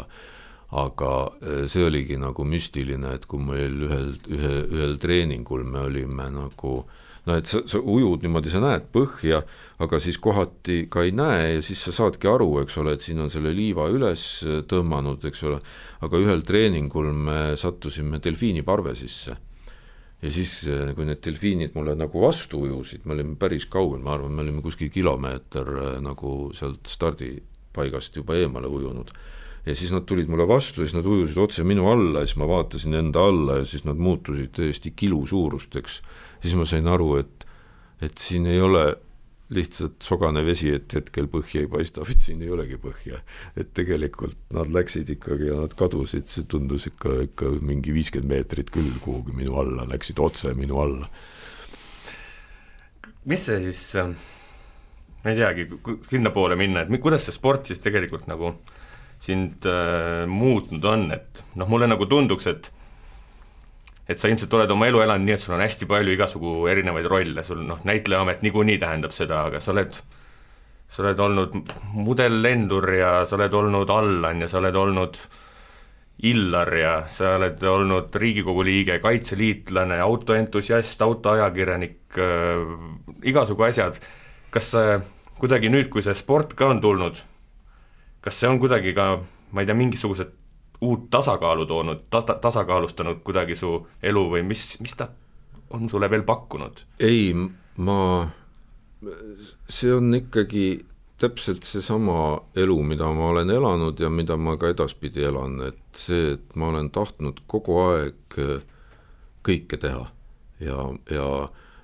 aga 0.72 1.12
eh, 1.42 1.64
see 1.68 1.84
oligi 1.84 2.18
nagu 2.20 2.46
müstiline, 2.48 3.16
et 3.16 3.28
kui 3.28 3.44
meil 3.44 3.88
ühel, 3.88 4.12
ühe, 4.32 4.54
ühel 4.72 4.98
treeningul 5.02 5.66
me 5.68 5.86
olime 5.90 6.30
nagu 6.32 6.76
noh, 7.28 7.38
et 7.38 7.50
sa, 7.50 7.62
sa 7.70 7.82
ujud 7.82 8.24
niimoodi, 8.26 8.52
sa 8.52 8.62
näed 8.64 8.88
põhja, 8.94 9.42
aga 9.82 10.00
siis 10.02 10.18
kohati 10.22 10.86
ka 10.92 11.06
ei 11.06 11.14
näe 11.16 11.56
ja 11.58 11.62
siis 11.66 11.84
sa 11.88 11.94
saadki 11.96 12.30
aru, 12.30 12.50
eks 12.64 12.78
ole, 12.82 12.96
et 12.98 13.06
siin 13.06 13.22
on 13.24 13.32
selle 13.34 13.54
liiva 13.56 13.88
üles 13.94 14.26
tõmmanud, 14.70 15.24
eks 15.30 15.46
ole, 15.50 15.62
aga 16.06 16.22
ühel 16.22 16.44
treeningul 16.48 17.12
me 17.14 17.40
sattusime 17.60 18.22
delfiiniparve 18.24 18.96
sisse. 18.98 19.38
ja 20.22 20.30
siis, 20.30 20.68
kui 20.96 21.06
need 21.06 21.22
delfiinid 21.26 21.74
mulle 21.74 21.96
nagu 21.98 22.22
vastu 22.22 22.62
ujusid, 22.68 23.06
me 23.06 23.16
olime 23.16 23.36
päris 23.42 23.66
kaugel, 23.66 24.04
ma 24.06 24.14
arvan, 24.14 24.36
me 24.36 24.44
olime 24.44 24.62
kuskil 24.62 24.92
kilomeeter 24.94 25.72
äh, 25.82 25.94
nagu 26.02 26.52
sealt 26.54 26.86
stardipaigast 26.86 28.22
juba 28.22 28.38
eemale 28.38 28.70
ujunud 28.70 29.10
ja 29.66 29.76
siis 29.76 29.92
nad 29.94 30.06
tulid 30.10 30.30
mulle 30.30 30.48
vastu 30.48 30.82
ja 30.82 30.88
siis 30.88 30.98
nad 30.98 31.06
ujusid 31.06 31.38
otse 31.38 31.64
minu 31.64 31.88
alla 31.90 32.24
ja 32.24 32.30
siis 32.30 32.38
ma 32.42 32.48
vaatasin 32.50 32.98
enda 32.98 33.26
alla 33.30 33.60
ja 33.62 33.66
siis 33.66 33.84
nad 33.86 33.98
muutusid 33.98 34.54
täiesti 34.58 34.92
kilu 34.96 35.26
suurusteks. 35.28 36.02
Siis 36.42 36.58
ma 36.58 36.66
sain 36.70 36.88
aru, 36.90 37.16
et, 37.22 37.48
et 38.02 38.18
siin 38.18 38.48
ei 38.50 38.62
ole 38.62 38.86
lihtsalt 39.52 40.00
sogane 40.06 40.44
vesi, 40.48 40.70
et 40.72 40.94
hetkel 40.96 41.28
põhja 41.32 41.66
ei 41.66 41.70
paista, 41.72 42.06
vaid 42.08 42.22
siin 42.24 42.42
ei 42.44 42.52
olegi 42.54 42.78
põhja. 42.82 43.20
et 43.60 43.74
tegelikult 43.76 44.38
nad 44.56 44.72
läksid 44.72 45.10
ikkagi 45.18 45.50
ja 45.50 45.60
nad 45.60 45.76
kadusid, 45.78 46.30
see 46.32 46.48
tundus 46.48 46.88
ikka, 46.88 47.18
ikka 47.28 47.52
mingi 47.60 47.94
viiskümmend 47.96 48.32
meetrit 48.32 48.72
küll 48.72 48.94
kuhugi 49.04 49.36
minu 49.36 49.58
alla, 49.60 49.88
läksid 49.92 50.20
otse 50.24 50.54
minu 50.56 50.80
alla. 50.80 51.10
mis 53.28 53.44
see 53.46 53.60
siis, 53.68 53.84
äh, 54.00 54.14
ma 55.24 55.34
ei 55.34 55.42
teagi, 55.42 55.68
sinnapoole 56.08 56.56
minna, 56.60 56.86
et 56.86 57.04
kuidas 57.04 57.28
see 57.28 57.36
sport 57.36 57.68
siis 57.68 57.84
tegelikult 57.84 58.30
nagu 58.32 58.56
sind 59.22 59.68
äh, 59.68 60.24
muutnud 60.32 60.86
on, 60.88 61.10
et 61.12 61.44
noh, 61.60 61.68
mulle 61.70 61.92
nagu 61.92 62.08
tunduks, 62.10 62.48
et 62.48 62.72
et 64.10 64.20
sa 64.20 64.30
ilmselt 64.32 64.54
oled 64.58 64.72
oma 64.74 64.88
elu 64.90 65.04
elanud 65.06 65.28
nii, 65.28 65.36
et 65.36 65.44
sul 65.44 65.56
on 65.56 65.64
hästi 65.64 65.88
palju 65.90 66.16
igasugu 66.16 66.56
erinevaid 66.72 67.08
rolle, 67.12 67.44
sul 67.48 67.62
noh, 67.68 67.84
näitlejaamet 67.88 68.42
niikuinii 68.46 68.80
tähendab 68.82 69.14
seda, 69.16 69.46
aga 69.50 69.62
sa 69.64 69.72
oled, 69.76 70.00
sa 70.92 71.04
oled 71.06 71.22
olnud 71.28 71.56
mudellendur 71.94 72.90
ja 72.98 73.14
sa 73.26 73.38
oled 73.38 73.54
olnud 73.62 73.94
Allan 73.94 74.44
ja 74.44 74.50
sa 74.52 74.60
oled 74.62 74.76
olnud 74.76 75.22
Illar 76.22 76.70
ja 76.78 76.92
sa 77.10 77.36
oled 77.40 77.64
olnud 77.66 78.14
Riigikogu 78.14 78.62
liige, 78.66 79.00
kaitseliitlane, 79.02 79.98
autoentusiast, 80.06 81.02
autoajakirjanik 81.02 82.20
äh,, 82.22 82.62
igasugu 83.26 83.66
asjad. 83.66 83.98
kas 84.52 84.74
äh, 84.76 85.00
kuidagi 85.40 85.72
nüüd, 85.72 85.90
kui 85.90 86.04
see 86.06 86.14
sport 86.18 86.54
ka 86.60 86.68
on 86.70 86.82
tulnud, 86.84 87.24
kas 88.22 88.38
see 88.38 88.50
on 88.52 88.60
kuidagi 88.62 88.94
ka, 88.94 89.16
ma 89.52 89.64
ei 89.64 89.70
tea, 89.70 89.78
mingisugused 89.80 90.36
uut 90.82 91.10
tasakaalu 91.10 91.66
toonud 91.66 92.06
ta,, 92.10 92.22
tasakaalustanud 92.22 93.22
kuidagi 93.24 93.56
su 93.56 93.74
elu 94.04 94.24
või 94.36 94.44
mis, 94.46 94.78
mis 94.82 94.96
ta 94.98 95.10
on 95.70 95.90
sulle 95.90 96.10
veel 96.10 96.24
pakkunud? 96.28 96.86
ei, 97.00 97.34
ma, 97.78 97.98
see 99.70 99.94
on 99.94 100.16
ikkagi 100.16 100.86
täpselt 101.22 101.64
seesama 101.64 102.42
elu, 102.58 102.80
mida 102.84 103.12
ma 103.14 103.30
olen 103.30 103.50
elanud 103.50 104.00
ja 104.00 104.10
mida 104.10 104.38
ma 104.38 104.56
ka 104.58 104.72
edaspidi 104.74 105.24
elan, 105.30 105.60
et 105.70 105.82
see, 105.98 106.34
et 106.34 106.56
ma 106.58 106.72
olen 106.72 106.90
tahtnud 106.90 107.44
kogu 107.48 107.78
aeg 107.84 108.40
kõike 109.46 109.78
teha 109.78 110.08
ja, 110.62 110.88
ja, 111.14 111.28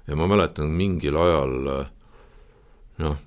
ja 0.08 0.18
ma 0.18 0.28
mäletan 0.30 0.74
mingil 0.74 1.18
ajal 1.22 1.56
noh, 2.98 3.18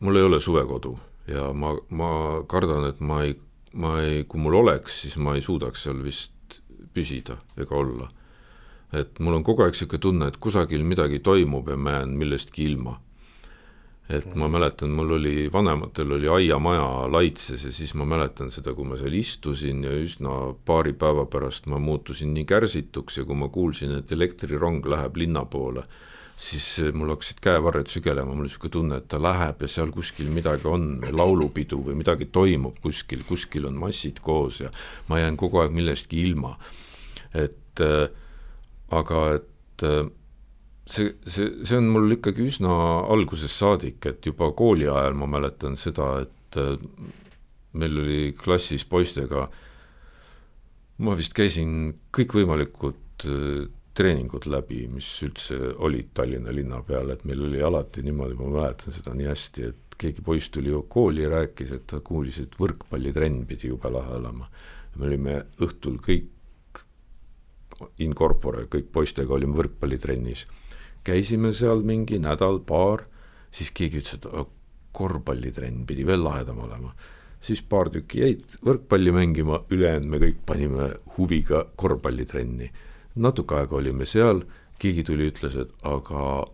mul 0.00 0.18
ei 0.18 0.26
ole 0.26 0.40
suvekodu 0.42 0.96
ja 1.30 1.52
ma, 1.54 1.76
ma 1.94 2.10
kardan, 2.50 2.88
et 2.90 3.00
ma 3.00 3.22
ei 3.26 3.36
ma 3.72 3.96
ei, 4.02 4.24
kui 4.28 4.40
mul 4.40 4.58
oleks, 4.60 5.02
siis 5.04 5.16
ma 5.16 5.36
ei 5.36 5.44
suudaks 5.44 5.86
seal 5.86 6.02
vist 6.04 6.60
püsida 6.92 7.38
ega 7.56 7.76
olla. 7.76 8.10
et 8.92 9.20
mul 9.24 9.38
on 9.38 9.44
kogu 9.44 9.64
aeg 9.64 9.72
niisugune 9.72 10.00
tunne, 10.04 10.26
et 10.28 10.36
kusagil 10.36 10.82
midagi 10.84 11.22
toimub 11.24 11.70
ja 11.72 11.76
ma 11.80 11.94
jään 11.96 12.10
millestki 12.20 12.66
ilma. 12.68 12.98
et 14.08 14.34
ma 14.36 14.48
mäletan, 14.48 14.90
mul 14.92 15.14
oli, 15.16 15.48
vanematel 15.52 16.12
oli 16.18 16.28
aiamaja 16.28 17.08
Laitses 17.12 17.64
ja 17.64 17.72
siis 17.72 17.94
ma 17.94 18.04
mäletan 18.04 18.50
seda, 18.50 18.74
kui 18.74 18.84
ma 18.84 18.98
seal 19.00 19.14
istusin 19.16 19.84
ja 19.84 19.92
üsna 19.96 20.52
paari 20.66 20.92
päeva 20.92 21.24
pärast 21.24 21.66
ma 21.66 21.78
muutusin 21.78 22.34
nii 22.34 22.44
kärsituks 22.44 23.18
ja 23.18 23.24
kui 23.24 23.36
ma 23.36 23.48
kuulsin, 23.48 23.96
et 23.96 24.12
elektrirong 24.12 24.84
läheb 24.86 25.16
linna 25.16 25.44
poole, 25.44 25.86
siis 26.42 26.94
mul 26.96 27.12
hakkasid 27.14 27.38
käevarred 27.42 27.90
sügelema, 27.90 28.32
mul 28.32 28.44
oli 28.44 28.50
niisugune 28.50 28.74
tunne, 28.74 28.98
et 28.98 29.08
ta 29.10 29.20
läheb 29.22 29.62
ja 29.62 29.68
seal 29.70 29.92
kuskil 29.94 30.30
midagi 30.34 30.66
on, 30.70 30.96
laulupidu 31.14 31.78
või 31.86 31.94
midagi 32.00 32.26
toimub 32.34 32.80
kuskil, 32.82 33.22
kuskil 33.28 33.68
on 33.70 33.78
massid 33.78 34.18
koos 34.24 34.62
ja 34.64 34.72
ma 35.10 35.20
jään 35.22 35.38
kogu 35.38 35.62
aeg 35.62 35.74
millestki 35.76 36.22
ilma. 36.26 36.56
et 37.34 37.80
äh, 37.80 38.10
aga 38.90 39.20
et 39.36 39.84
äh, 39.86 40.10
see, 40.86 41.14
see, 41.24 41.48
see 41.64 41.78
on 41.78 41.88
mul 41.94 42.18
ikkagi 42.18 42.44
üsna 42.50 42.74
algusest 43.12 43.56
saadik, 43.56 44.04
et 44.06 44.26
juba 44.26 44.50
kooli 44.52 44.90
ajal 44.90 45.16
ma 45.16 45.30
mäletan 45.30 45.78
seda, 45.80 46.26
et 46.26 46.58
äh, 46.60 46.74
meil 47.72 48.02
oli 48.02 48.22
klassis 48.36 48.84
poistega, 48.84 49.46
ma 50.98 51.14
vist 51.16 51.32
käisin 51.38 51.94
kõikvõimalikud 52.12 53.30
treeningud 53.94 54.46
läbi, 54.48 54.86
mis 54.88 55.08
üldse 55.26 55.58
olid 55.84 56.12
Tallinna 56.16 56.52
linna 56.54 56.80
peal, 56.86 57.10
et 57.12 57.24
meil 57.28 57.44
oli 57.48 57.60
alati 57.62 58.02
niimoodi, 58.02 58.38
ma 58.38 58.48
mäletan 58.54 58.94
seda 58.94 59.14
nii 59.16 59.28
hästi, 59.28 59.66
et 59.68 59.96
keegi 60.00 60.24
poiss 60.24 60.50
tuli 60.50 60.72
kooli 60.88 61.26
ja 61.26 61.30
rääkis, 61.30 61.74
et 61.76 61.86
ta 61.86 62.00
kuulis, 62.00 62.40
et 62.40 62.56
võrkpallitrenn 62.58 63.44
pidi 63.46 63.68
jube 63.68 63.90
lahe 63.92 64.16
olema. 64.16 64.48
me 64.96 65.06
olime 65.06 65.38
õhtul 65.64 66.00
kõik 66.04 66.82
in 67.98 68.12
corpore, 68.14 68.66
kõik 68.68 68.90
poistega 68.92 69.32
olime 69.34 69.56
võrkpallitrennis 69.56 70.46
käisime 71.04 71.52
seal 71.52 71.82
mingi 71.86 72.18
nädal-paar, 72.22 73.06
siis 73.50 73.72
keegi 73.74 74.02
ütles, 74.02 74.18
et 74.18 74.52
korvpallitrenn 74.92 75.86
pidi 75.88 76.06
veel 76.06 76.24
lahedam 76.24 76.62
olema. 76.66 76.94
siis 77.42 77.58
paar 77.66 77.88
tükki 77.90 78.20
jäid 78.20 78.42
võrkpalli 78.62 79.10
mängima, 79.10 79.56
ülejäänud 79.74 80.06
me 80.06 80.18
kõik 80.22 80.36
panime 80.46 80.84
huviga 81.16 81.64
korvpallitrenni. 81.76 82.70
Natuke 83.16 83.60
aega 83.60 83.78
olime 83.78 84.06
seal, 84.08 84.42
keegi 84.82 85.04
tuli, 85.06 85.28
ütles, 85.32 85.56
et 85.58 85.72
aga 85.88 86.44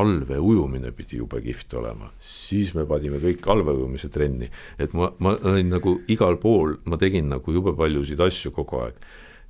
allveeujumine 0.00 0.92
pidi 0.94 1.18
jube 1.18 1.40
kihvt 1.42 1.74
olema, 1.80 2.12
siis 2.22 2.74
me 2.78 2.84
panime 2.86 3.18
kõik 3.22 3.46
allveeujumise 3.50 4.10
trenni, 4.12 4.46
et 4.78 4.92
ma, 4.94 5.10
ma 5.18 5.34
olin 5.50 5.72
nagu 5.74 5.96
igal 6.12 6.38
pool, 6.42 6.76
ma 6.86 6.98
tegin 7.00 7.30
nagu 7.32 7.54
jube 7.54 7.74
paljusid 7.78 8.20
asju 8.22 8.54
kogu 8.54 8.84
aeg. 8.84 9.00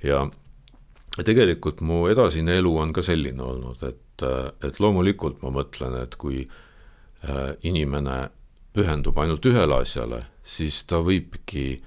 Ja 0.01 0.23
tegelikult 1.21 1.83
mu 1.85 2.07
edasine 2.09 2.55
elu 2.57 2.71
on 2.81 2.93
ka 2.95 3.03
selline 3.05 3.43
olnud, 3.45 3.83
et 3.85 3.99
et, 4.21 4.67
et 4.67 4.79
loomulikult 4.79 5.41
ma 5.43 5.51
mõtlen, 5.53 5.95
et 6.01 6.15
kui 6.19 6.43
äh, 6.43 7.53
inimene 7.67 8.29
pühendub 8.75 9.17
ainult 9.19 9.45
ühele 9.49 9.81
asjale, 9.83 10.23
siis 10.43 10.83
ta 10.87 11.01
võibki, 11.05 11.81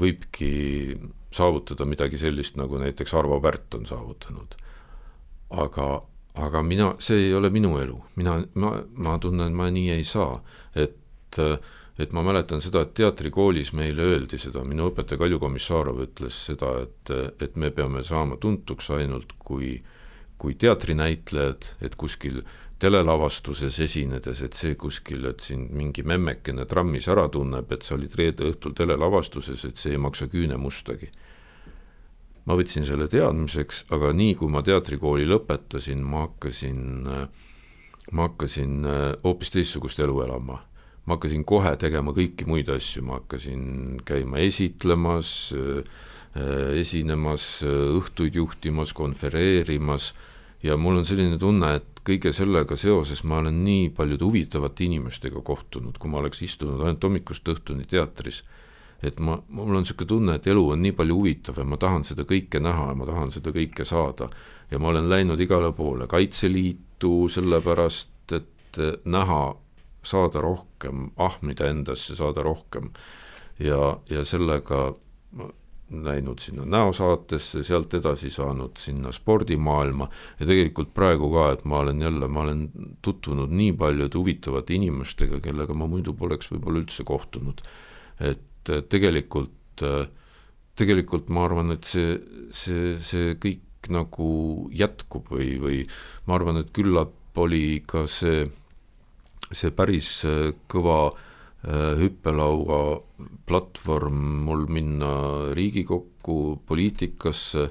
võibki 0.00 0.52
saavutada 1.34 1.86
midagi 1.88 2.18
sellist, 2.20 2.58
nagu 2.60 2.78
näiteks 2.80 3.14
Arvo 3.14 3.40
Pärt 3.40 3.74
on 3.74 3.86
saavutanud. 3.86 4.56
aga, 5.50 6.02
aga 6.34 6.62
mina, 6.62 6.94
see 6.98 7.28
ei 7.28 7.34
ole 7.34 7.50
minu 7.50 7.76
elu, 7.78 8.00
mina, 8.16 8.40
ma, 8.54 8.72
ma 8.96 9.18
tunnen, 9.18 9.52
ma 9.54 9.70
nii 9.70 9.90
ei 9.98 10.04
saa, 10.04 10.42
et 10.74 10.98
et 11.98 12.12
ma 12.14 12.22
mäletan 12.26 12.62
seda, 12.62 12.80
et 12.82 12.94
teatrikoolis 12.94 13.72
meile 13.74 14.02
öeldi 14.02 14.38
seda, 14.38 14.64
minu 14.66 14.88
õpetaja 14.90 15.18
Kalju 15.18 15.38
Komissarov 15.38 16.00
ütles 16.02 16.38
seda, 16.48 16.72
et, 16.82 17.10
et 17.42 17.56
me 17.56 17.70
peame 17.74 18.02
saama 18.06 18.38
tuntuks 18.42 18.90
ainult, 18.94 19.34
kui 19.38 19.76
äh, 19.76 19.94
kui 20.38 20.54
teatrinäitlejad, 20.60 21.64
et 21.80 21.94
kuskil 21.96 22.42
telelavastuses 22.82 23.78
esinedes, 23.84 24.42
et 24.42 24.56
see 24.58 24.74
kuskil, 24.78 25.28
et 25.30 25.42
sind 25.44 25.70
mingi 25.76 26.02
memmekene 26.06 26.66
trammis 26.70 27.06
ära 27.10 27.28
tunneb, 27.32 27.70
et 27.72 27.86
sa 27.86 27.94
olid 27.94 28.16
reede 28.18 28.48
õhtul 28.50 28.74
telelavastuses, 28.76 29.64
et 29.68 29.80
see 29.80 29.94
ei 29.94 30.02
maksa 30.02 30.28
küünemustagi. 30.30 31.10
ma 32.44 32.58
võtsin 32.58 32.84
selle 32.84 33.06
teadmiseks, 33.08 33.86
aga 33.96 34.10
nii 34.12 34.34
kui 34.36 34.50
ma 34.52 34.60
teatrikooli 34.62 35.24
lõpetasin, 35.24 36.02
ma 36.04 36.26
hakkasin, 36.26 36.82
ma 38.12 38.26
hakkasin 38.28 38.84
hoopis 39.22 39.50
teistsugust 39.54 39.98
elu 39.98 40.20
elama. 40.26 40.60
ma 41.06 41.16
hakkasin 41.16 41.44
kohe 41.44 41.76
tegema 41.76 42.12
kõiki 42.12 42.46
muid 42.46 42.68
asju, 42.68 43.02
ma 43.02 43.20
hakkasin 43.20 44.00
käima 44.04 44.38
esitlemas, 44.38 45.54
esinemas, 46.74 47.62
õhtuid 47.62 48.34
juhtimas, 48.34 48.92
konvereerimas 48.92 50.12
ja 50.64 50.76
mul 50.80 50.96
on 51.02 51.06
selline 51.06 51.38
tunne, 51.38 51.74
et 51.78 52.00
kõige 52.04 52.32
sellega 52.36 52.76
seoses 52.76 53.22
ma 53.28 53.40
olen 53.42 53.62
nii 53.64 53.88
paljude 53.96 54.24
huvitavate 54.24 54.86
inimestega 54.86 55.40
kohtunud, 55.44 55.98
kui 56.00 56.10
ma 56.12 56.20
oleks 56.22 56.42
istunud 56.44 56.80
ainult 56.80 57.04
hommikust 57.04 57.48
õhtuni 57.52 57.84
teatris, 57.88 58.42
et 59.04 59.20
ma, 59.20 59.36
mul 59.48 59.76
on 59.76 59.84
niisugune 59.84 60.08
tunne, 60.08 60.36
et 60.38 60.48
elu 60.48 60.64
on 60.74 60.80
nii 60.80 60.94
palju 60.96 61.18
huvitav 61.18 61.60
ja 61.60 61.66
ma 61.68 61.76
tahan 61.80 62.06
seda 62.08 62.24
kõike 62.28 62.60
näha 62.64 62.90
ja 62.92 62.96
ma 62.96 63.08
tahan 63.08 63.32
seda 63.34 63.52
kõike 63.52 63.84
saada. 63.88 64.30
ja 64.70 64.78
ma 64.80 64.88
olen 64.88 65.08
läinud 65.08 65.40
igale 65.40 65.72
poole, 65.72 66.06
Kaitseliitu 66.08 67.28
sellepärast, 67.28 68.32
et 68.32 68.80
näha, 69.04 69.42
saada 70.02 70.40
rohkem, 70.40 71.10
ahmida 71.16 71.68
endasse, 71.68 72.16
saada 72.16 72.42
rohkem 72.42 72.90
ja, 73.58 73.98
ja 74.10 74.24
sellega 74.24 74.94
läinud 76.04 76.42
sinna 76.42 76.64
näosaatesse, 76.68 77.62
sealt 77.66 77.94
edasi 77.94 78.30
saanud 78.32 78.78
sinna 78.80 79.12
spordimaailma 79.14 80.08
ja 80.40 80.46
tegelikult 80.46 80.94
praegu 80.96 81.30
ka, 81.34 81.50
et 81.54 81.64
ma 81.68 81.82
olen 81.84 82.02
jälle, 82.02 82.28
ma 82.28 82.44
olen 82.44 82.64
tutvunud 83.02 83.52
nii 83.54 83.72
paljude 83.78 84.18
huvitavate 84.18 84.74
inimestega, 84.74 85.40
kellega 85.44 85.76
ma 85.76 85.88
muidu 85.90 86.16
poleks 86.18 86.50
võib-olla 86.52 86.82
üldse 86.82 87.06
kohtunud. 87.06 87.62
et 88.20 88.72
tegelikult, 88.88 89.82
tegelikult 90.78 91.28
ma 91.28 91.44
arvan, 91.44 91.74
et 91.74 91.84
see, 91.84 92.16
see, 92.54 92.94
see 93.02 93.34
kõik 93.42 93.90
nagu 93.92 94.28
jätkub 94.72 95.28
või, 95.34 95.54
või 95.60 95.82
ma 96.26 96.38
arvan, 96.38 96.62
et 96.62 96.72
küllap 96.72 97.12
oli 97.36 97.82
ka 97.86 98.06
see, 98.08 98.46
see 99.50 99.70
päris 99.74 100.22
kõva 100.70 100.98
äh, 101.10 101.30
hüppelaua 101.72 103.02
platvorm 103.46 104.14
mul 104.44 104.66
minna 104.66 105.12
Riigikokku 105.54 106.62
poliitikasse, 106.66 107.68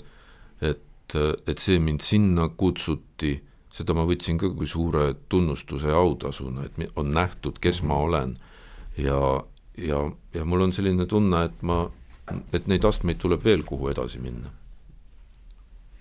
et, 0.61 1.15
et 1.47 1.57
see 1.61 1.79
mind 1.79 2.01
sinna 2.05 2.47
kutsuti, 2.57 3.35
seda 3.73 3.95
ma 3.97 4.05
võtsin 4.09 4.39
ka 4.41 4.49
kui 4.53 4.69
suure 4.69 5.11
tunnustuse 5.29 5.91
ja 5.91 5.99
autasuna, 6.01 6.65
et 6.65 6.97
on 6.97 7.13
nähtud, 7.13 7.59
kes 7.61 7.83
ma 7.83 7.99
olen. 8.05 8.35
ja, 8.97 9.43
ja, 9.77 10.01
ja 10.33 10.45
mul 10.45 10.67
on 10.67 10.73
selline 10.73 11.05
tunne, 11.05 11.45
et 11.45 11.61
ma, 11.61 11.85
et 12.53 12.67
neid 12.67 12.85
astmeid 12.85 13.21
tuleb 13.21 13.45
veel, 13.45 13.63
kuhu 13.65 13.89
edasi 13.93 14.21
minna. 14.21 14.53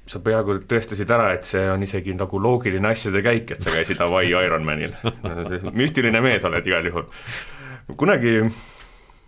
Sa 0.08 0.18
peaaegu 0.20 0.58
tõestasid 0.68 1.08
ära, 1.14 1.30
et 1.36 1.44
see 1.46 1.62
on 1.70 1.82
isegi 1.82 2.12
nagu 2.18 2.40
loogiline 2.42 2.88
asjade 2.90 3.22
käik, 3.24 3.52
et 3.54 3.62
sa 3.62 3.72
käisid 3.72 4.00
Hawaii 4.02 4.32
Ironmanil. 4.34 4.96
Müstiline 5.78 6.20
mees 6.20 6.44
oled 6.44 6.66
igal 6.66 6.88
juhul 6.90 7.06
kunagi 7.96 8.42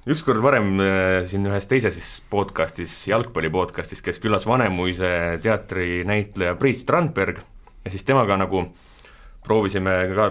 ükskord 0.07 0.43
varem 0.45 0.79
äh, 0.81 1.25
siin 1.29 1.47
ühes 1.49 1.67
teises 1.69 2.09
podcastis, 2.31 2.93
jalgpalli 3.09 3.51
podcastis, 3.53 4.03
käis 4.05 4.21
külas 4.23 4.47
Vanemuise 4.47 5.41
teatrinäitleja 5.43 6.55
Priit 6.61 6.83
Strandberg 6.83 7.41
ja 7.85 7.93
siis 7.93 8.07
temaga 8.07 8.37
nagu 8.39 8.67
proovisime 9.45 9.97
ka 10.15 10.31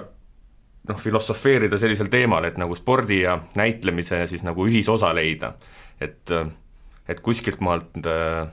noh, 0.90 1.00
filosofeerida 1.00 1.78
sellisel 1.80 2.10
teemal, 2.14 2.48
et 2.48 2.58
nagu 2.62 2.76
spordi 2.80 3.24
ja 3.24 3.38
näitlemise 3.60 4.24
siis 4.32 4.46
nagu 4.48 4.68
ühisosa 4.68 5.14
leida. 5.16 5.54
et, 6.02 6.32
et 7.08 7.20
kuskilt 7.20 7.62
maalt 7.62 8.00
äh, 8.08 8.48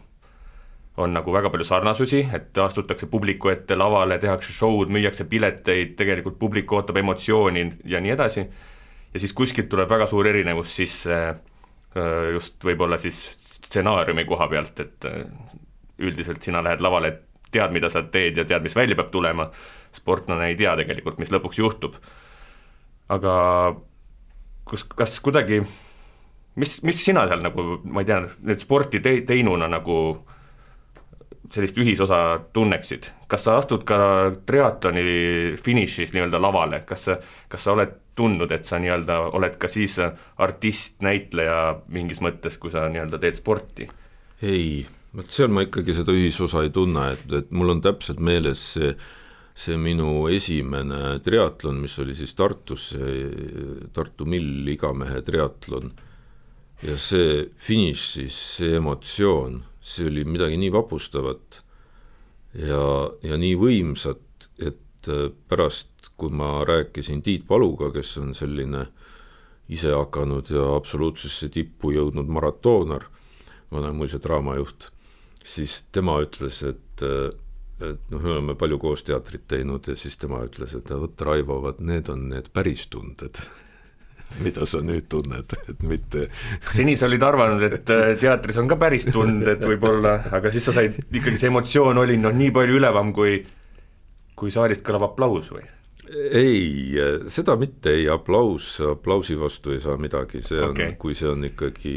on 1.01 1.15
nagu 1.15 1.33
väga 1.33 1.51
palju 1.51 1.65
sarnasusi, 1.65 2.27
et 2.35 2.59
astutakse 2.59 3.07
publiku 3.07 3.49
ette 3.49 3.77
lavale, 3.79 4.19
tehakse 4.19 4.53
show'd, 4.53 4.91
müüakse 4.91 5.25
pileteid, 5.25 5.95
tegelikult 5.97 6.39
publik 6.39 6.73
ootab 6.73 6.99
emotsiooni 7.01 7.65
ja 7.89 8.01
nii 8.03 8.13
edasi 8.19 8.49
ja 9.15 9.21
siis 9.21 9.33
kuskilt 9.37 9.69
tuleb 9.71 9.91
väga 9.91 10.07
suur 10.11 10.29
erinevus 10.31 10.75
sisse 10.77 11.17
äh, 11.17 12.31
just 12.35 12.65
võib-olla 12.65 12.99
siis 13.01 13.19
stsenaariumi 13.41 14.25
koha 14.29 14.49
pealt, 14.51 14.81
et 14.81 15.09
äh, 15.09 15.27
üldiselt 16.01 16.43
sina 16.43 16.63
lähed 16.65 16.83
lavale, 16.85 17.13
tead, 17.51 17.75
mida 17.75 17.91
sa 17.91 18.05
teed 18.07 18.39
ja 18.39 18.47
tead, 18.47 18.63
mis 18.65 18.77
välja 18.77 18.97
peab 18.99 19.11
tulema, 19.13 19.51
sportlane 19.95 20.53
ei 20.53 20.59
tea 20.59 20.77
tegelikult, 20.79 21.19
mis 21.19 21.33
lõpuks 21.35 21.59
juhtub. 21.59 21.99
aga 23.11 23.33
kus, 24.65 24.85
kas 24.95 25.19
kuidagi, 25.21 25.65
mis, 26.63 26.77
mis 26.87 27.05
sina 27.05 27.27
seal 27.27 27.43
nagu, 27.43 27.81
ma 27.85 28.05
ei 28.05 28.09
tea, 28.09 28.21
nüüd 28.47 28.63
sporti 28.63 29.03
te-, 29.03 29.23
teinuna 29.27 29.69
nagu 29.71 29.97
sellist 31.51 31.79
ühisosa 31.83 32.21
tunneksid, 32.55 33.09
kas 33.31 33.45
sa 33.47 33.57
astud 33.59 33.83
ka 33.89 33.99
triatloni 34.47 35.03
finišis 35.59 36.15
nii-öelda 36.15 36.39
lavale, 36.43 36.83
kas 36.87 37.09
sa, 37.09 37.17
kas 37.51 37.67
sa 37.67 37.75
oled 37.75 37.97
tundnud, 38.19 38.53
et 38.55 38.69
sa 38.69 38.79
nii-öelda 38.83 39.19
oled 39.35 39.57
ka 39.61 39.71
siis 39.71 39.97
artist, 40.39 41.01
näitleja 41.05 41.81
mingis 41.91 42.23
mõttes, 42.23 42.59
kui 42.61 42.73
sa 42.75 42.87
nii-öelda 42.93 43.21
teed 43.23 43.39
sporti? 43.39 43.89
ei, 44.47 44.87
vot 45.17 45.33
seal 45.35 45.51
ma 45.53 45.65
ikkagi 45.67 45.95
seda 45.97 46.15
ühisosa 46.17 46.63
ei 46.65 46.71
tunne, 46.75 47.11
et, 47.17 47.25
et 47.41 47.51
mul 47.53 47.75
on 47.75 47.83
täpselt 47.85 48.23
meeles 48.25 48.63
see, 48.77 48.95
see 49.53 49.77
minu 49.81 50.29
esimene 50.33 51.19
triatlon, 51.25 51.83
mis 51.83 51.99
oli 52.01 52.15
siis 52.17 52.33
Tartus, 52.39 52.93
Tartu 53.93 54.29
Mill 54.29 54.71
igamehe 54.73 55.21
triatlon, 55.27 55.91
ja 56.87 56.97
see 56.97 57.51
finiš 57.61 58.07
siis, 58.15 58.39
see 58.61 58.79
emotsioon, 58.79 59.61
see 59.81 60.09
oli 60.09 60.25
midagi 60.29 60.59
nii 60.61 60.73
vapustavat 60.73 61.61
ja, 62.55 62.85
ja 63.23 63.39
nii 63.41 63.57
võimsat, 63.61 64.49
et 64.59 65.09
äh, 65.09 65.29
pärast, 65.49 66.13
kui 66.21 66.33
ma 66.33 66.61
rääkisin 66.69 67.23
Tiit 67.25 67.47
Paluga, 67.49 67.91
kes 67.95 68.17
on 68.21 68.35
selline 68.37 68.87
ise 69.71 69.93
hakanud 69.95 70.51
ja 70.51 70.67
absoluutsesse 70.77 71.49
tippu 71.49 71.95
jõudnud 71.95 72.29
maratoonar, 72.29 73.07
Vanemuise 73.71 74.19
draamajuht, 74.19 74.89
siis 75.47 75.85
tema 75.95 76.17
ütles, 76.25 76.65
et 76.67 77.07
äh, 77.07 77.31
et 77.81 78.11
noh, 78.13 78.21
me 78.21 78.35
oleme 78.35 78.55
palju 78.61 78.79
koos 78.81 79.05
teatrit 79.07 79.47
teinud 79.49 79.87
ja 79.89 79.97
siis 79.97 80.19
tema 80.21 80.43
ütles, 80.45 80.75
et 80.77 80.91
vot 80.93 81.23
Raivo, 81.25 81.61
vot 81.65 81.81
need 81.81 82.11
on 82.13 82.27
need 82.33 82.51
päris 82.53 82.87
tunded 82.93 83.41
mida 84.45 84.67
sa 84.69 84.81
nüüd 84.85 85.09
tunned, 85.11 85.55
et 85.69 85.83
mitte 85.87 86.29
seni 86.71 86.97
sa 86.97 87.09
olid 87.11 87.25
arvanud, 87.27 87.65
et 87.67 87.95
äh, 87.95 88.15
teatris 88.21 88.61
on 88.63 88.71
ka 88.71 88.79
päris 88.81 89.09
tunded 89.11 89.65
võib-olla, 89.67 90.17
aga 90.39 90.53
siis 90.55 90.71
sa 90.71 90.77
said, 90.77 90.97
ikkagi 91.11 91.41
see 91.41 91.51
emotsioon 91.51 91.99
oli 92.05 92.19
noh, 92.21 92.35
nii 92.35 92.55
palju 92.55 92.79
ülevam 92.81 93.15
kui 93.17 93.41
kui 94.41 94.53
saalist 94.55 94.85
kõlav 94.87 95.11
aplaus 95.11 95.53
või? 95.53 95.67
ei, 96.11 96.97
seda 97.31 97.55
mitte, 97.61 97.93
ei 97.95 98.09
aplaus, 98.11 98.73
aplausi 98.83 99.37
vastu 99.39 99.75
ei 99.77 99.83
saa 99.83 99.99
midagi, 100.01 100.43
see 100.43 100.59
on 100.63 100.75
okay., 100.75 100.97
kui 100.99 101.15
see 101.15 101.29
on 101.31 101.45
ikkagi 101.51 101.97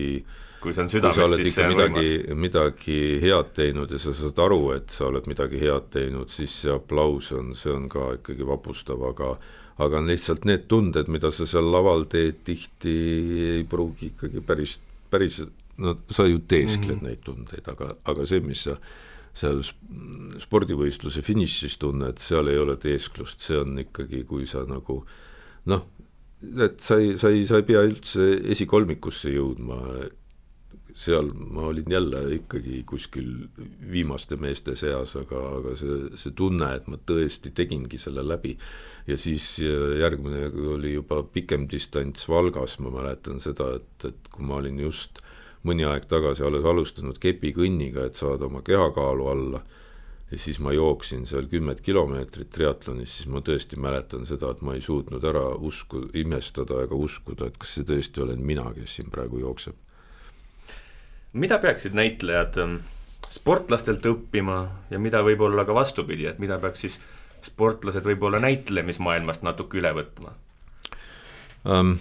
kui 0.63 0.75
see 0.75 0.84
on 0.86 0.91
südames, 0.91 1.36
siis 1.39 1.55
see 1.55 1.65
on 1.65 1.73
midagi, 1.73 2.11
midagi 2.39 2.99
head 3.23 3.51
teinud 3.57 3.91
ja 3.91 3.99
sa 3.99 4.13
saad 4.15 4.39
aru, 4.45 4.61
et 4.77 4.93
sa 4.93 5.09
oled 5.09 5.27
midagi 5.29 5.59
head 5.63 5.89
teinud, 5.95 6.31
siis 6.31 6.53
see 6.63 6.71
aplaus 6.73 7.34
on, 7.36 7.51
see 7.57 7.73
on 7.73 7.89
ka 7.91 8.13
ikkagi 8.19 8.47
vapustav, 8.47 9.01
aga 9.09 9.34
aga 9.82 10.01
lihtsalt 10.05 10.45
need 10.45 10.67
tunded, 10.69 11.09
mida 11.09 11.32
sa 11.34 11.47
seal 11.49 11.71
laval 11.74 12.05
teed, 12.09 12.43
tihti 12.45 12.97
ei 13.57 13.63
pruugi 13.69 14.11
ikkagi 14.11 14.43
päris, 14.45 14.78
päris 15.09 15.41
no 15.82 15.95
sa 16.09 16.28
ju 16.30 16.43
teeskled 16.47 16.95
mm 16.95 16.99
-hmm. 16.99 17.07
neid 17.07 17.24
tundeid, 17.26 17.67
aga, 17.67 17.95
aga 18.05 18.26
see, 18.26 18.39
mis 18.39 18.63
sa 18.67 18.78
seal 19.34 19.63
spordivõistluse 20.39 21.21
finišis 21.26 21.78
tunned, 21.82 22.17
seal 22.21 22.47
ei 22.47 22.57
ole 22.57 22.76
teesklust, 22.78 23.41
see 23.41 23.57
on 23.57 23.80
ikkagi, 23.80 24.24
kui 24.30 24.45
sa 24.47 24.61
nagu 24.69 25.05
noh, 25.65 25.88
et 26.61 26.80
sa 26.80 26.99
ei, 27.01 27.17
sa 27.17 27.30
ei, 27.30 27.47
sa 27.47 27.57
ei 27.57 27.63
pea 27.63 27.82
üldse 27.82 28.28
esikolmikusse 28.53 29.34
jõudma, 29.34 29.80
seal 30.93 31.31
ma 31.33 31.67
olin 31.71 31.89
jälle 31.89 32.21
ikkagi 32.35 32.83
kuskil 32.85 33.47
viimaste 33.91 34.37
meeste 34.37 34.75
seas, 34.77 35.15
aga, 35.17 35.41
aga 35.59 35.75
see, 35.79 35.99
see 36.19 36.33
tunne, 36.37 36.69
et 36.75 36.87
ma 36.87 36.99
tõesti 37.01 37.53
tegingi 37.55 37.97
selle 38.01 38.25
läbi 38.27 38.53
ja 39.07 39.17
siis 39.17 39.57
äh, 39.63 39.99
järgmine 39.99 40.47
oli 40.75 40.93
juba 40.93 41.23
pikem 41.23 41.67
distants 41.71 42.29
Valgas, 42.29 42.79
ma 42.79 42.93
mäletan 42.93 43.41
seda, 43.43 43.73
et, 43.79 44.09
et 44.09 44.31
kui 44.31 44.45
ma 44.45 44.61
olin 44.61 44.79
just 44.85 45.23
mõni 45.67 45.85
aeg 45.87 46.05
tagasi 46.11 46.43
alles 46.43 46.65
alustanud 46.67 47.17
kepikõnniga, 47.23 48.07
et 48.07 48.19
saada 48.19 48.47
oma 48.49 48.61
kehakaalu 48.65 49.27
alla, 49.31 49.63
ja 50.31 50.39
siis 50.39 50.59
ma 50.63 50.73
jooksin 50.73 51.27
seal 51.29 51.47
kümmet 51.51 51.81
kilomeetrit 51.85 52.49
triatlonis, 52.55 53.17
siis 53.17 53.29
ma 53.31 53.41
tõesti 53.45 53.79
mäletan 53.79 54.27
seda, 54.29 54.51
et 54.51 54.63
ma 54.65 54.75
ei 54.75 54.81
suutnud 54.81 55.23
ära 55.29 55.45
usku, 55.55 56.07
imestada 56.17 56.81
ega 56.83 56.97
uskuda, 56.97 57.47
et 57.47 57.59
kas 57.61 57.75
see 57.77 57.87
tõesti 57.87 58.23
olen 58.23 58.41
mina, 58.43 58.65
kes 58.75 58.99
siin 58.99 59.11
praegu 59.13 59.43
jookseb. 59.43 59.77
Mida 61.34 61.57
peaksid 61.57 61.95
näitlejad 61.97 62.57
ähm, 62.61 62.75
sportlastelt 63.29 64.05
õppima 64.05 64.57
ja 64.93 64.99
mida 65.01 65.23
võib-olla 65.25 65.65
ka 65.65 65.75
vastupidi, 65.75 66.27
et 66.29 66.39
mida 66.39 66.59
peaks 66.61 66.86
siis 66.86 66.99
sportlased 67.43 68.05
võib-olla 68.05 68.39
näitlemismaailmast 68.43 69.45
natuke 69.45 69.81
üle 69.81 69.93
võtma 70.01 70.36
um,? 71.65 71.97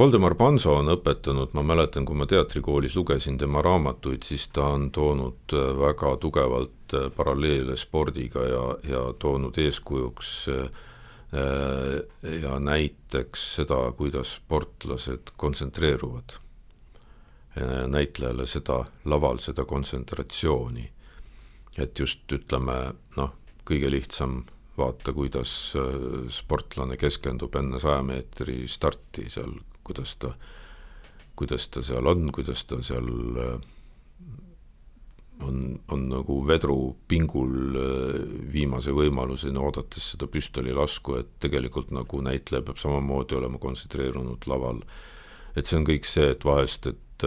Voldemar 0.00 0.32
Panso 0.38 0.76
on 0.78 0.88
õpetanud, 0.94 1.50
ma 1.52 1.64
mäletan, 1.66 2.04
kui 2.08 2.16
ma 2.16 2.24
teatrikoolis 2.30 2.94
lugesin 2.96 3.34
tema 3.36 3.60
raamatuid, 3.60 4.22
siis 4.24 4.46
ta 4.54 4.68
on 4.72 4.86
toonud 4.94 5.52
äh, 5.52 5.64
väga 5.76 6.14
tugevalt 6.22 6.94
äh, 6.94 7.08
paralleele 7.16 7.76
spordiga 7.76 8.44
ja, 8.46 8.62
ja 8.86 9.02
toonud 9.18 9.58
eeskujuks 9.58 10.30
äh, 10.54 10.70
ja 12.40 12.58
näiteks 12.58 13.42
seda, 13.60 13.76
kuidas 13.96 14.34
sportlased 14.34 15.30
kontsentreeruvad. 15.36 16.38
näitlejale 17.86 18.46
seda 18.46 18.84
laval, 19.04 19.38
seda 19.38 19.64
kontsentratsiooni 19.64 20.88
et 21.78 21.98
just 21.98 22.32
ütleme 22.32 22.76
noh, 23.16 23.34
kõige 23.68 23.90
lihtsam 23.92 24.42
vaata, 24.78 25.12
kuidas 25.14 25.52
äh, 25.78 26.30
sportlane 26.32 26.96
keskendub 27.00 27.54
enne 27.60 27.80
saja 27.82 28.02
meetri 28.06 28.64
starti 28.70 29.28
seal, 29.30 29.52
kuidas 29.86 30.16
ta, 30.22 30.32
kuidas 31.36 31.68
ta 31.68 31.84
seal 31.84 32.08
on, 32.10 32.30
kuidas 32.34 32.64
ta 32.68 32.80
seal 32.86 33.10
äh, 33.44 33.54
on, 35.46 35.78
on 35.92 36.08
nagu 36.10 36.40
vedru 36.48 36.78
pingul 37.08 37.76
äh, 37.80 38.18
viimase 38.52 38.94
võimaluseni, 38.96 39.58
oodates 39.60 40.12
seda 40.14 40.28
püstolilasku, 40.30 41.18
et 41.20 41.30
tegelikult 41.42 41.94
nagu 41.96 42.22
näitleja 42.24 42.66
peab 42.66 42.80
samamoodi 42.82 43.38
olema 43.38 43.60
kontsentreerunud 43.62 44.48
laval. 44.50 44.82
et 45.56 45.66
see 45.66 45.80
on 45.80 45.86
kõik 45.86 46.06
see, 46.06 46.30
et 46.30 46.44
vahest, 46.46 46.86
et 46.86 47.24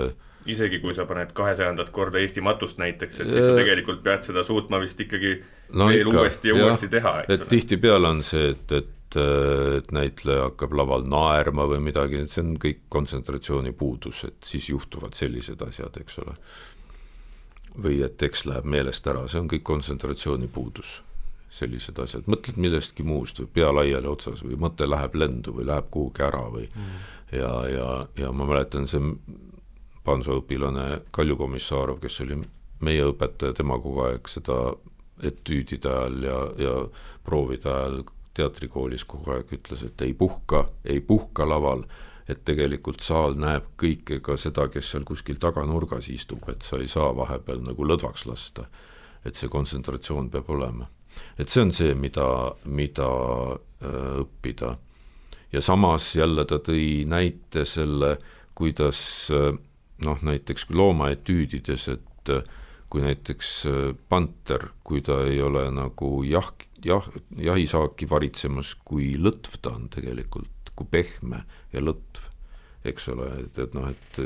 isegi 0.49 0.80
kui 0.84 0.93
sa 0.95 1.05
paned 1.09 1.32
kahesajandat 1.36 1.91
korda 1.95 2.20
Eesti 2.22 2.43
matust 2.43 2.80
näiteks, 2.82 3.22
et 3.22 3.32
siis 3.32 3.45
sa 3.45 3.55
tegelikult 3.57 4.03
pead 4.03 4.26
seda 4.28 4.43
suutma 4.47 4.80
vist 4.84 4.99
ikkagi 4.99 5.38
no 5.80 5.88
veel 5.91 6.09
ikka, 6.09 6.24
uuesti 6.24 6.51
ja, 6.51 6.57
ja 6.57 6.68
uuesti 6.68 6.89
teha, 6.91 7.14
eks 7.24 7.38
ole. 7.38 7.49
tihtipeale 7.53 8.11
on 8.11 8.24
see, 8.28 8.49
et, 8.51 8.76
et, 8.80 9.18
et 9.78 9.91
näitleja 9.95 10.49
hakkab 10.49 10.76
laval 10.78 11.07
naerma 11.07 11.68
või 11.72 11.80
midagi, 11.88 12.24
et 12.24 12.34
see 12.34 12.43
on 12.43 12.55
kõik 12.61 12.84
kontsentratsiooni 12.93 13.76
puudus, 13.78 14.24
et 14.28 14.49
siis 14.49 14.70
juhtuvad 14.74 15.16
sellised 15.18 15.64
asjad, 15.68 16.01
eks 16.03 16.20
ole. 16.26 16.36
Või 17.82 18.01
et 18.05 18.17
tekst 18.17 18.45
läheb 18.45 18.67
meelest 18.69 19.07
ära, 19.07 19.26
see 19.28 19.41
on 19.41 19.49
kõik 19.51 19.63
kontsentratsiooni 19.63 20.47
puudus. 20.47 21.01
sellised 21.53 21.99
asjad, 22.01 22.26
mõtled 22.26 22.57
millestki 22.57 23.03
muust 23.05 23.38
või 23.38 23.47
pea 23.53 23.67
laiali 23.69 24.07
otsas 24.09 24.39
või 24.41 24.55
mõte 24.57 24.88
läheb 24.89 25.13
lendu 25.15 25.51
või 25.53 25.67
läheb 25.69 25.86
kuhugi 25.93 26.24
ära 26.26 26.47
või 26.49 26.65
mm. 26.65 26.95
ja, 27.38 27.51
ja, 27.69 27.89
ja 28.17 28.32
ma 28.32 28.47
mäletan, 28.49 28.88
see 28.88 29.13
Panso 30.03 30.39
õpilane 30.41 31.03
Kalju 31.11 31.38
Komissarov, 31.38 31.99
kes 32.01 32.21
oli 32.26 32.39
meie 32.82 33.05
õpetaja, 33.05 33.53
tema 33.53 33.78
kogu 33.78 34.01
aeg 34.07 34.28
seda 34.28 34.57
etüüdide 35.24 35.89
ajal 35.89 36.17
ja, 36.26 36.39
ja 36.57 36.74
proovide 37.24 37.69
ajal 37.69 38.01
teatrikoolis 38.34 39.05
kogu 39.05 39.32
aeg 39.36 39.53
ütles, 39.53 39.86
et 39.86 40.01
ei 40.01 40.13
puhka, 40.17 40.65
ei 40.86 40.99
puhka 41.05 41.45
laval, 41.47 41.86
et 42.30 42.43
tegelikult 42.45 43.03
saal 43.03 43.36
näeb 43.39 43.74
kõike, 43.80 44.19
ka 44.24 44.38
seda, 44.39 44.67
kes 44.71 44.93
seal 44.93 45.05
kuskil 45.07 45.39
taganurgas 45.41 46.07
istub, 46.13 46.45
et 46.51 46.63
sa 46.63 46.80
ei 46.80 46.88
saa 46.91 47.11
vahepeal 47.15 47.63
nagu 47.65 47.88
lõdvaks 47.88 48.28
lasta. 48.30 48.67
et 49.24 49.36
see 49.39 49.47
kontsentratsioon 49.47 50.30
peab 50.30 50.49
olema. 50.49 50.88
et 51.38 51.49
see 51.49 51.61
on 51.61 51.71
see, 51.74 51.93
mida, 51.95 52.55
mida 52.65 53.07
äh, 53.84 54.24
õppida. 54.24 54.78
ja 55.51 55.61
samas 55.61 56.15
jälle 56.15 56.45
ta 56.45 56.59
tõi 56.59 57.05
näite 57.05 57.65
selle, 57.65 58.17
kuidas 58.55 59.30
äh, 59.32 59.53
noh, 60.05 60.19
näiteks 60.21 60.69
loomaetüüdides, 60.69 61.88
et 61.88 62.30
äh, 62.30 62.43
kui 62.89 63.01
näiteks 63.01 63.65
panter, 64.09 64.69
kui 64.84 65.01
ta 65.01 65.24
ei 65.26 65.41
ole 65.41 65.65
nagu 65.71 66.24
jah, 66.24 66.51
jah, 66.86 67.07
jahisaaki 67.38 68.05
varitsemas, 68.09 68.76
kui 68.86 69.15
lõtv 69.17 69.57
ta 69.61 69.74
on 69.74 69.88
tegelikult, 69.89 70.53
kui 70.84 70.91
pehme 70.99 71.43
ja 71.73 71.81
lõtv, 71.84 72.29
eks 72.84 73.09
ole, 73.13 73.29
et, 73.45 73.59
et 73.63 73.75
noh, 73.77 73.89
et 73.89 74.21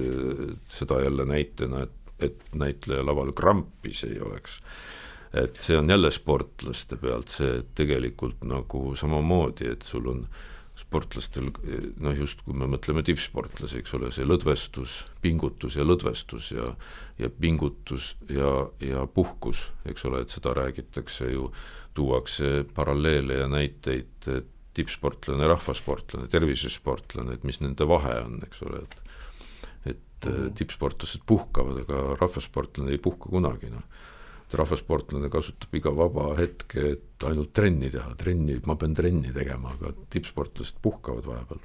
seda 0.72 1.02
jälle 1.04 1.28
näitena, 1.30 1.86
et, 1.86 2.14
et 2.30 2.54
näitleja 2.58 3.06
laval 3.06 3.32
krampis 3.38 4.04
ei 4.08 4.20
oleks. 4.22 4.60
et 5.34 5.58
see 5.62 5.78
on 5.78 5.90
jälle 5.90 6.12
sportlaste 6.12 6.98
pealt 6.98 7.30
see, 7.30 7.60
et 7.60 7.74
tegelikult 7.76 8.44
nagu 8.48 8.96
samamoodi, 8.96 9.68
et 9.76 9.84
sul 9.86 10.08
on 10.08 10.28
sportlastel 10.78 11.50
noh, 12.00 12.14
just 12.16 12.42
kui 12.46 12.56
me 12.58 12.68
mõtleme 12.70 13.04
tippsportlasi, 13.04 13.82
eks 13.82 13.94
ole, 13.98 14.12
see 14.14 14.26
lõdvestus, 14.26 15.06
pingutus 15.22 15.78
ja 15.78 15.86
lõdvestus 15.86 16.52
ja 16.56 16.74
ja 17.18 17.30
pingutus 17.30 18.16
ja, 18.30 18.52
ja 18.82 19.08
puhkus, 19.10 19.68
eks 19.90 20.06
ole, 20.06 20.22
et 20.22 20.34
seda 20.34 20.54
räägitakse 20.54 21.32
ju, 21.32 21.52
tuuakse 21.98 22.62
paralleele 22.78 23.40
ja 23.40 23.48
näiteid, 23.50 24.28
et 24.30 24.57
tippsportlane, 24.78 25.50
rahvasportlane, 25.50 26.30
tervisesportlane, 26.32 27.38
et 27.38 27.48
mis 27.48 27.60
nende 27.64 27.88
vahe 27.90 28.20
on, 28.26 28.40
eks 28.48 28.64
ole, 28.68 28.86
et 28.86 29.04
et 29.88 30.26
mm. 30.26 30.54
tippsportlased 30.58 31.22
puhkavad, 31.30 31.84
aga 31.84 32.16
rahvasportlane 32.18 32.96
ei 32.96 33.02
puhka 33.02 33.30
kunagi, 33.30 33.70
noh 33.70 33.86
et 34.48 34.56
rahvasportlane 34.56 35.30
kasutab 35.32 35.74
iga 35.76 35.92
vaba 35.92 36.30
hetke, 36.40 36.94
et 36.96 37.26
ainult 37.28 37.52
trenni 37.56 37.90
teha, 37.92 38.14
trenni, 38.20 38.56
ma 38.66 38.78
pean 38.80 38.94
trenni 38.96 39.34
tegema, 39.36 39.74
aga 39.76 39.92
tippsportlased 40.14 40.80
puhkavad 40.82 41.28
vahepeal. 41.28 41.60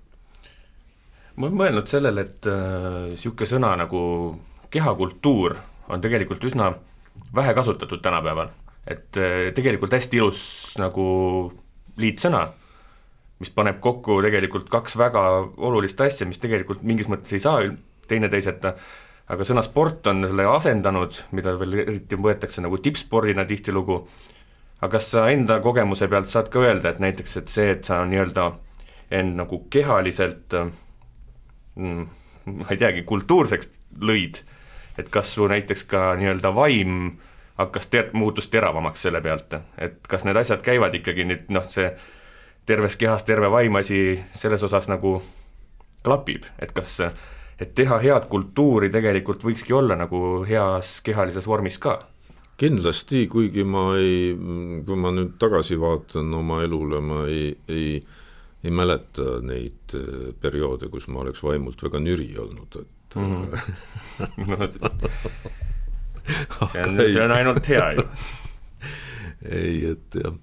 ma 1.37 1.47
olen 1.47 1.59
mõelnud 1.61 1.91
sellele, 1.91 2.27
et 2.27 2.49
niisugune 2.49 3.47
äh, 3.47 3.53
sõna 3.55 3.77
nagu 3.79 4.01
kehakultuur 4.73 5.55
on 5.93 6.03
tegelikult 6.03 6.43
üsna 6.45 6.73
vähe 7.35 7.55
kasutatud 7.55 8.03
tänapäeval. 8.03 8.51
et 8.87 9.17
äh, 9.17 9.53
tegelikult 9.55 9.95
hästi 9.95 10.19
ilus 10.19 10.75
nagu 10.79 11.07
liitsõna, 11.97 12.49
mis 13.43 13.51
paneb 13.55 13.81
kokku 13.83 14.21
tegelikult 14.23 14.69
kaks 14.71 14.95
väga 15.01 15.23
olulist 15.59 16.01
asja, 16.01 16.27
mis 16.29 16.39
tegelikult 16.43 16.85
mingis 16.87 17.11
mõttes 17.11 17.35
ei 17.35 17.43
saa 17.43 17.65
teineteiseta, 18.09 18.77
aga 19.33 19.47
sõna 19.47 19.65
sport 19.67 20.07
on 20.13 20.23
selle 20.29 20.47
asendanud, 20.51 21.19
mida 21.35 21.57
veel 21.59 21.81
eriti 21.85 22.19
võetakse 22.19 22.63
nagu 22.63 22.79
tippspordina 22.83 23.45
tihtilugu, 23.49 23.99
aga 24.81 24.93
kas 24.97 25.11
sa 25.15 25.27
enda 25.33 25.59
kogemuse 25.65 26.09
pealt 26.11 26.31
saad 26.31 26.53
ka 26.53 26.63
öelda, 26.63 26.93
et 26.93 27.03
näiteks, 27.03 27.37
et 27.41 27.53
see, 27.53 27.69
et 27.75 27.85
sa 27.89 28.03
nii-öelda 28.07 28.49
end 29.13 29.37
nagu 29.41 29.65
kehaliselt 29.73 30.55
mm, 31.75 32.07
ma 32.47 32.71
ei 32.71 32.81
teagi, 32.81 33.05
kultuurseks 33.09 33.73
lõid, 34.03 34.41
et 34.99 35.11
kas 35.13 35.35
su 35.35 35.47
näiteks 35.51 35.87
ka 35.91 36.13
nii-öelda 36.21 36.55
vaim 36.55 37.19
hakkas 37.59 37.87
ter-, 37.93 38.11
muutus 38.17 38.49
teravamaks 38.53 39.07
selle 39.07 39.21
pealt, 39.25 39.55
et 39.79 40.01
kas 40.09 40.27
need 40.27 40.39
asjad 40.39 40.63
käivad 40.65 40.95
ikkagi 40.99 41.27
nüüd 41.29 41.53
noh, 41.55 41.67
see 41.71 41.91
terves 42.67 42.97
kehas 42.97 43.25
terve 43.25 43.51
vaim 43.51 43.77
asi 43.81 44.23
selles 44.39 44.63
osas 44.63 44.89
nagu 44.89 45.21
klapib, 46.03 46.47
et 46.59 46.73
kas 46.73 47.01
et 47.63 47.75
teha 47.79 47.99
head 48.03 48.27
kultuuri 48.31 48.89
tegelikult 48.91 49.45
võikski 49.45 49.75
olla 49.77 49.99
nagu 49.99 50.43
heas 50.49 51.01
kehalises 51.05 51.47
vormis 51.47 51.79
ka 51.79 52.01
kindlasti, 52.63 53.25
kuigi 53.31 53.65
ma 53.67 53.97
ei, 53.99 54.35
kui 54.87 54.97
ma 54.99 55.11
nüüd 55.15 55.33
tagasi 55.41 55.77
vaatan 55.81 56.35
oma 56.39 56.63
elule, 56.67 57.01
ma 57.03 57.19
ei, 57.31 57.57
ei, 57.73 58.03
ei 58.63 58.71
mäleta 58.75 59.23
neid 59.43 59.95
äh, 59.99 60.05
perioode, 60.41 60.89
kus 60.93 61.09
ma 61.11 61.21
oleks 61.25 61.41
vaimult 61.43 61.83
väga 61.83 61.99
nüri 62.03 62.31
olnud, 62.39 62.77
et 62.83 63.17
mm. 63.19 63.43
no, 64.51 64.57
see 64.71 64.83
on, 66.85 66.91
see 67.03 67.25
on 67.25 67.33
ainult 67.35 67.65
hea 67.73 67.87
ju 67.99 68.05
ei, 69.59 69.75
et 69.97 70.11
jah. 70.23 70.35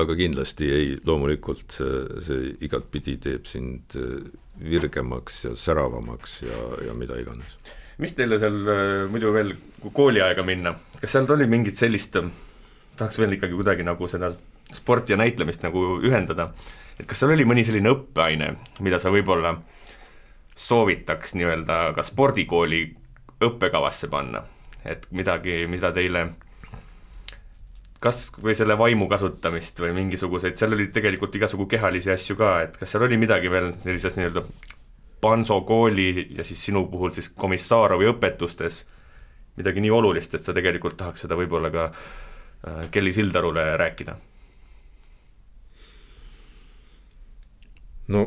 Aga 0.00 0.16
kindlasti 0.16 0.68
ei, 0.72 0.92
loomulikult 1.04 1.76
see, 1.76 2.20
see 2.24 2.52
igatpidi 2.64 3.18
teeb 3.20 3.48
sind 3.48 3.96
äh, 4.00 4.22
virgemaks 4.62 5.42
ja 5.44 5.54
säravamaks 5.58 6.38
ja, 6.46 6.60
ja 6.88 6.94
mida 6.96 7.18
iganes. 7.20 7.58
Mis 8.00 8.16
teile 8.16 8.38
seal 8.40 8.56
äh, 8.62 8.94
muidu 9.12 9.34
veel, 9.34 9.52
kooliaega 9.92 10.44
minna, 10.46 10.74
kas 11.00 11.12
sealt 11.12 11.32
oli 11.34 11.48
mingit 11.50 11.76
sellist, 11.76 12.16
äh, 12.16 12.30
tahaks 12.96 13.20
veel 13.20 13.36
ikkagi 13.36 13.56
kuidagi 13.58 13.84
nagu 13.86 14.08
seda 14.08 14.32
sporti 14.72 15.12
ja 15.12 15.20
näitlemist 15.20 15.64
nagu 15.66 15.98
ühendada, 16.00 16.52
et 16.96 17.04
kas 17.08 17.20
seal 17.20 17.34
oli 17.34 17.44
mõni 17.48 17.64
selline 17.66 17.92
õppeaine, 17.92 18.54
mida 18.80 19.00
sa 19.02 19.12
võib-olla 19.12 19.58
soovitaks 20.56 21.36
nii-öelda 21.36 21.82
ka 21.96 22.04
spordikooli 22.06 22.84
õppekavasse 23.42 24.08
panna, 24.12 24.40
et 24.88 25.04
midagi, 25.12 25.66
mida 25.68 25.92
teile 25.92 26.30
kas 28.02 28.24
või 28.42 28.54
selle 28.58 28.74
vaimu 28.78 29.06
kasutamist 29.10 29.78
või 29.82 29.92
mingisuguseid, 29.96 30.56
seal 30.58 30.74
oli 30.74 30.88
tegelikult 30.94 31.36
igasugu 31.38 31.68
kehalisi 31.70 32.10
asju 32.14 32.36
ka, 32.38 32.52
et 32.66 32.78
kas 32.80 32.90
seal 32.94 33.06
oli 33.06 33.18
midagi 33.20 33.50
veel 33.52 33.72
sellises 33.82 34.18
nii-öelda 34.18 34.44
Panso 35.22 35.60
kooli 35.62 36.34
ja 36.34 36.42
siis 36.42 36.64
sinu 36.66 36.82
puhul 36.90 37.12
siis 37.14 37.28
Komissarovi 37.38 38.08
õpetustes 38.10 38.80
midagi 39.56 39.84
nii 39.84 39.92
olulist, 39.94 40.34
et 40.34 40.42
sa 40.42 40.54
tegelikult 40.56 40.96
tahaks 40.98 41.22
seda 41.22 41.38
võib-olla 41.38 41.70
ka 41.70 41.84
äh, 41.92 42.88
Kelly 42.90 43.12
Sildarule 43.14 43.68
rääkida? 43.78 44.16
no 48.12 48.24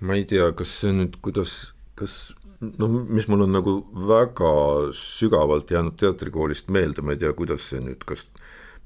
ma 0.00 0.16
ei 0.16 0.24
tea, 0.24 0.48
kas 0.56 0.72
see 0.80 0.94
nüüd, 0.94 1.18
kuidas, 1.22 1.74
kas 1.98 2.32
no 2.60 2.88
mis 2.88 3.28
mul 3.28 3.44
on 3.46 3.52
nagu 3.54 3.74
väga 4.08 4.52
sügavalt 4.96 5.70
jäänud 5.70 5.96
teatrikoolist 6.00 6.68
meelde, 6.74 7.02
ma 7.02 7.14
ei 7.14 7.22
tea, 7.22 7.32
kuidas 7.38 7.68
see 7.70 7.80
nüüd, 7.84 8.02
kas, 8.08 8.26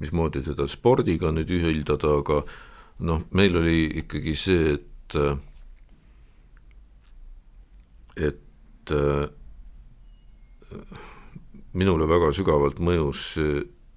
mismoodi 0.02 0.42
teda 0.44 0.66
spordiga 0.68 1.32
nüüd 1.32 1.50
ühildada, 1.52 2.18
aga 2.20 2.42
noh, 3.06 3.24
meil 3.32 3.56
oli 3.60 3.86
ikkagi 4.02 4.34
see, 4.38 4.74
et 4.76 5.16
et 8.16 8.92
minule 11.72 12.08
väga 12.08 12.32
sügavalt 12.36 12.80
mõjus 12.82 13.26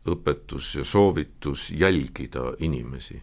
õpetus 0.06 0.76
ja 0.78 0.84
soovitus 0.86 1.72
jälgida 1.72 2.54
inimesi. 2.60 3.22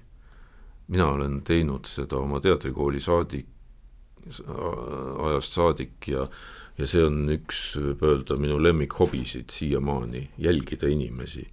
mina 0.89 1.07
olen 1.07 1.43
teinud 1.43 1.87
seda 1.87 2.17
oma 2.17 2.41
teatrikooli 2.41 3.01
saadik, 3.01 3.47
ajast 4.31 5.57
saadik 5.59 6.09
ja 6.09 6.29
ja 6.79 6.89
see 6.89 7.05
on 7.05 7.27
üks, 7.33 7.61
võib 7.77 8.05
öelda, 8.07 8.37
minu 8.41 8.59
lemmikhobisid 8.63 9.53
siiamaani, 9.53 10.29
jälgida 10.41 10.89
inimesi. 10.89 11.49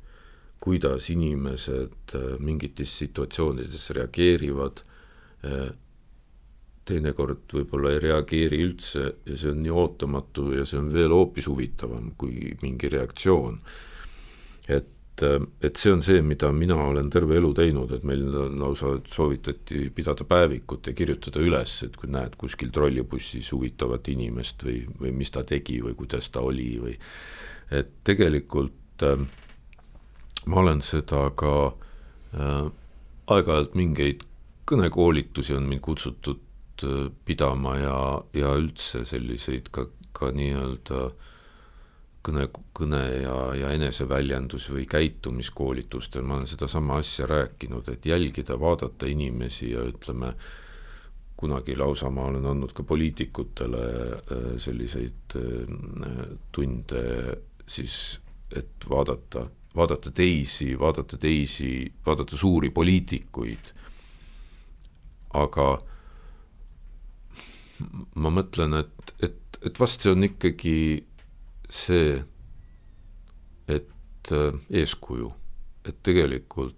kuidas 0.60 1.06
inimesed 1.10 2.12
äh, 2.16 2.24
mingites 2.44 2.92
situatsioonides 3.00 3.86
reageerivad, 3.96 4.82
äh, 5.48 5.70
teinekord 6.84 7.54
võib-olla 7.56 7.94
ei 7.94 8.02
reageeri 8.04 8.60
üldse 8.66 9.06
ja 9.26 9.38
see 9.38 9.54
on 9.54 9.62
nii 9.64 9.72
ootamatu 9.72 10.50
ja 10.58 10.66
see 10.68 10.82
on 10.82 10.90
veel 10.92 11.16
hoopis 11.16 11.48
huvitavam 11.48 12.12
kui 12.18 12.52
mingi 12.62 12.90
reaktsioon. 12.92 13.60
et, 14.68 14.92
et 15.24 15.80
see 15.80 15.92
on 15.94 16.04
see, 16.06 16.22
mida 16.26 16.52
mina 16.56 16.78
olen 16.90 17.10
terve 17.12 17.38
elu 17.40 17.52
teinud, 17.58 17.92
et 17.96 18.06
meil 18.08 18.24
lausa 18.60 18.96
soovitati 19.12 19.90
pidada 19.96 20.26
päevikut 20.28 20.90
ja 20.90 20.94
kirjutada 20.98 21.44
üles, 21.44 21.76
et 21.88 21.98
kui 22.00 22.12
näed 22.12 22.38
kuskil 22.40 22.72
trollibussis 22.76 23.52
huvitavat 23.56 24.08
inimest 24.14 24.66
või, 24.66 24.82
või 25.02 25.14
mis 25.22 25.34
ta 25.36 25.44
tegi 25.48 25.80
või 25.86 25.96
kuidas 26.00 26.32
ta 26.34 26.44
oli 26.46 26.72
või 26.82 26.98
et 27.76 27.92
tegelikult 28.08 29.06
äh, 29.06 29.24
ma 30.46 30.62
olen 30.64 30.84
seda 30.86 31.28
ka 31.38 31.56
äh, 31.70 32.70
aeg-ajalt 33.30 33.76
mingeid 33.78 34.24
kõnekoolitusi 34.70 35.56
on 35.58 35.66
mind 35.70 35.82
kutsutud 35.86 36.46
Äh, 36.84 37.12
pidama 37.26 37.76
ja, 37.78 37.98
ja 38.34 38.54
üldse 38.56 39.04
selliseid 39.08 39.68
ka, 39.74 39.88
ka 40.16 40.32
nii-öelda 40.36 41.10
kõne, 42.26 42.48
kõne 42.76 43.02
ja, 43.22 43.36
ja 43.58 43.74
eneseväljendus 43.76 44.70
või 44.74 44.86
käitumiskoolitustel, 44.90 46.26
ma 46.26 46.40
olen 46.40 46.50
sedasama 46.50 47.00
asja 47.00 47.28
rääkinud, 47.30 47.90
et 47.94 48.06
jälgida, 48.06 48.60
vaadata 48.60 49.08
inimesi 49.10 49.72
ja 49.74 49.84
ütleme, 49.88 50.34
kunagi 51.40 51.78
lausa 51.80 52.10
ma 52.12 52.28
olen 52.28 52.46
andnud 52.52 52.74
ka 52.76 52.84
poliitikutele 52.84 53.84
äh, 54.12 54.50
selliseid 54.60 55.38
äh, 55.40 56.26
tunde 56.52 57.04
siis, 57.70 58.20
et 58.56 58.90
vaadata, 58.90 59.46
vaadata 59.76 60.12
teisi, 60.12 60.74
vaadata 60.80 61.18
teisi, 61.18 61.94
vaadata 62.06 62.38
suuri 62.38 62.74
poliitikuid, 62.76 63.72
aga 65.40 65.70
ma 68.20 68.32
mõtlen, 68.34 68.76
et, 68.82 69.14
et, 69.24 69.60
et 69.64 69.80
vast 69.80 70.04
see 70.04 70.12
on 70.12 70.26
ikkagi 70.28 70.76
see, 71.70 72.18
et 73.68 74.34
äh, 74.34 74.58
eeskuju, 74.82 75.32
et 75.86 76.02
tegelikult 76.04 76.76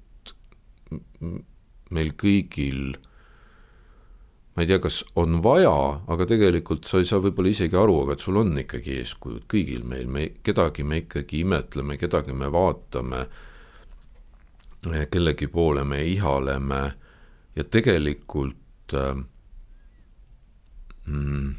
meil 1.92 2.12
kõigil 2.20 2.96
ma 4.52 4.64
ei 4.64 4.68
tea, 4.68 4.82
kas 4.84 5.00
on 5.20 5.40
vaja, 5.44 5.72
aga 6.12 6.28
tegelikult 6.28 6.88
sa 6.88 7.00
ei 7.00 7.08
saa 7.08 7.22
võib-olla 7.24 7.54
isegi 7.54 7.78
aru, 7.80 8.02
aga 8.04 8.18
et 8.18 8.24
sul 8.24 8.40
on 8.42 8.52
ikkagi 8.60 8.98
eeskujud 9.00 9.46
kõigil 9.52 9.86
meil, 9.88 10.10
me, 10.12 10.28
kedagi 10.44 10.84
me 10.88 11.00
ikkagi 11.06 11.46
imetleme, 11.46 11.96
kedagi 12.00 12.36
me 12.36 12.52
vaatame, 12.52 13.22
kellegi 15.14 15.48
poole 15.52 15.86
me 15.88 16.02
ihaleme 16.10 16.82
ja 17.56 17.64
tegelikult 17.64 18.96
äh, 18.98 19.24
mm, 21.08 21.50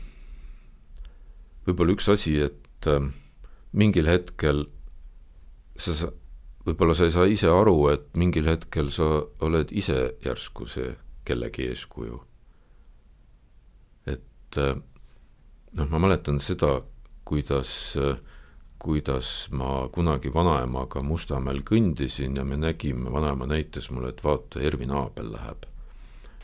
võib-olla 1.66 1.96
üks 1.96 2.12
asi, 2.12 2.36
et 2.44 2.90
äh, 2.92 3.08
mingil 3.72 4.08
hetkel 4.10 4.66
sa, 5.78 5.94
sa, 5.96 6.10
võib-olla 6.66 6.94
sa 6.94 7.08
ei 7.08 7.14
saa 7.14 7.28
ise 7.30 7.50
aru, 7.50 7.76
et 7.92 8.10
mingil 8.18 8.50
hetkel 8.50 8.90
sa 8.92 9.22
oled 9.44 9.72
ise 9.72 10.14
järsku 10.24 10.68
see 10.68 10.92
kellegi 11.24 11.68
eeskuju. 11.70 12.20
et 14.06 14.58
äh, 14.58 14.76
noh, 15.78 15.88
ma 15.88 15.98
mäletan 15.98 16.40
seda, 16.40 16.80
kuidas 17.24 17.96
äh, 17.96 18.18
kuidas 18.82 19.48
ma 19.54 19.88
kunagi 19.94 20.32
vanaemaga 20.34 21.04
Mustamäel 21.06 21.62
kõndisin 21.62 22.34
ja 22.36 22.44
me 22.44 22.56
nägime, 22.58 23.12
vanaema 23.12 23.46
näitas 23.46 23.90
mulle, 23.90 24.10
et 24.10 24.24
vaata, 24.24 24.60
Ervin 24.60 24.90
Aabel 24.90 25.30
läheb 25.32 25.68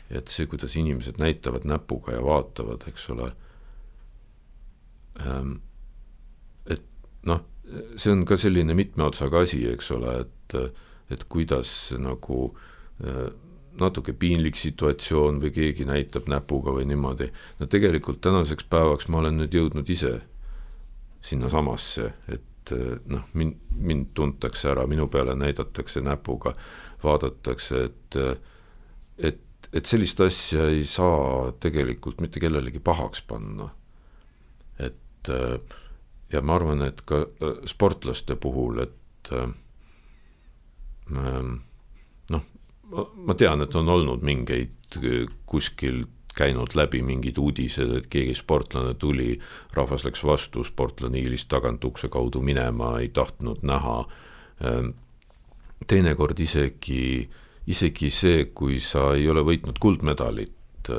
et 0.09 0.31
see, 0.31 0.47
kuidas 0.49 0.75
inimesed 0.79 1.19
näitavad 1.21 1.65
näpuga 1.69 2.15
ja 2.15 2.21
vaatavad, 2.25 2.85
eks 2.89 3.09
ole, 3.13 3.29
ähm, 5.21 5.59
noh, 7.29 7.45
see 7.95 8.13
on 8.13 8.25
ka 8.27 8.37
selline 8.39 8.75
mitme 8.77 9.05
otsaga 9.05 9.43
asi, 9.45 9.61
eks 9.69 9.91
ole, 9.95 10.15
et, 10.25 10.57
et 11.13 11.23
kuidas 11.29 11.71
nagu 12.01 12.49
äh, 13.05 13.29
natuke 13.79 14.13
piinlik 14.17 14.57
situatsioon 14.59 15.39
või 15.43 15.53
keegi 15.55 15.85
näitab 15.87 16.27
näpuga 16.31 16.73
või 16.75 16.89
niimoodi, 16.89 17.29
no 17.59 17.69
tegelikult 17.71 18.21
tänaseks 18.25 18.67
päevaks 18.69 19.07
ma 19.07 19.21
olen 19.21 19.39
nüüd 19.39 19.55
jõudnud 19.55 19.89
ise 19.89 20.17
sinnasamasse, 21.25 22.13
et 22.27 22.45
et 22.75 23.09
noh, 23.09 23.25
mind, 23.33 23.55
mind 23.81 24.11
tuntakse 24.17 24.69
ära, 24.71 24.85
minu 24.89 25.07
peale 25.11 25.35
näidatakse 25.37 26.01
näpuga, 26.05 26.53
vaadatakse, 27.03 27.83
et 27.87 28.17
et, 29.29 29.69
et 29.73 29.85
sellist 29.85 30.21
asja 30.23 30.69
ei 30.71 30.83
saa 30.87 31.51
tegelikult 31.61 32.21
mitte 32.21 32.39
kellelegi 32.39 32.79
pahaks 32.79 33.21
panna. 33.27 33.69
et 34.79 35.29
ja 36.31 36.41
ma 36.41 36.55
arvan, 36.59 36.81
et 36.85 37.01
ka 37.05 37.25
sportlaste 37.69 38.35
puhul, 38.35 38.83
et 38.83 39.31
noh, 42.29 42.45
ma 43.25 43.35
tean, 43.37 43.65
et 43.65 43.75
on 43.75 43.89
olnud 43.89 44.23
mingeid 44.25 44.99
kuskil 45.49 46.05
käinud 46.39 46.75
läbi 46.77 47.01
mingid 47.03 47.37
uudised, 47.41 47.91
et 47.97 48.07
keegi 48.11 48.35
sportlane 48.37 48.93
tuli, 48.99 49.33
rahvas 49.75 50.05
läks 50.07 50.23
vastu, 50.23 50.63
sportlane 50.63 51.19
hiilis 51.19 51.45
tagant 51.51 51.83
ukse 51.85 52.07
kaudu 52.11 52.41
minema, 52.45 52.93
ei 53.01 53.09
tahtnud 53.13 53.65
näha. 53.67 53.97
Ehm, 54.63 54.93
teinekord 55.87 56.39
isegi, 56.39 57.29
isegi 57.67 58.11
see, 58.13 58.45
kui 58.55 58.79
sa 58.83 59.13
ei 59.17 59.27
ole 59.29 59.43
võitnud 59.45 59.81
kuldmedalit, 59.81 60.93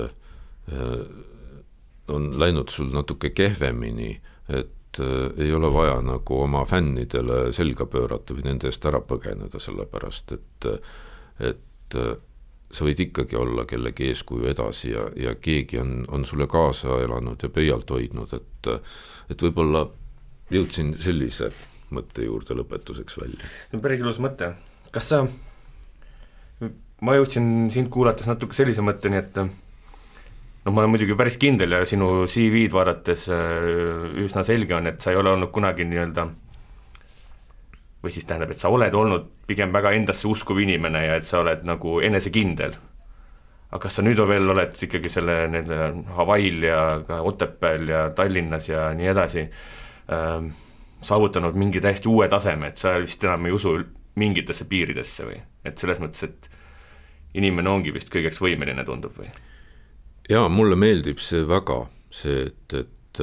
on 2.10 2.26
läinud 2.38 2.70
sul 2.74 2.90
natuke 2.92 3.30
kehvemini, 3.34 4.12
et 4.48 4.70
ehm, 4.98 5.38
ei 5.38 5.52
ole 5.54 5.70
vaja 5.72 6.00
nagu 6.02 6.40
oma 6.42 6.64
fännidele 6.66 7.52
selga 7.52 7.86
pöörata 7.86 8.34
või 8.34 8.48
nende 8.48 8.66
eest 8.70 8.84
ära 8.90 9.00
põgeneda, 9.00 9.60
sellepärast 9.62 10.32
et, 10.34 10.68
et 11.40 11.98
sa 12.70 12.86
võid 12.86 13.00
ikkagi 13.02 13.36
olla 13.38 13.64
kellegi 13.66 14.10
eeskuju 14.10 14.46
edasi 14.50 14.92
ja, 14.92 15.06
ja 15.16 15.34
keegi 15.34 15.80
on, 15.82 16.04
on 16.08 16.26
sulle 16.26 16.46
kaasa 16.50 17.00
elanud 17.02 17.42
ja 17.42 17.50
pöialt 17.50 17.90
hoidnud, 17.90 18.34
et 18.34 18.70
et 19.30 19.42
võib-olla 19.42 19.84
jõudsin 20.50 20.92
sellise 20.98 21.50
mõtte 21.94 22.24
juurde 22.26 22.54
lõpetuseks 22.58 23.18
välja. 23.18 23.48
see 23.70 23.78
on 23.78 23.82
päris 23.84 24.02
ilus 24.02 24.20
mõte, 24.22 24.52
kas 24.94 25.08
sa, 25.12 25.22
ma 27.00 27.16
jõudsin 27.18 27.70
sind 27.72 27.90
kuulates 27.90 28.30
natuke 28.30 28.56
sellise 28.56 28.82
mõtteni, 28.86 29.22
et 29.22 29.38
noh, 30.64 30.72
ma 30.72 30.82
olen 30.82 30.92
muidugi 30.94 31.16
päris 31.16 31.38
kindel 31.40 31.78
ja 31.78 31.84
sinu 31.88 32.26
CV-d 32.28 32.74
vaadates 32.74 33.26
äh, 33.32 34.20
üsna 34.24 34.44
selge 34.46 34.76
on, 34.76 34.90
et 34.90 35.00
sa 35.00 35.14
ei 35.14 35.20
ole 35.20 35.32
olnud 35.34 35.52
kunagi 35.54 35.86
nii-öelda 35.88 36.28
või 38.00 38.12
siis 38.14 38.24
tähendab, 38.28 38.52
et 38.52 38.60
sa 38.60 38.70
oled 38.72 38.94
olnud 38.96 39.26
pigem 39.48 39.72
väga 39.72 39.92
endasse 39.96 40.28
uskuv 40.28 40.60
inimene 40.62 41.04
ja 41.04 41.18
et 41.20 41.26
sa 41.26 41.42
oled 41.42 41.66
nagu 41.68 41.98
enesekindel. 42.04 42.76
aga 43.70 43.82
kas 43.82 43.98
sa 43.98 44.02
nüüd 44.02 44.18
veel 44.26 44.50
oled 44.50 44.74
ikkagi 44.86 45.10
selle 45.12 45.44
nende 45.48 45.92
Hawaii'l 46.16 46.64
ja 46.64 46.80
ka 47.06 47.20
Otepääl 47.22 47.88
ja 47.88 48.00
Tallinnas 48.10 48.68
ja 48.68 48.88
nii 48.94 49.06
edasi 49.12 49.44
ähm, 50.10 50.48
saavutanud 51.02 51.54
mingi 51.54 51.80
täiesti 51.80 52.08
uue 52.08 52.28
taseme, 52.28 52.68
et 52.68 52.76
sa 52.76 52.96
vist 52.98 53.24
enam 53.24 53.46
ei 53.46 53.52
usu 53.52 53.76
mingitesse 54.16 54.66
piiridesse 54.68 55.28
või, 55.28 55.38
et 55.64 55.78
selles 55.78 56.00
mõttes, 56.00 56.24
et 56.24 56.50
inimene 57.34 57.70
ongi 57.70 57.94
vist 57.94 58.10
kõigeks 58.12 58.40
võimeline, 58.42 58.84
tundub 58.84 59.14
või? 59.16 59.30
Jaa, 60.30 60.48
mulle 60.48 60.76
meeldib 60.78 61.18
see 61.22 61.42
väga, 61.48 61.82
see, 62.14 62.44
et, 62.50 62.76
et 62.78 63.22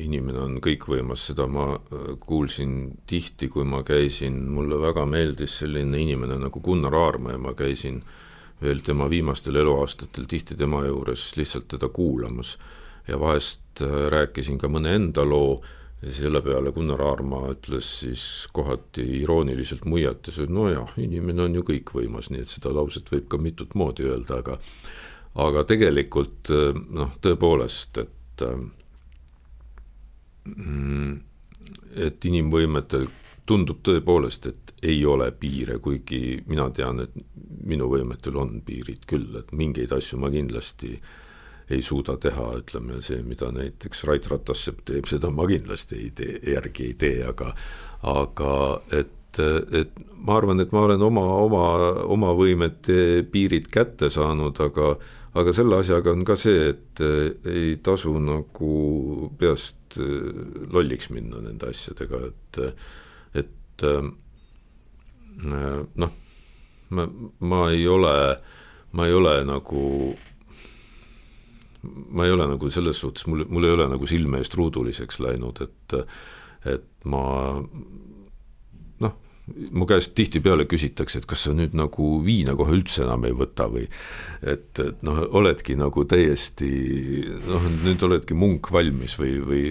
inimene 0.00 0.40
on 0.40 0.56
kõikvõimas, 0.64 1.26
seda 1.28 1.46
ma 1.50 1.72
äh, 1.76 2.12
kuulsin 2.20 2.92
tihti, 3.08 3.48
kui 3.52 3.64
ma 3.68 3.82
käisin, 3.84 4.38
mulle 4.52 4.80
väga 4.80 5.04
meeldis 5.08 5.58
selline 5.60 6.00
inimene 6.00 6.38
nagu 6.40 6.62
Gunnar 6.64 6.96
Aarma 6.96 7.34
ja 7.34 7.40
ma 7.42 7.52
käisin 7.56 8.00
veel 8.62 8.80
tema 8.86 9.08
viimastel 9.10 9.58
eluaastatel 9.60 10.28
tihti 10.30 10.56
tema 10.56 10.84
juures 10.86 11.32
lihtsalt 11.36 11.68
teda 11.68 11.88
kuulamas. 11.88 12.58
ja 13.08 13.20
vahest 13.20 13.82
äh, 13.82 14.08
rääkisin 14.08 14.58
ka 14.58 14.68
mõne 14.68 14.94
enda 14.94 15.24
loo 15.26 15.60
ja 16.02 16.12
selle 16.12 16.40
peale 16.40 16.72
Gunnar 16.72 17.02
Aarma 17.02 17.48
ütles 17.52 17.88
siis 18.00 18.48
kohati 18.52 19.04
irooniliselt 19.20 19.84
muiates, 19.84 20.38
et 20.38 20.50
nojah, 20.50 20.94
inimene 20.96 21.42
on 21.42 21.54
ju 21.54 21.62
kõikvõimas, 21.66 22.30
nii 22.30 22.46
et 22.46 22.48
seda 22.48 22.72
lauset 22.72 23.10
võib 23.12 23.28
ka 23.28 23.38
mitut 23.38 23.74
moodi 23.74 24.08
öelda, 24.08 24.38
aga 24.38 24.58
aga 25.34 25.64
tegelikult 25.64 26.50
äh, 26.52 26.76
noh, 26.90 27.16
tõepoolest, 27.24 27.98
et 28.04 28.46
Mm, 30.42 31.20
et 31.94 32.24
inimvõimetel 32.26 33.06
tundub 33.46 33.82
tõepoolest, 33.86 34.48
et 34.50 34.72
ei 34.82 35.04
ole 35.06 35.28
piire, 35.38 35.76
kuigi 35.78 36.42
mina 36.50 36.66
tean, 36.74 37.04
et 37.04 37.14
minu 37.68 37.86
võimetel 37.90 38.38
on 38.40 38.56
piirid 38.66 39.06
küll, 39.06 39.36
et 39.38 39.52
mingeid 39.54 39.92
asju 39.94 40.18
ma 40.18 40.32
kindlasti 40.32 40.96
ei 41.72 41.82
suuda 41.82 42.16
teha, 42.20 42.48
ütleme 42.58 42.98
see, 43.06 43.22
mida 43.22 43.52
näiteks 43.54 44.02
Rait 44.08 44.26
Ratassepp 44.32 44.82
teeb, 44.88 45.06
seda 45.06 45.30
ma 45.30 45.46
kindlasti 45.46 46.00
ei 46.00 46.10
tee, 46.10 46.40
järgi 46.56 46.90
ei 46.90 46.98
tee, 46.98 47.22
aga 47.28 47.52
aga 48.10 48.52
et, 48.98 49.38
et 49.38 49.94
ma 50.26 50.40
arvan, 50.40 50.60
et 50.60 50.74
ma 50.74 50.82
olen 50.88 51.06
oma, 51.06 51.26
oma, 51.46 51.66
oma 52.10 52.34
võimete 52.34 53.22
piirid 53.30 53.70
kätte 53.70 54.10
saanud, 54.10 54.58
aga 54.58 54.96
aga 55.34 55.52
selle 55.56 55.78
asjaga 55.80 56.12
on 56.12 56.24
ka 56.28 56.36
see, 56.36 56.72
et 56.72 57.00
ei 57.48 57.76
tasu 57.84 58.16
nagu 58.20 59.30
peast 59.38 59.82
et 59.92 60.00
äh, 60.00 60.72
lolliks 60.72 61.10
minna 61.10 61.40
nende 61.42 61.70
asjadega, 61.70 62.20
et, 62.28 62.60
et 63.34 63.84
äh, 63.84 64.10
noh, 65.42 66.12
ma, 66.90 67.06
ma 67.40 67.62
ei 67.70 67.86
ole, 67.88 68.14
ma 68.92 69.08
ei 69.08 69.16
ole 69.16 69.38
nagu 69.48 69.86
ma 71.82 72.26
ei 72.26 72.30
ole 72.30 72.46
nagu 72.46 72.70
selles 72.70 73.00
suhtes, 73.02 73.26
mul, 73.26 73.44
mul 73.50 73.66
ei 73.66 73.74
ole 73.74 73.88
nagu 73.90 74.06
silme 74.06 74.38
eest 74.38 74.54
ruuduliseks 74.54 75.20
läinud, 75.24 75.64
et 75.64 75.96
et 76.62 77.08
ma 77.10 77.58
mu 79.74 79.86
käest 79.90 80.14
tihtipeale 80.14 80.68
küsitakse, 80.70 81.18
et 81.18 81.26
kas 81.28 81.46
sa 81.48 81.52
nüüd 81.56 81.74
nagu 81.74 82.08
viina 82.22 82.54
kohe 82.58 82.76
üldse 82.76 83.02
enam 83.02 83.26
ei 83.26 83.34
võta 83.36 83.66
või 83.70 83.88
et, 84.38 84.70
et 84.78 85.02
noh, 85.02 85.18
oledki 85.34 85.74
nagu 85.78 86.04
täiesti 86.08 86.70
noh, 87.48 87.66
nüüd 87.82 88.02
oledki 88.06 88.38
munk 88.38 88.70
valmis 88.74 89.16
või, 89.18 89.34
või 89.42 89.64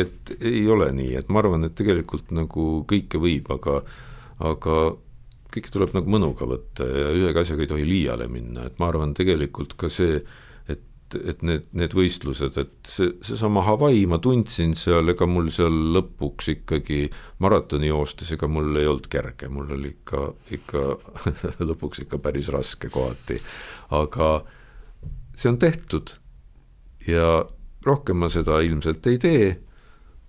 et 0.00 0.32
ei 0.40 0.64
ole 0.70 0.88
nii, 0.96 1.12
et 1.20 1.28
ma 1.28 1.42
arvan, 1.42 1.68
et 1.68 1.76
tegelikult 1.76 2.32
nagu 2.32 2.68
kõike 2.88 3.20
võib, 3.20 3.52
aga 3.52 3.82
aga 4.42 4.78
kõike 5.52 5.72
tuleb 5.72 5.92
nagu 5.94 6.08
mõnuga 6.10 6.48
võtta 6.48 6.86
ja 6.88 7.10
ühegi 7.12 7.42
asjaga 7.42 7.66
ei 7.66 7.70
tohi 7.74 7.84
liiale 7.86 8.30
minna, 8.32 8.64
et 8.66 8.80
ma 8.80 8.88
arvan, 8.88 9.12
tegelikult 9.16 9.76
ka 9.78 9.92
see 9.92 10.22
et, 11.12 11.28
et 11.28 11.42
need, 11.46 11.66
need 11.76 11.94
võistlused, 11.96 12.56
et 12.60 12.88
see, 12.88 13.12
seesama 13.24 13.64
Hawaii, 13.66 14.04
ma 14.10 14.18
tundsin 14.22 14.74
seal, 14.78 15.12
ega 15.12 15.28
mul 15.28 15.50
seal 15.54 15.74
lõpuks 15.96 16.50
ikkagi 16.56 17.04
maratoni 17.44 17.90
joostes, 17.90 18.32
ega 18.36 18.48
mul 18.50 18.72
ei 18.80 18.88
olnud 18.90 19.08
kerge, 19.12 19.50
mul 19.52 19.74
oli 19.76 19.92
ikka, 19.94 20.26
ikka 20.58 20.84
lõpuks 21.68 22.04
ikka 22.06 22.20
päris 22.22 22.50
raske 22.54 22.90
kohati. 22.92 23.40
aga 23.92 24.32
see 25.36 25.50
on 25.50 25.58
tehtud 25.60 26.14
ja 27.06 27.44
rohkem 27.84 28.22
ma 28.22 28.30
seda 28.32 28.60
ilmselt 28.62 29.06
ei 29.10 29.18
tee 29.18 29.46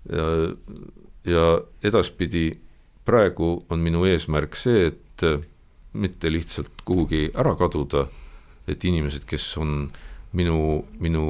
ja, 0.09 0.27
ja 1.27 1.45
edaspidi 1.83 2.49
praegu 3.05 3.65
on 3.69 3.83
minu 3.83 4.05
eesmärk 4.07 4.55
see, 4.57 4.87
et 4.89 5.25
mitte 5.93 6.31
lihtsalt 6.31 6.81
kuhugi 6.85 7.27
ära 7.37 7.53
kaduda, 7.59 8.07
et 8.67 8.83
inimesed, 8.85 9.27
kes 9.29 9.45
on 9.61 9.91
minu, 10.33 10.57
minu 10.99 11.25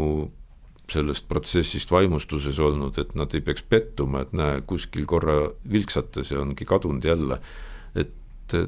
sellest 0.91 1.28
protsessist 1.28 1.91
vaimustuses 1.91 2.60
olnud, 2.60 2.97
et 2.99 3.14
nad 3.18 3.32
ei 3.34 3.41
peaks 3.41 3.64
pettuma, 3.70 4.24
et 4.24 4.34
näe, 4.36 4.62
kuskil 4.68 5.08
korra 5.10 5.38
vilksates 5.72 6.34
ja 6.34 6.41
ongi 6.41 6.68
kadunud 6.68 7.06
jälle. 7.06 7.39
et 7.95 8.12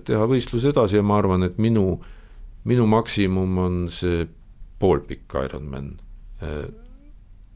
teha 0.06 0.26
võistlus 0.26 0.64
edasi 0.66 0.98
ja 0.98 1.04
ma 1.04 1.18
arvan, 1.20 1.44
et 1.44 1.58
minu, 1.62 2.00
minu 2.64 2.86
maksimum 2.88 3.58
on 3.58 3.76
see 3.92 4.26
poolpikk 4.80 5.36
Ironman. 5.44 5.92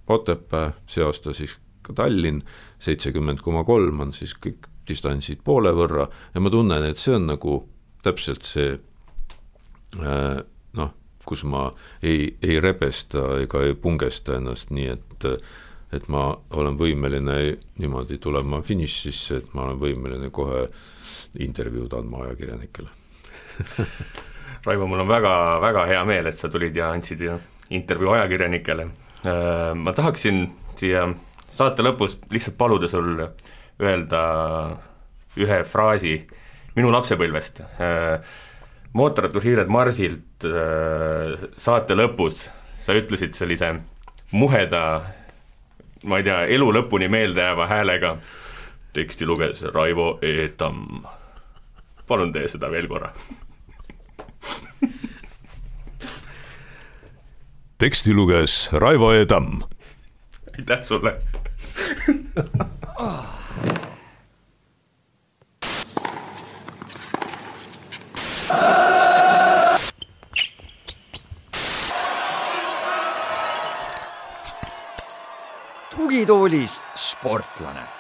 Otepää, 0.10 0.74
see 0.88 1.04
aasta 1.06 1.34
siis 1.34 1.56
ka 1.86 1.94
Tallinn, 1.94 2.44
seitsekümmend 2.80 3.42
koma 3.46 3.64
kolm 3.64 4.04
on 4.06 4.14
siis 4.14 4.34
kõik 4.36 4.68
distantsid 4.90 5.44
poole 5.46 5.72
võrra 5.74 6.08
ja 6.34 6.42
ma 6.42 6.52
tunnen, 6.54 6.86
et 6.86 6.98
see 6.98 7.16
on 7.16 7.28
nagu 7.30 7.60
täpselt 8.04 8.46
see 8.46 8.74
noh, 10.78 10.94
kus 11.30 11.46
ma 11.46 11.68
ei, 12.02 12.32
ei 12.42 12.60
rebesta 12.64 13.36
ega 13.44 13.62
ei 13.66 13.76
pungesta 13.78 14.40
ennast 14.40 14.74
nii, 14.76 14.96
et 14.98 15.28
et 15.90 16.06
ma 16.14 16.28
olen 16.54 16.76
võimeline 16.78 17.36
niimoodi 17.82 18.20
tulema 18.22 18.60
finišisse, 18.62 19.40
et 19.42 19.54
ma 19.58 19.64
olen 19.66 19.80
võimeline 19.82 20.30
kohe 20.30 20.68
intervjuud 21.42 21.94
andma 21.98 22.26
ajakirjanikele 22.28 22.90
Raivo, 24.66 24.88
mul 24.92 25.02
on 25.02 25.08
väga-väga 25.08 25.86
hea 25.88 26.02
meel, 26.06 26.28
et 26.30 26.38
sa 26.38 26.50
tulid 26.52 26.76
ja 26.76 26.90
andsid 26.92 27.22
intervjuu 27.72 28.12
ajakirjanikele. 28.18 28.86
Äh, 29.24 29.72
ma 29.76 29.94
tahaksin 29.96 30.44
siia 30.80 31.06
saate 31.48 31.84
lõpus 31.86 32.18
lihtsalt 32.32 32.58
paluda 32.60 32.90
sul 32.92 33.24
öelda 33.80 34.22
ühe 35.40 35.62
fraasi 35.64 36.14
minu 36.76 36.92
lapsepõlvest 36.94 37.64
mootorrattahiired 38.94 39.68
Marsilt 39.72 40.46
äh, 40.46 41.50
saate 41.58 41.96
lõpus 41.98 42.50
sa 42.82 42.96
ütlesid 42.98 43.36
sellise 43.38 43.74
muheda, 44.32 44.84
ma 46.06 46.20
ei 46.20 46.26
tea, 46.26 46.44
elu 46.56 46.70
lõpuni 46.74 47.10
meelde 47.12 47.44
jääva 47.44 47.68
häälega 47.70 48.16
teksti 48.94 49.26
luges 49.30 49.62
Raivo 49.74 50.18
E 50.22 50.50
Tamm. 50.58 51.04
palun 52.08 52.32
tee 52.34 52.48
seda 52.48 52.72
veel 52.72 52.88
korra. 52.88 53.12
teksti 57.78 58.14
luges 58.14 58.70
Raivo 58.74 59.12
E 59.14 59.26
Tamm. 59.26 59.62
aitäh 60.58 60.84
sulle 60.84 61.16
tugitoolis 75.96 76.84
sportlane 76.96 77.99